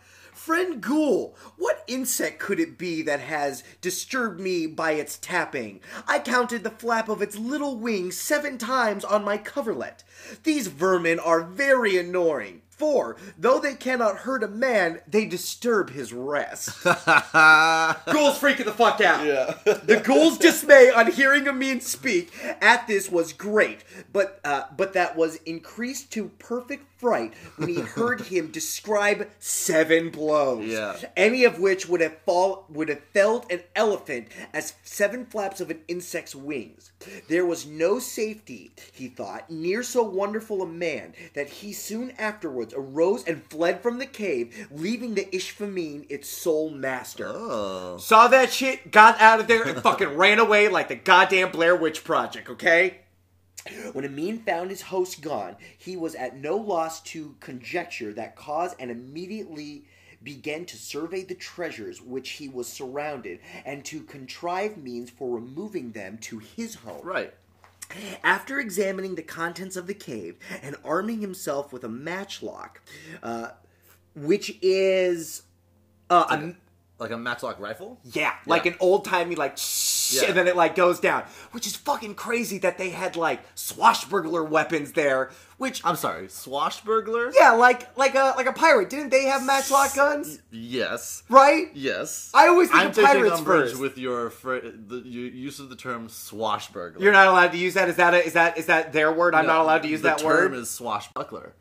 Friend 0.45 0.79
Ghoul, 0.79 1.35
what 1.57 1.85
insect 1.87 2.39
could 2.39 2.61
it 2.61 2.77
be 2.77 3.01
that 3.01 3.21
has 3.21 3.65
disturbed 3.81 4.39
me 4.39 4.67
by 4.67 4.91
its 4.93 5.17
tapping? 5.17 5.81
I 6.07 6.19
counted 6.19 6.63
the 6.65 6.71
flap 6.71 7.09
of 7.09 7.23
its 7.23 7.39
little 7.39 7.79
wings 7.79 8.19
seven 8.19 8.59
times 8.59 9.07
on 9.07 9.25
my 9.25 9.39
coverlet. 9.39 10.05
These 10.43 10.67
vermin 10.67 11.19
are 11.19 11.41
very 11.43 11.97
annoying, 11.97 12.61
for, 12.69 13.17
though 13.39 13.59
they 13.59 13.75
cannot 13.75 14.19
hurt 14.19 14.43
a 14.43 14.49
man, 14.49 15.01
they 15.07 15.25
disturb 15.25 15.91
his 15.91 16.13
rest. 16.13 16.83
Ghoul's 16.85 18.39
freaking 18.39 18.65
the 18.65 18.75
fuck 18.77 19.01
out. 19.01 19.25
Yeah. 19.25 19.55
The 19.65 20.03
ghoul's 20.05 20.39
dismay 20.39 20.91
on 20.91 21.11
hearing 21.11 21.47
a 21.47 21.51
Amin 21.51 21.81
speak 21.81 22.33
at 22.61 22.87
this 22.87 23.11
was 23.11 23.33
great, 23.33 23.85
but 24.13 24.41
uh, 24.45 24.65
but 24.77 24.93
that 24.93 25.17
was 25.17 25.37
increased 25.47 26.11
to 26.13 26.29
perfect 26.39 26.94
fright 26.97 27.35
when 27.57 27.69
he 27.69 27.81
heard 27.81 28.21
him 28.27 28.51
describe 28.51 29.29
seven 29.39 30.11
blows. 30.11 30.67
Yeah. 30.67 30.97
Any 31.17 31.45
of 31.45 31.59
which 31.59 31.89
would 31.89 32.01
have 32.01 32.19
fall 32.25 32.67
would 32.69 32.89
have 32.89 33.03
felled 33.13 33.51
an 33.51 33.63
elephant 33.75 34.29
as 34.53 34.75
seven 34.83 35.27
flaps 35.27 35.61
of 35.61 35.71
an 35.71 35.81
insect's 35.89 36.35
wings. 36.35 36.93
There 37.29 37.47
was 37.47 37.67
no 37.67 37.99
safety, 37.99 38.73
he 38.93 39.09
thought, 39.09 39.51
near 39.51 39.83
so 39.83 40.03
wonderful 40.03 40.63
a 40.63 40.67
man 40.67 41.15
that 41.35 41.49
he 41.49 41.73
soon 41.73 42.13
afterwards 42.13 42.75
arose 42.77 43.25
and 43.25 43.45
fled 43.45 43.83
from 43.83 43.99
the 43.99 44.07
cave, 44.07 44.69
leaving 44.71 45.15
the 45.15 45.27
Ishfamin 45.27 46.07
its 46.09 46.29
sole 46.29 46.71
master. 46.71 47.27
Oh. 47.29 47.97
Saw 47.99 48.29
that 48.29 48.53
shit, 48.53 48.91
got 48.91 49.21
out 49.21 49.41
of 49.41 49.47
there, 49.47 49.65
and 49.65 49.83
fucking 49.83 50.09
ran 50.17 50.39
away 50.39 50.69
like 50.69 50.89
the 50.89 50.95
goddamn 50.95 51.51
Blair 51.51 51.77
Witch 51.77 52.05
Project, 52.05 52.49
okay? 52.49 52.99
When 53.93 54.05
Amin 54.05 54.41
found 54.41 54.71
his 54.71 54.83
host 54.83 55.23
gone, 55.23 55.57
he 55.79 55.97
was 55.97 56.15
at 56.15 56.37
no 56.37 56.57
loss 56.57 57.01
to 57.05 57.35
conjecture 57.41 58.13
that 58.13 58.37
cause 58.37 58.75
and 58.79 58.91
immediately 58.91 59.85
began 60.23 60.65
to 60.65 60.77
survey 60.77 61.23
the 61.23 61.35
treasures 61.35 62.01
which 62.01 62.31
he 62.31 62.49
was 62.49 62.67
surrounded 62.67 63.39
and 63.65 63.85
to 63.85 64.03
contrive 64.03 64.77
means 64.77 65.11
for 65.11 65.35
removing 65.35 65.93
them 65.93 66.19
to 66.19 66.39
his 66.39 66.77
home. 66.77 67.05
Right. 67.05 67.33
After 68.23 68.59
examining 68.59 69.15
the 69.15 69.23
contents 69.23 69.77
of 69.77 69.87
the 69.87 69.95
cave 69.95 70.37
and 70.63 70.77
arming 70.85 71.21
himself 71.21 71.73
with 71.73 71.85
a 71.85 71.89
matchlock, 71.89 72.81
uh, 73.23 73.51
which 74.15 74.59
is 74.63 75.43
uh, 76.09 76.25
a, 76.31 76.55
Like 76.97 77.11
a 77.11 77.17
matchlock 77.19 77.59
rifle? 77.59 77.99
Yeah, 78.05 78.33
like 78.47 78.65
Yeah. 78.67 78.73
an 78.73 78.79
old 78.79 79.05
timey 79.05 79.35
like, 79.35 79.59
shh, 79.59 80.13
Yeah. 80.15 80.29
and 80.29 80.37
then 80.37 80.47
it 80.47 80.55
like 80.55 80.77
goes 80.77 81.01
down, 81.01 81.25
which 81.51 81.67
is 81.67 81.75
fucking 81.75 82.15
crazy 82.15 82.59
that 82.59 82.79
they 82.79 82.91
had 82.91 83.17
like 83.17 83.41
swashbuckler 83.57 84.45
weapons 84.45 84.93
there. 84.93 85.31
Which 85.57 85.85
I'm 85.85 85.97
sorry, 85.97 86.29
swashbuckler? 86.29 87.33
yeah, 87.35 87.51
like 87.51 87.97
like 87.99 88.15
a 88.15 88.35
like 88.37 88.47
a 88.47 88.53
pirate. 88.53 88.91
Didn't 88.91 89.11
they 89.11 89.25
have 89.25 89.45
matchlock 89.45 89.95
guns? 89.97 90.41
Yes. 90.53 91.25
Right? 91.29 91.67
Yes. 91.75 92.31
I 92.33 92.47
always 92.47 92.69
think 92.71 92.81
I'm 92.81 92.89
of 92.91 92.97
pirates 92.97 93.41
first. 93.41 93.79
with 93.81 93.99
your 93.99 94.31
fr- 94.31 94.59
the 94.63 95.03
your 95.05 95.31
use 95.33 95.59
of 95.59 95.71
the 95.71 95.77
term 95.77 96.09
swashbuckler. 96.09 97.01
You're 97.03 97.13
not 97.13 97.27
allowed 97.27 97.51
to 97.53 97.59
use 97.59 97.75
that. 97.75 97.89
Is 97.89 97.97
that 97.97 98.15
a, 98.15 98.25
is 98.25 98.35
that 98.35 98.57
is 98.57 98.67
that 98.67 98.93
their 98.93 99.13
word? 99.13 99.35
I'm 99.35 99.47
No, 99.47 99.55
not 99.55 99.63
allowed 99.63 99.83
to 99.83 99.89
use 99.89 100.03
the 100.03 100.11
that 100.11 100.19
term 100.19 100.53
word. 100.53 100.55
is 100.55 100.71
swashbuckler. 100.71 101.55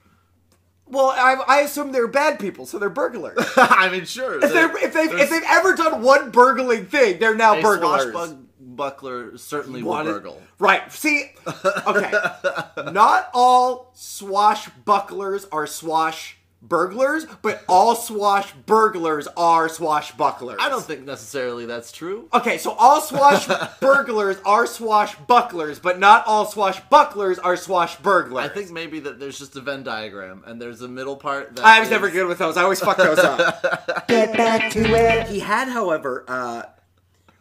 Well, 0.93 1.09
I, 1.09 1.35
I 1.47 1.59
assume 1.61 1.91
they're 1.91 2.07
bad 2.07 2.39
people, 2.39 2.65
so 2.65 2.79
they're 2.79 2.89
burglars. 2.89 3.37
I 3.57 3.89
mean, 3.89 4.05
sure. 4.05 4.35
if, 4.43 4.53
they're, 4.53 4.77
if 4.77 4.93
they've 4.93 5.11
if 5.11 5.29
they've 5.29 5.43
ever 5.47 5.75
done 5.75 6.01
one 6.01 6.31
burgling 6.31 6.85
thing, 6.85 7.19
they're 7.19 7.35
now 7.35 7.57
a 7.57 7.61
burglars. 7.61 8.11
swashbuckler 8.11 9.37
certainly 9.37 9.83
will 9.83 9.91
Wanted- 9.91 10.13
burgle. 10.13 10.41
Right. 10.59 10.91
See, 10.91 11.31
okay. 11.47 12.11
Not 12.91 13.29
all 13.33 13.91
swashbucklers 13.95 15.47
are 15.51 15.67
swash 15.67 16.37
burglars, 16.67 17.25
but 17.41 17.63
all 17.67 17.95
swash 17.95 18.51
burglars 18.65 19.27
are 19.37 19.67
swashbucklers. 19.67 20.55
I 20.59 20.69
don't 20.69 20.83
think 20.83 21.05
necessarily 21.05 21.65
that's 21.65 21.91
true. 21.91 22.29
Okay, 22.33 22.57
so 22.57 22.71
all 22.71 23.01
swash 23.01 23.47
burglars 23.79 24.37
are 24.45 24.65
swashbucklers, 24.65 25.81
but 25.81 25.99
not 25.99 26.25
all 26.25 26.45
swashbucklers 26.45 27.39
are 27.43 27.55
swashburglars. 27.55 28.39
I 28.41 28.47
think 28.49 28.71
maybe 28.71 28.99
that 29.01 29.19
there's 29.19 29.37
just 29.37 29.55
a 29.55 29.61
Venn 29.61 29.83
diagram, 29.83 30.43
and 30.45 30.61
there's 30.61 30.81
a 30.81 30.87
middle 30.87 31.15
part 31.17 31.55
that 31.55 31.65
I 31.65 31.79
was 31.79 31.87
is- 31.87 31.91
never 31.91 32.09
good 32.09 32.27
with 32.27 32.37
those. 32.37 32.57
I 32.57 32.63
always 32.63 32.79
fuck 32.79 32.97
those 32.97 33.19
up. 33.19 34.07
Get 34.07 34.35
back 34.35 34.71
to 34.71 34.79
it. 34.95 35.27
He 35.27 35.39
had, 35.39 35.67
however, 35.67 36.25
uh, 36.27 36.63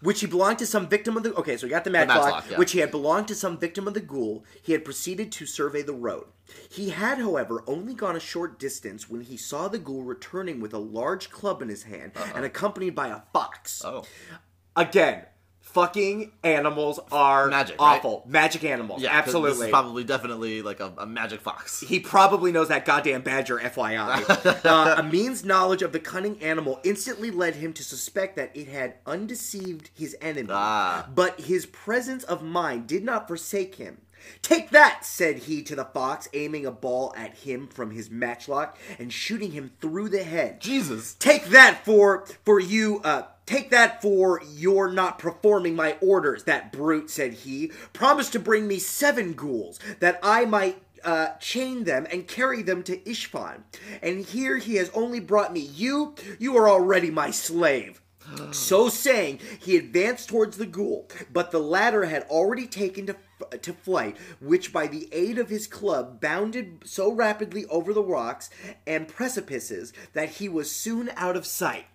which 0.02 0.20
he 0.20 0.26
belonged 0.26 0.58
to 0.58 0.66
some 0.66 0.88
victim 0.88 1.16
of 1.16 1.22
the. 1.22 1.34
Okay, 1.34 1.56
so 1.56 1.66
he 1.66 1.70
got 1.70 1.84
the 1.84 1.90
matchlock, 1.90 2.44
yeah. 2.50 2.58
which 2.58 2.72
he 2.72 2.80
had 2.80 2.90
belonged 2.90 3.28
to 3.28 3.34
some 3.34 3.56
victim 3.56 3.88
of 3.88 3.94
the 3.94 4.00
ghoul. 4.00 4.44
He 4.60 4.72
had 4.72 4.84
proceeded 4.84 5.32
to 5.32 5.46
survey 5.46 5.82
the 5.82 5.94
road. 5.94 6.26
He 6.68 6.90
had, 6.90 7.18
however, 7.18 7.64
only 7.66 7.94
gone 7.94 8.16
a 8.16 8.20
short 8.20 8.58
distance 8.58 9.08
when 9.08 9.22
he 9.22 9.36
saw 9.36 9.68
the 9.68 9.78
ghoul 9.78 10.02
returning 10.02 10.60
with 10.60 10.74
a 10.74 10.78
large 10.78 11.30
club 11.30 11.62
in 11.62 11.68
his 11.68 11.84
hand 11.84 12.12
uh-huh. 12.14 12.32
and 12.34 12.44
accompanied 12.44 12.94
by 12.94 13.08
a 13.08 13.20
fox. 13.32 13.82
Oh, 13.84 14.04
Again, 14.74 15.26
fucking 15.72 16.32
animals 16.44 17.00
are 17.10 17.48
Magic, 17.48 17.80
right? 17.80 17.96
awful. 17.96 18.24
Magic 18.26 18.64
animals. 18.64 19.02
yeah, 19.02 19.10
absolutely. 19.12 19.58
This 19.58 19.64
is 19.66 19.70
probably 19.70 20.04
definitely 20.04 20.62
like 20.62 20.80
a, 20.80 20.92
a 20.98 21.06
magic 21.06 21.40
fox. 21.40 21.84
He 21.92 22.00
probably 22.00 22.52
knows 22.52 22.68
that 22.68 22.84
goddamn 22.86 23.22
badger, 23.22 23.58
FYI. 23.58 24.64
uh, 24.64 24.94
Amin's 24.98 25.44
knowledge 25.44 25.82
of 25.82 25.92
the 25.92 26.00
cunning 26.00 26.42
animal 26.42 26.80
instantly 26.84 27.30
led 27.30 27.56
him 27.56 27.72
to 27.74 27.84
suspect 27.84 28.36
that 28.36 28.50
it 28.56 28.68
had 28.68 28.94
undeceived 29.06 29.90
his 29.94 30.16
enemy. 30.22 30.48
Ah. 30.50 31.06
But 31.14 31.40
his 31.40 31.66
presence 31.66 32.24
of 32.24 32.42
mind 32.42 32.86
did 32.86 33.04
not 33.04 33.28
forsake 33.28 33.74
him. 33.74 33.98
Take 34.40 34.70
that, 34.70 35.04
said 35.04 35.38
he 35.38 35.62
to 35.64 35.74
the 35.74 35.84
fox, 35.84 36.28
aiming 36.32 36.66
a 36.66 36.70
ball 36.70 37.12
at 37.16 37.38
him 37.38 37.66
from 37.66 37.90
his 37.90 38.10
matchlock 38.10 38.78
and 38.98 39.12
shooting 39.12 39.52
him 39.52 39.72
through 39.80 40.08
the 40.10 40.22
head. 40.22 40.60
Jesus. 40.60 41.14
Take 41.14 41.46
that 41.46 41.84
for 41.84 42.24
for 42.44 42.60
you. 42.60 43.00
Uh, 43.04 43.22
take 43.46 43.70
that 43.70 44.02
for 44.02 44.40
your 44.54 44.90
not 44.90 45.18
performing 45.18 45.74
my 45.76 45.96
orders. 46.00 46.44
That 46.44 46.72
brute 46.72 47.10
said 47.10 47.32
he. 47.32 47.72
Promised 47.92 48.32
to 48.32 48.38
bring 48.38 48.66
me 48.66 48.78
seven 48.78 49.32
ghouls 49.32 49.78
that 50.00 50.18
I 50.22 50.44
might. 50.44 50.82
Uh, 51.04 51.34
chain 51.38 51.82
them 51.82 52.06
and 52.12 52.28
carry 52.28 52.62
them 52.62 52.84
to 52.84 52.96
Ishfan. 52.98 53.62
And 54.00 54.24
here 54.24 54.58
he 54.58 54.76
has 54.76 54.88
only 54.90 55.18
brought 55.18 55.52
me 55.52 55.58
you. 55.58 56.14
You 56.38 56.56
are 56.58 56.68
already 56.68 57.10
my 57.10 57.32
slave. 57.32 58.00
So 58.52 58.88
saying, 58.88 59.40
he 59.60 59.76
advanced 59.76 60.28
towards 60.28 60.56
the 60.56 60.66
ghoul, 60.66 61.08
but 61.32 61.50
the 61.50 61.58
latter 61.58 62.04
had 62.04 62.24
already 62.24 62.66
taken 62.66 63.06
to, 63.06 63.16
to 63.58 63.72
flight, 63.72 64.16
which 64.40 64.72
by 64.72 64.86
the 64.86 65.08
aid 65.12 65.38
of 65.38 65.48
his 65.48 65.66
club 65.66 66.20
bounded 66.20 66.82
so 66.84 67.12
rapidly 67.12 67.66
over 67.66 67.92
the 67.92 68.02
rocks 68.02 68.50
and 68.86 69.08
precipices 69.08 69.92
that 70.12 70.28
he 70.30 70.48
was 70.48 70.70
soon 70.70 71.10
out 71.16 71.36
of 71.36 71.46
sight. 71.46 71.86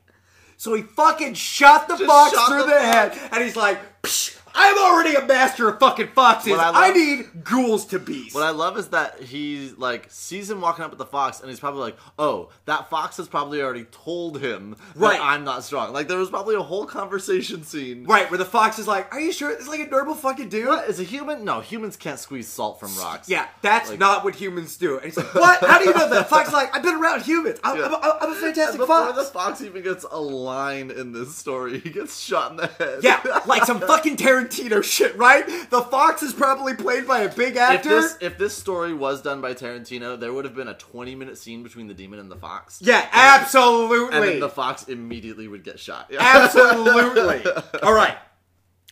So 0.57 0.73
he 0.73 0.81
fucking 0.81 1.35
shot 1.35 1.87
the 1.87 1.95
Just 1.95 2.09
fox 2.09 2.35
shot 2.35 2.49
through 2.49 2.63
the 2.63 2.67
the, 2.67 2.79
head, 2.79 3.17
and 3.31 3.43
he's 3.43 3.55
like, 3.55 3.79
Psh, 4.01 4.37
I'm 4.59 4.77
already 4.77 5.15
a 5.15 5.25
master 5.25 5.69
of 5.69 5.79
fucking 5.79 6.07
foxes. 6.15 6.51
What 6.51 6.59
I 6.59 6.89
I, 6.89 6.91
need 6.91 7.43
ghouls 7.43 7.85
to 7.87 7.99
beasts. 7.99 8.33
What 8.33 8.43
I 8.43 8.49
love 8.49 8.77
is 8.77 8.87
that 8.89 9.21
he 9.21 9.71
like 9.77 10.07
sees 10.09 10.49
him 10.49 10.61
walking 10.61 10.83
up 10.83 10.89
with 10.89 10.97
the 10.99 11.05
fox, 11.05 11.39
and 11.41 11.49
he's 11.49 11.59
probably 11.59 11.81
like, 11.81 11.97
"Oh, 12.17 12.49
that 12.65 12.89
fox 12.89 13.17
has 13.17 13.27
probably 13.27 13.61
already 13.61 13.85
told 13.85 14.39
him 14.41 14.75
Right. 14.95 15.17
that 15.17 15.23
I'm 15.23 15.43
not 15.43 15.63
strong." 15.63 15.93
Like 15.93 16.07
there 16.07 16.17
was 16.17 16.29
probably 16.29 16.55
a 16.55 16.61
whole 16.61 16.85
conversation 16.85 17.63
scene. 17.63 18.05
right, 18.05 18.29
where 18.31 18.37
the 18.39 18.45
fox 18.45 18.79
is 18.79 18.87
like, 18.87 19.13
"Are 19.13 19.19
you 19.19 19.31
sure 19.31 19.51
it's 19.51 19.67
like 19.67 19.79
a 19.81 19.87
normal 19.87 20.15
fucking 20.15 20.49
dude?" 20.49 20.67
What 20.67 20.89
is 20.89 20.99
a 20.99 21.03
human? 21.03 21.45
No, 21.45 21.59
humans 21.61 21.95
can't 21.95 22.19
squeeze 22.19 22.47
salt 22.47 22.79
from 22.79 22.95
rocks. 22.97 23.29
Yeah, 23.29 23.45
that's 23.61 23.91
Like- 23.91 23.99
not 23.99 24.23
what 24.23 24.35
humans 24.35 24.75
do. 24.77 24.95
And 24.95 25.05
he's 25.05 25.17
like, 25.17 25.33
"What? 25.35 25.59
How 25.63 25.77
do 25.77 25.85
you 25.85 25.93
know 25.93 26.09
that?" 26.09 26.29
Fox 26.29 26.47
is 26.47 26.53
like, 26.53 26.75
"I've 26.75 26.83
been 26.83 26.95
around 26.95 27.21
humans. 27.21 27.59
I'm, 27.63 27.77
Yeah. 27.77 27.85
I'm, 27.85 27.93
a, 27.93 28.17
I'm 28.21 28.31
a 28.31 28.35
fantastic 28.35 28.81
fox." 28.85 29.15
the 29.17 29.23
fox 29.25 29.61
even 29.61 29.83
gets 29.83 30.03
a 30.09 30.19
line 30.19 30.89
in 30.91 31.11
this 31.11 31.35
story, 31.35 31.79
he 31.79 31.89
gets 31.89 32.19
shot 32.19 32.51
in 32.51 32.57
the 32.57 32.67
head. 32.67 32.99
Yeah, 33.03 33.21
like 33.45 33.65
some 33.65 33.79
fucking 33.79 34.17
Tarantino 34.27 34.46
shit, 34.51 35.15
right? 35.17 35.45
The 35.69 35.81
fox 35.81 36.23
is 36.23 36.33
probably 36.33 36.73
played 36.73 37.07
by 37.07 37.21
a 37.21 37.29
big 37.33 37.53
If 37.55 37.61
actor. 37.61 37.89
this 37.89 38.17
if 38.21 38.37
this 38.37 38.55
story 38.55 38.93
was 38.93 39.21
done 39.21 39.41
by 39.41 39.53
Tarantino, 39.53 40.19
there 40.19 40.33
would 40.33 40.45
have 40.45 40.55
been 40.55 40.67
a 40.67 40.73
20 40.73 41.15
minute 41.15 41.37
scene 41.37 41.63
between 41.63 41.87
the 41.87 41.93
demon 41.93 42.19
and 42.19 42.29
the 42.31 42.35
fox. 42.35 42.79
yeah, 42.81 43.07
absolutely. 43.11 44.15
And 44.17 44.23
then 44.27 44.39
the 44.39 44.49
fox 44.49 44.83
immediately 44.87 45.47
would 45.47 45.63
get 45.63 45.79
shot. 45.79 46.07
Yeah. 46.09 46.19
absolutely. 46.21 47.43
All 47.83 47.93
right. 47.93 48.17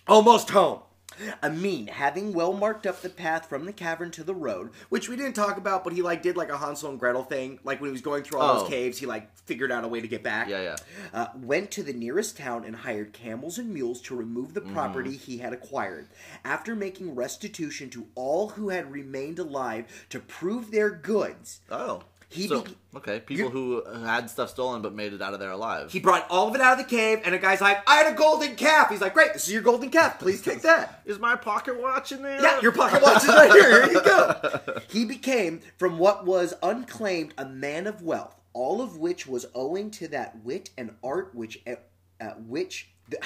Almost 0.08 0.50
home. 0.52 0.82
Ameen, 1.42 1.88
having 1.88 2.34
well 2.34 2.54
marked 2.54 2.86
up 2.86 3.02
the 3.02 3.10
path 3.10 3.48
from 3.48 3.66
the 3.66 3.74
cavern 3.74 4.12
to 4.12 4.24
the 4.24 4.36
road, 4.36 4.70
Which 4.90 5.10
we 5.10 5.16
didn't 5.16 5.34
talk 5.34 5.58
about, 5.58 5.84
but 5.84 5.94
he 5.94 6.02
like 6.02 6.22
did 6.22 6.38
like 6.38 6.50
a 6.50 6.58
Hansel 6.58 6.90
and 6.90 7.00
Gretel 7.00 7.24
thing. 7.24 7.60
Like 7.64 7.80
when 7.82 7.90
he 7.90 7.92
was 7.94 8.02
going 8.02 8.24
through 8.24 8.40
all 8.40 8.56
Oh. 8.56 8.60
those 8.62 8.70
caves, 8.70 8.98
he 8.98 9.06
like 9.06 9.36
figured 9.46 9.72
out 9.72 9.84
a 9.84 9.88
way 9.88 10.02
to 10.02 10.08
get 10.08 10.24
back. 10.24 10.48
yeah, 10.50 10.62
yeah. 10.62 10.76
uh, 11.14 11.28
went 11.36 11.72
to 11.72 11.84
the 11.84 11.94
nearest 11.94 12.38
town 12.38 12.64
and 12.66 12.76
hired 12.76 13.14
camels 13.14 13.58
and 13.58 13.74
mules 13.74 14.02
to 14.02 14.16
remove 14.16 14.54
the 14.54 14.62
property 14.62 15.16
he 15.16 15.38
had 15.38 15.54
acquired. 15.54 16.08
After 16.44 16.76
making 16.76 17.16
restitution 17.16 17.90
to 17.92 18.08
all 18.16 18.50
who 18.50 18.70
had 18.70 18.92
remained 18.92 19.40
alive 19.40 19.86
to 20.10 20.20
prove 20.20 20.72
their 20.72 20.90
goods, 20.90 21.62
Oh. 21.72 22.04
He 22.30 22.48
so, 22.48 22.62
be- 22.62 22.76
okay, 22.98 23.20
people 23.20 23.50
who 23.50 23.84
had 23.86 24.30
stuff 24.30 24.50
stolen 24.50 24.82
but 24.82 24.94
made 24.94 25.14
it 25.14 25.22
out 25.22 25.34
of 25.34 25.40
there 25.40 25.52
alive. 25.52 25.92
He 25.92 26.00
brought 26.00 26.26
all 26.30 26.48
of 26.48 26.56
it 26.56 26.62
out 26.62 26.80
of 26.80 26.86
the 26.86 26.90
cave, 26.96 27.22
and 27.24 27.34
a 27.36 27.38
guy's 27.40 27.62
like, 27.62 27.88
"I 27.88 27.96
had 27.96 28.14
a 28.14 28.16
golden 28.16 28.56
calf." 28.56 28.90
He's 28.90 29.02
like, 29.02 29.14
"Great, 29.14 29.34
this 29.34 29.48
is 29.48 29.54
your 29.54 29.62
golden 29.62 29.90
calf. 29.90 30.20
Please 30.20 30.42
take 30.42 30.62
that." 30.64 31.02
Is 31.06 31.20
my 31.20 31.36
pocket 31.36 31.80
watch 31.80 32.12
in 32.12 32.22
there? 32.24 32.42
Yeah, 32.42 32.60
your 32.62 32.72
pocket 32.72 33.02
watch 33.02 33.24
is 33.24 33.30
right 33.30 33.52
here. 33.52 33.84
Here 33.86 33.94
you 33.94 34.04
go. 34.04 34.60
he 34.90 35.06
became, 35.06 35.62
from 35.78 35.98
what 35.98 36.26
was 36.26 36.54
unclaimed, 36.64 37.34
a 37.38 37.46
man 37.46 37.88
of 37.88 38.02
wealth, 38.02 38.36
all 38.54 38.82
of 38.82 38.98
which 38.98 39.28
was 39.28 39.46
owing 39.54 39.92
to 39.92 40.08
that 40.10 40.44
wit 40.44 40.72
and 40.78 40.96
art 41.04 41.34
which, 41.34 41.62
uh, 41.68 41.76
which. 42.48 42.90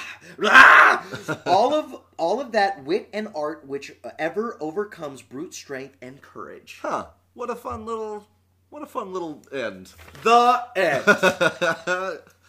Ah! 0.44 1.02
all 1.46 1.72
of 1.72 1.96
all 2.18 2.38
of 2.38 2.52
that 2.52 2.84
wit 2.84 3.08
and 3.14 3.28
art 3.34 3.66
which 3.66 3.90
ever 4.18 4.58
overcomes 4.60 5.22
brute 5.22 5.54
strength 5.54 5.96
and 6.02 6.20
courage. 6.20 6.80
Huh. 6.82 7.06
What 7.32 7.48
a 7.48 7.54
fun 7.56 7.86
little 7.86 8.26
what 8.70 8.82
a 8.82 8.86
fun 8.86 9.12
little 9.12 9.42
end. 9.52 9.92
The 10.22 10.62
end. 10.76 11.04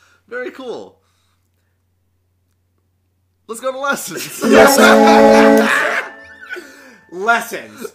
Very 0.28 0.52
cool. 0.52 1.02
Let's 3.48 3.60
go 3.60 3.72
to 3.72 3.80
lessons. 3.80 4.42
Lessons. 7.12 7.92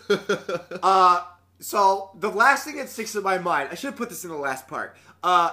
uh, 0.83 1.23
so 1.61 2.11
the 2.19 2.29
last 2.29 2.65
thing 2.65 2.77
that 2.77 2.91
sticks 2.91 3.15
in 3.15 3.23
my 3.23 3.39
mind, 3.39 3.71
I 3.73 3.75
should 3.75 3.89
have 3.89 3.97
put 3.97 4.11
this 4.11 4.25
in 4.25 4.31
the 4.31 4.37
last 4.37 4.69
part. 4.69 4.97
Uh, 5.23 5.53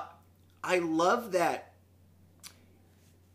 I 0.62 0.80
love 0.80 1.32
that 1.32 1.70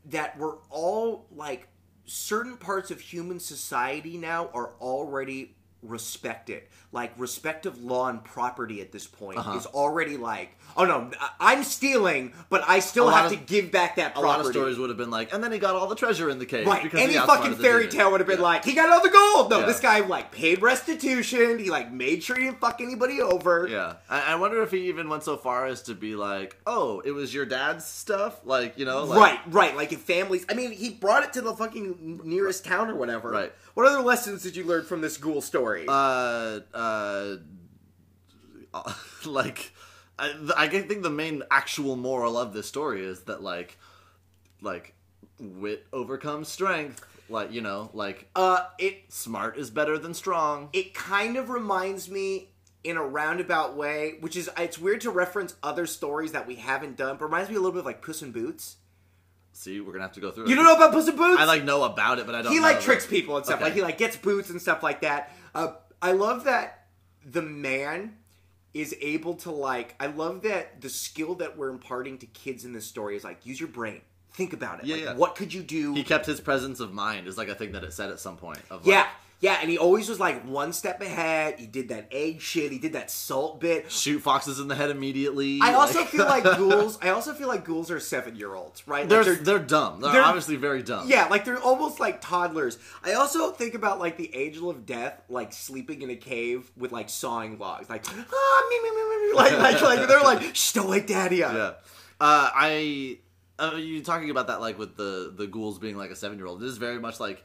that 0.06 0.38
we're 0.38 0.56
all 0.70 1.26
like 1.30 1.68
certain 2.06 2.56
parts 2.56 2.90
of 2.90 3.00
human 3.00 3.40
society 3.40 4.16
now 4.16 4.48
are 4.54 4.72
already 4.80 5.54
respected. 5.82 6.62
Like 6.90 7.12
respect 7.18 7.66
of 7.66 7.82
law 7.84 8.08
and 8.08 8.24
property 8.24 8.80
at 8.80 8.92
this 8.92 9.06
point 9.06 9.38
Uh-huh. 9.38 9.58
is 9.58 9.66
already 9.66 10.16
like, 10.16 10.56
oh 10.76 10.84
no, 10.86 11.10
I'm 11.38 11.62
stealing, 11.62 12.32
but 12.48 12.64
I 12.66 12.78
still 12.80 13.10
have 13.10 13.26
of- 13.30 13.32
to 13.32 13.44
give 13.44 13.70
back 13.70 13.96
that 13.96 14.16
a 14.16 14.20
lot 14.20 14.40
of 14.40 14.46
stories 14.46 14.78
would 14.78 14.88
have 14.88 14.96
been 14.96 15.10
like, 15.10 15.32
and 15.34 15.44
then 15.44 15.52
he 15.52 15.58
got 15.58 15.74
all 15.74 15.86
the 15.86 15.94
treasure 15.94 16.30
in 16.30 16.38
the 16.38 16.46
cave. 16.46 16.66
Right, 16.66 16.82
because 16.82 17.00
any 17.00 17.12
fucking 17.14 17.56
fairy 17.56 17.88
demon. 17.88 17.96
tale 17.96 18.10
would 18.12 18.20
have 18.20 18.26
been 18.26 18.38
Yeah. 18.38 18.42
like, 18.44 18.64
he 18.64 18.72
got 18.72 18.88
all 18.90 19.02
the 19.02 19.10
gold. 19.10 19.50
No, 19.50 19.60
Yeah. 19.60 19.66
this 19.66 19.80
guy 19.80 20.00
like 20.00 20.32
paid 20.32 20.62
restitution. 20.62 21.58
He 21.58 21.68
like 21.70 21.92
made 21.92 22.22
sure 22.22 22.36
he 22.36 22.44
didn't 22.44 22.60
fuck 22.60 22.80
anybody 22.80 23.20
over. 23.20 23.66
Yeah, 23.68 23.96
I, 24.08 24.32
I 24.32 24.34
wonder 24.36 24.62
if 24.62 24.70
he 24.70 24.88
even 24.88 25.10
went 25.10 25.24
so 25.24 25.36
far 25.36 25.66
as 25.66 25.82
to 25.82 25.94
be 25.94 26.16
like, 26.16 26.56
"Oh, 26.66 27.00
it 27.04 27.10
was 27.12 27.34
your 27.34 27.44
dad's 27.44 27.84
stuff," 27.84 28.40
like 28.46 28.78
you 28.78 28.86
know, 28.86 29.04
like, 29.04 29.18
right, 29.20 29.40
right. 29.48 29.76
Like 29.76 29.92
if 29.92 30.00
families, 30.00 30.46
I 30.50 30.54
mean, 30.54 30.72
he 30.72 30.88
brought 30.88 31.22
it 31.24 31.34
to 31.34 31.42
the 31.42 31.52
fucking 31.54 32.22
nearest 32.24 32.64
town 32.64 32.88
or 32.88 32.94
whatever. 32.94 33.30
Right. 33.30 33.52
What 33.74 33.86
other 33.86 34.00
lessons 34.02 34.42
did 34.42 34.56
you 34.56 34.64
learn 34.64 34.84
from 34.84 35.02
this 35.02 35.18
ghoul 35.18 35.40
story? 35.42 35.67
Uh, 35.88 36.60
uh, 36.74 37.36
like, 39.26 39.72
I, 40.18 40.34
I 40.56 40.68
think 40.68 41.02
the 41.02 41.10
main 41.10 41.42
actual 41.50 41.96
moral 41.96 42.36
of 42.38 42.52
this 42.52 42.66
story 42.66 43.04
is 43.04 43.22
that 43.22 43.42
like, 43.42 43.76
like, 44.60 44.94
wit 45.38 45.86
overcomes 45.92 46.48
strength. 46.48 47.04
Like 47.30 47.52
you 47.52 47.60
know, 47.60 47.90
like 47.92 48.28
Uh, 48.34 48.64
it 48.78 49.12
smart 49.12 49.58
is 49.58 49.68
better 49.68 49.98
than 49.98 50.14
strong. 50.14 50.70
it 50.72 50.94
kind 50.94 51.36
of 51.36 51.50
reminds 51.50 52.08
me 52.08 52.48
in 52.84 52.96
a 52.96 53.02
roundabout 53.02 53.76
way, 53.76 54.14
which 54.20 54.34
is 54.34 54.48
it's 54.56 54.78
weird 54.78 55.02
to 55.02 55.10
reference 55.10 55.54
other 55.62 55.84
stories 55.86 56.32
that 56.32 56.46
we 56.46 56.54
haven't 56.54 56.96
done, 56.96 57.16
but 57.18 57.26
reminds 57.26 57.50
me 57.50 57.56
a 57.56 57.58
little 57.58 57.72
bit 57.72 57.80
of 57.80 57.84
like 57.84 58.00
Puss 58.00 58.22
in 58.22 58.32
Boots. 58.32 58.76
See, 59.52 59.78
we're 59.80 59.92
gonna 59.92 60.04
have 60.04 60.12
to 60.12 60.20
go 60.20 60.30
through. 60.30 60.46
You 60.46 60.52
it. 60.52 60.56
don't 60.56 60.64
know 60.64 60.76
about 60.76 60.92
Puss 60.92 61.06
in 61.06 61.16
Boots? 61.16 61.38
I 61.38 61.44
like 61.44 61.64
know 61.64 61.82
about 61.82 62.18
it, 62.18 62.24
but 62.24 62.34
I 62.34 62.40
don't. 62.40 62.52
he 62.52 62.60
like 62.60 62.80
tricks 62.80 63.04
people 63.04 63.36
and 63.36 63.44
stuff. 63.44 63.56
Okay. 63.56 63.64
Like 63.64 63.74
he 63.74 63.82
like 63.82 63.98
gets 63.98 64.16
boots 64.16 64.48
and 64.48 64.58
stuff 64.62 64.82
like 64.82 65.02
that. 65.02 65.30
Uh, 65.58 65.72
I 66.00 66.12
love 66.12 66.44
that 66.44 66.86
the 67.24 67.42
man 67.42 68.16
is 68.72 68.94
able 69.00 69.34
to 69.34 69.50
like. 69.50 69.96
I 69.98 70.06
love 70.06 70.42
that 70.42 70.80
the 70.80 70.88
skill 70.88 71.34
that 71.36 71.56
we're 71.56 71.70
imparting 71.70 72.18
to 72.18 72.26
kids 72.26 72.64
in 72.64 72.72
this 72.72 72.86
story 72.86 73.16
is 73.16 73.24
like 73.24 73.44
use 73.44 73.58
your 73.58 73.68
brain, 73.68 74.02
think 74.32 74.52
about 74.52 74.78
it. 74.78 74.86
Yeah, 74.86 74.94
like, 74.94 75.04
yeah. 75.04 75.14
What 75.14 75.34
could 75.34 75.52
you 75.52 75.64
do? 75.64 75.94
He 75.94 76.04
kept 76.04 76.26
his 76.26 76.40
presence 76.40 76.78
of 76.78 76.92
mind 76.92 77.26
is 77.26 77.36
like 77.36 77.48
a 77.48 77.56
thing 77.56 77.72
that 77.72 77.82
it 77.82 77.92
said 77.92 78.10
at 78.10 78.20
some 78.20 78.36
point. 78.36 78.60
Of 78.70 78.86
like, 78.86 78.94
yeah, 78.94 79.08
and 79.60 79.70
he 79.70 79.78
always 79.78 80.08
was 80.08 80.18
like 80.18 80.42
one 80.44 80.72
step 80.72 81.00
ahead. 81.00 81.60
He 81.60 81.66
did 81.66 81.90
that 81.90 82.08
egg 82.10 82.40
shit. 82.40 82.72
He 82.72 82.78
did 82.78 82.94
that 82.94 83.08
salt 83.10 83.60
bit. 83.60 83.90
shoot 83.90 84.18
foxes 84.18 84.58
in 84.58 84.66
the 84.66 84.74
head 84.74 84.90
immediately. 84.90 85.60
I 85.62 85.74
also 85.74 86.04
feel 86.04 86.24
like 86.24 86.42
ghouls. 86.58 86.98
I 87.00 87.10
also 87.10 87.32
feel 87.34 87.46
like 87.46 87.64
ghouls 87.64 87.88
are 87.90 88.00
seven 88.00 88.34
year 88.34 88.54
olds, 88.54 88.86
right? 88.88 89.08
They're, 89.08 89.22
they're- 89.22 89.34
they're 89.36 89.58
dumb. 89.60 90.00
They're, 90.00 90.12
they're- 90.12 90.22
obviously 90.22 90.56
very 90.56 90.82
dumb. 90.82 91.08
Yeah, 91.08 91.26
like 91.26 91.44
they're 91.44 91.56
almost 91.62 92.00
like 92.00 92.20
toddlers. 92.20 92.78
I 93.04 93.12
also 93.12 93.52
think 93.52 93.74
about 93.74 94.00
like 94.00 94.16
the 94.16 94.34
angel 94.34 94.68
of 94.70 94.84
death, 94.84 95.22
like 95.28 95.52
sleeping 95.52 96.02
in 96.02 96.10
a 96.10 96.16
cave 96.16 96.70
with 96.76 96.90
like 96.90 97.08
sawing 97.08 97.58
logs, 97.58 97.88
like 97.88 98.04
ah, 98.08 98.66
me, 98.70 98.80
me, 98.82 98.90
me, 98.90 99.08
me, 99.08 99.28
me. 99.28 99.34
like 99.34 99.52
like 99.58 99.80
like 99.82 100.08
they're 100.08 100.20
like 100.20 100.56
shh, 100.56 100.72
don't 100.72 100.88
wake 100.90 101.06
daddy 101.06 101.44
up. 101.44 101.54
Yeah. 101.54 101.70
Uh, 102.20 102.50
I 102.52 103.18
uh, 103.60 103.76
you 103.76 104.02
talking 104.02 104.30
about 104.30 104.48
that 104.48 104.60
like 104.60 104.78
with 104.78 104.96
the 104.96 105.32
the 105.36 105.46
ghouls 105.46 105.78
being 105.78 105.96
like 105.96 106.10
a 106.10 106.16
seven 106.16 106.38
year 106.38 106.46
old. 106.48 106.60
It 106.60 106.66
is 106.66 106.76
very 106.78 106.98
much 106.98 107.20
like 107.20 107.44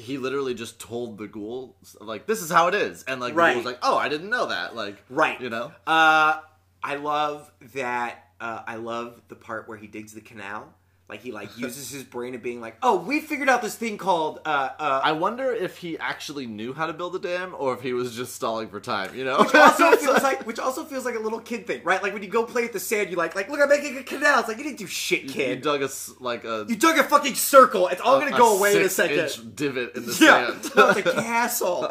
he 0.00 0.18
literally 0.18 0.54
just 0.54 0.80
told 0.80 1.18
the 1.18 1.26
ghoul 1.28 1.76
like 2.00 2.26
this 2.26 2.42
is 2.42 2.50
how 2.50 2.68
it 2.68 2.74
is, 2.74 3.02
and 3.04 3.20
like 3.20 3.34
Right. 3.34 3.48
the 3.50 3.54
ghoul's 3.54 3.66
like 3.66 3.78
oh 3.82 3.96
I 3.96 4.08
didn't 4.08 4.30
know 4.30 4.46
that 4.46 4.74
like 4.74 5.02
Right. 5.08 5.40
you 5.40 5.50
know 5.50 5.72
Uh, 5.86 6.40
I 6.82 6.96
love 6.96 7.50
that. 7.74 8.24
Uh, 8.40 8.62
I 8.66 8.76
love 8.76 9.20
the 9.28 9.34
part 9.34 9.68
where 9.68 9.76
he 9.76 9.86
digs 9.86 10.14
the 10.14 10.22
canal. 10.22 10.72
Like 11.10 11.20
he 11.22 11.32
like 11.32 11.58
uses 11.58 11.90
his 11.90 12.04
brain 12.04 12.34
of 12.34 12.42
being 12.42 12.60
like, 12.60 12.76
oh, 12.82 12.96
we 12.96 13.20
figured 13.20 13.48
out 13.48 13.60
this 13.62 13.74
thing 13.74 13.98
called 13.98 14.40
uh 14.46 14.70
uh. 14.78 15.00
I 15.02 15.12
wonder 15.12 15.52
if 15.52 15.76
he 15.78 15.98
actually 15.98 16.46
knew 16.46 16.72
how 16.72 16.86
to 16.86 16.92
build 16.92 17.16
a 17.16 17.18
dam 17.18 17.54
or 17.58 17.74
if 17.74 17.80
he 17.82 17.92
was 17.92 18.14
just 18.14 18.34
stalling 18.34 18.68
for 18.68 18.80
time. 18.80 19.14
You 19.14 19.24
know. 19.24 19.38
which 19.42 19.54
also 19.54 19.96
feels 19.96 20.22
like 20.22 20.46
which 20.46 20.58
also 20.58 20.84
feels 20.84 21.04
like 21.04 21.16
a 21.16 21.18
little 21.20 21.40
kid 21.40 21.66
thing, 21.66 21.82
right? 21.84 22.02
Like 22.02 22.12
when 22.14 22.22
you 22.22 22.28
go 22.28 22.44
play 22.44 22.64
at 22.64 22.72
the 22.72 22.80
sand, 22.80 23.10
you 23.10 23.16
like 23.16 23.34
like 23.34 23.48
look, 23.50 23.60
I'm 23.60 23.68
making 23.68 23.98
a 23.98 24.02
canal. 24.04 24.38
It's 24.38 24.48
like 24.48 24.58
you 24.58 24.64
didn't 24.64 24.78
do 24.78 24.86
shit, 24.86 25.28
kid. 25.28 25.62
dug 25.62 25.82
a 25.82 25.88
like 26.20 26.44
a 26.44 26.64
You 26.68 26.76
dug 26.76 26.96
a 26.98 27.04
fucking 27.04 27.34
circle. 27.34 27.88
It's 27.88 28.00
all 28.00 28.18
gonna 28.20 28.36
go 28.38 28.56
away 28.58 28.76
in 28.76 28.82
a 28.82 28.88
second. 28.88 29.56
divot 29.56 29.96
in 29.96 30.06
the 30.06 30.12
Yeah, 30.20 30.58
sand. 30.60 30.70
no, 30.76 30.90
it's 30.96 30.98
a 31.00 31.02
castle. 31.12 31.86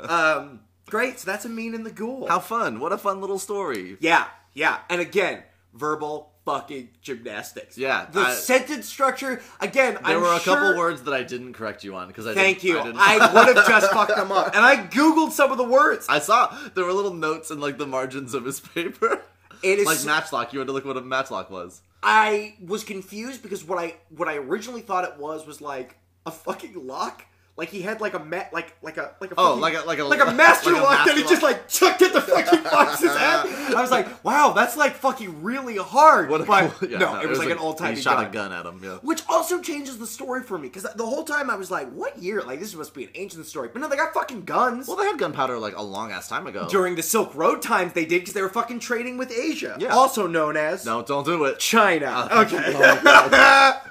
um, 0.00 0.60
great. 0.86 1.18
So 1.20 1.30
that's 1.30 1.44
Ameen 1.44 1.74
in 1.74 1.84
the 1.84 1.90
ghoul. 1.92 2.26
How 2.28 2.40
fun! 2.40 2.80
What 2.80 2.92
a 2.92 2.98
fun 2.98 3.20
little 3.20 3.38
story. 3.38 3.96
Yeah, 4.00 4.26
yeah. 4.54 4.78
And 4.90 5.00
again, 5.00 5.42
verbal 5.74 6.32
fucking 6.48 6.88
gymnastics. 7.02 7.76
Yeah, 7.76 8.06
The 8.10 8.20
I- 8.20 8.32
sentence 8.34 8.86
structure. 8.86 9.42
Again, 9.60 9.94
There 9.94 10.16
I'm 10.16 10.20
were 10.22 10.32
a 10.32 10.40
sure- 10.40 10.54
couple 10.56 10.78
words 10.78 11.02
that 11.02 11.12
I 11.12 11.22
didn't 11.22 11.52
correct 11.52 11.84
you 11.84 11.94
on 11.94 12.08
because 12.08 12.26
I 12.26 12.32
Thank 12.34 12.60
didn't, 12.60 12.86
you. 12.86 12.92
I, 12.96 13.18
I 13.20 13.32
would 13.34 13.54
have 13.56 13.66
just 13.68 13.92
fucked 13.92 14.16
them 14.16 14.32
up, 14.32 14.54
and 14.54 14.64
I 14.64 14.76
googled 14.86 15.32
some 15.32 15.52
of 15.52 15.58
the 15.58 15.64
words. 15.64 16.06
I 16.08 16.18
saw 16.20 16.56
there 16.74 16.84
were 16.84 16.92
little 16.92 17.12
notes 17.14 17.50
in 17.50 17.60
like 17.60 17.76
the 17.78 17.86
margins 17.86 18.32
of 18.34 18.44
his 18.46 18.60
paper. 18.60 19.20
It 19.62 19.78
is 19.80 19.86
like 19.92 20.04
matchlock. 20.04 20.52
You 20.52 20.60
had 20.60 20.68
to 20.68 20.72
look 20.72 20.84
what 20.86 20.96
a 20.96 21.02
matchlock 21.02 21.50
was. 21.50 21.82
I 22.02 22.54
was 22.64 22.84
confused 22.84 23.42
because 23.42 23.64
what 23.64 23.78
I 23.78 23.96
what 24.16 24.28
I 24.28 24.36
originally 24.36 24.80
thought 24.82 25.04
it 25.04 25.18
was 25.18 25.46
was 25.46 25.60
like 25.60 25.96
a 26.24 26.30
fucking 26.30 26.86
lock. 26.86 27.24
Like 27.58 27.70
he 27.70 27.82
had 27.82 28.00
like 28.00 28.14
a 28.14 28.20
ma- 28.20 28.44
like 28.52 28.72
like 28.82 28.96
a 28.98 29.10
like 29.20 29.32
a 29.32 29.34
Oh, 29.36 29.60
fucking- 29.60 29.60
like 29.60 29.74
a- 29.74 29.86
like 29.86 29.98
a- 29.98 30.04
like 30.04 30.20
a 30.26 30.32
master 30.32 30.70
like 30.74 30.82
lock 30.82 31.06
that 31.06 31.16
he 31.16 31.24
just 31.24 31.42
like 31.42 31.68
chucked 31.68 32.00
at 32.02 32.12
the 32.12 32.20
fucking 32.20 32.60
fox's 32.70 33.10
head. 33.10 33.74
I 33.74 33.80
was 33.82 33.90
like, 33.90 34.22
wow, 34.24 34.52
that's 34.54 34.76
like 34.76 34.94
fucking 34.94 35.42
really 35.42 35.76
hard. 35.76 36.30
What 36.30 36.40
a 36.40 36.44
but 36.44 36.70
cool- 36.70 36.88
yeah, 36.88 36.98
no, 36.98 37.20
it 37.20 37.28
was, 37.28 37.40
like, 37.40 37.50
an 37.50 37.58
old 37.58 37.76
time. 37.76 37.96
He 37.96 38.00
shot 38.00 38.24
a 38.24 38.30
gun 38.30 38.52
at 38.52 38.64
him. 38.64 38.80
Yeah. 38.82 38.98
Which 39.02 39.22
also 39.28 39.60
changes 39.60 39.98
the 39.98 40.06
story 40.06 40.42
for 40.44 40.56
me 40.56 40.68
because 40.68 40.84
the 40.94 41.04
whole 41.04 41.24
time 41.24 41.50
I 41.50 41.56
was 41.56 41.68
like, 41.68 41.90
"What 41.90 42.16
year? 42.22 42.42
Like 42.42 42.60
this 42.60 42.74
must 42.76 42.94
be 42.94 43.02
an 43.04 43.10
ancient 43.16 43.44
story." 43.46 43.68
But 43.72 43.82
no, 43.82 43.88
they 43.88 43.96
got 43.96 44.14
fucking 44.14 44.44
guns. 44.44 44.86
Well, 44.86 44.96
they 44.96 45.06
had 45.06 45.18
gunpowder 45.18 45.58
like 45.58 45.76
a 45.76 45.82
long 45.82 46.12
ass 46.12 46.28
time 46.28 46.46
ago. 46.46 46.68
During 46.70 46.94
the 46.94 47.02
Silk 47.02 47.34
Road 47.34 47.60
times, 47.60 47.92
they 47.92 48.04
did 48.06 48.20
because 48.20 48.34
they 48.34 48.42
were 48.42 48.48
fucking 48.48 48.78
trading 48.78 49.18
with 49.18 49.32
Asia, 49.32 49.76
Yeah. 49.80 49.88
also 49.88 50.28
known 50.28 50.56
as 50.56 50.86
no, 50.86 51.02
don't 51.02 51.24
do 51.26 51.44
it. 51.46 51.58
China. 51.58 52.28
Uh, 52.30 52.44
okay, 52.46 52.72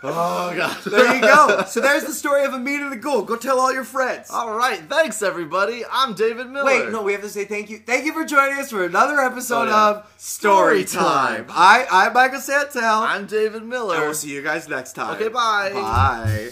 Oh 0.03 0.53
god. 0.55 0.77
there 0.85 1.15
you 1.15 1.21
go. 1.21 1.63
So 1.67 1.81
there's 1.81 2.05
the 2.05 2.13
story 2.13 2.45
of 2.45 2.53
Amina 2.53 2.89
the 2.89 2.95
Ghoul. 2.95 3.23
Go 3.23 3.35
tell 3.35 3.56
all 3.57 3.73
your 3.73 3.83
friends. 3.83 4.29
All 4.31 4.53
right, 4.55 4.79
thanks 4.89 5.21
everybody. 5.21 5.83
I'm 5.91 6.13
David 6.13 6.47
Miller. 6.49 6.65
Wait, 6.65 6.89
no, 6.91 7.01
we 7.03 7.11
have 7.13 7.21
to 7.21 7.29
say 7.29 7.45
thank 7.45 7.69
you. 7.69 7.79
Thank 7.79 8.05
you 8.05 8.13
for 8.13 8.23
joining 8.25 8.57
us 8.59 8.69
for 8.71 8.85
another 8.85 9.19
episode 9.19 9.67
Oh, 9.67 9.69
yeah. 9.69 9.89
of 9.89 10.13
Story 10.17 10.83
Time. 10.85 11.45
I, 11.49 11.85
I'm 11.89 12.13
Michael 12.13 12.39
Santel. 12.39 13.01
I'm 13.01 13.25
David 13.25 13.63
Miller. 13.63 13.95
and 13.95 14.03
we'll 14.05 14.13
see 14.13 14.31
you 14.33 14.41
guys 14.41 14.67
next 14.67 14.93
time. 14.93 15.15
Okay, 15.15 15.27
bye. 15.29 15.71
Bye. 15.73 16.49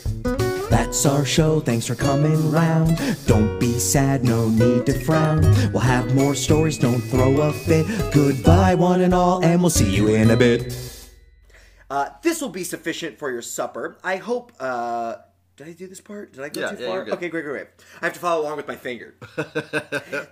That's 0.70 1.06
our 1.06 1.24
show, 1.26 1.60
thanks 1.60 1.86
for 1.88 1.96
coming 1.96 2.52
round. 2.52 2.98
Don't 3.28 3.60
be 3.60 3.78
sad, 3.80 4.24
no 4.24 4.50
need 4.50 4.86
to 4.88 5.00
frown. 5.06 5.42
We'll 5.72 5.80
have 5.80 6.14
more 6.16 6.34
stories, 6.36 6.78
don't 6.78 7.00
throw 7.02 7.40
a 7.42 7.54
fit. 7.54 7.86
Goodbye, 8.14 8.76
one 8.76 9.02
and 9.02 9.14
all, 9.14 9.44
and 9.46 9.62
we'll 9.62 9.70
see 9.70 9.90
you 9.96 10.08
in 10.10 10.32
a 10.32 10.36
bit. 10.36 10.74
Uh, 11.90 12.10
this 12.24 12.42
will 12.42 12.50
be 12.50 12.64
sufficient 12.64 13.20
for 13.20 13.32
your 13.32 13.44
supper. 13.44 13.98
I 14.04 14.16
hope. 14.18 14.52
Uh, 14.60 15.18
did 15.58 15.68
I 15.68 15.72
do 15.74 15.88
this 15.88 16.02
part? 16.02 16.34
Did 16.34 16.44
I 16.44 16.50
go 16.50 16.62
Yeah, 16.62 16.72
too 16.72 16.82
yeah, 16.82 16.88
far? 16.88 16.96
you're 16.98 17.06
good. 17.06 17.14
Okay, 17.16 17.30
great, 17.30 17.44
great, 17.44 17.54
great. 17.54 17.68
I 18.02 18.06
have 18.06 18.14
to 18.14 18.20
follow 18.20 18.42
along 18.44 18.58
with 18.58 18.68
my 18.68 18.76
finger. 18.76 19.16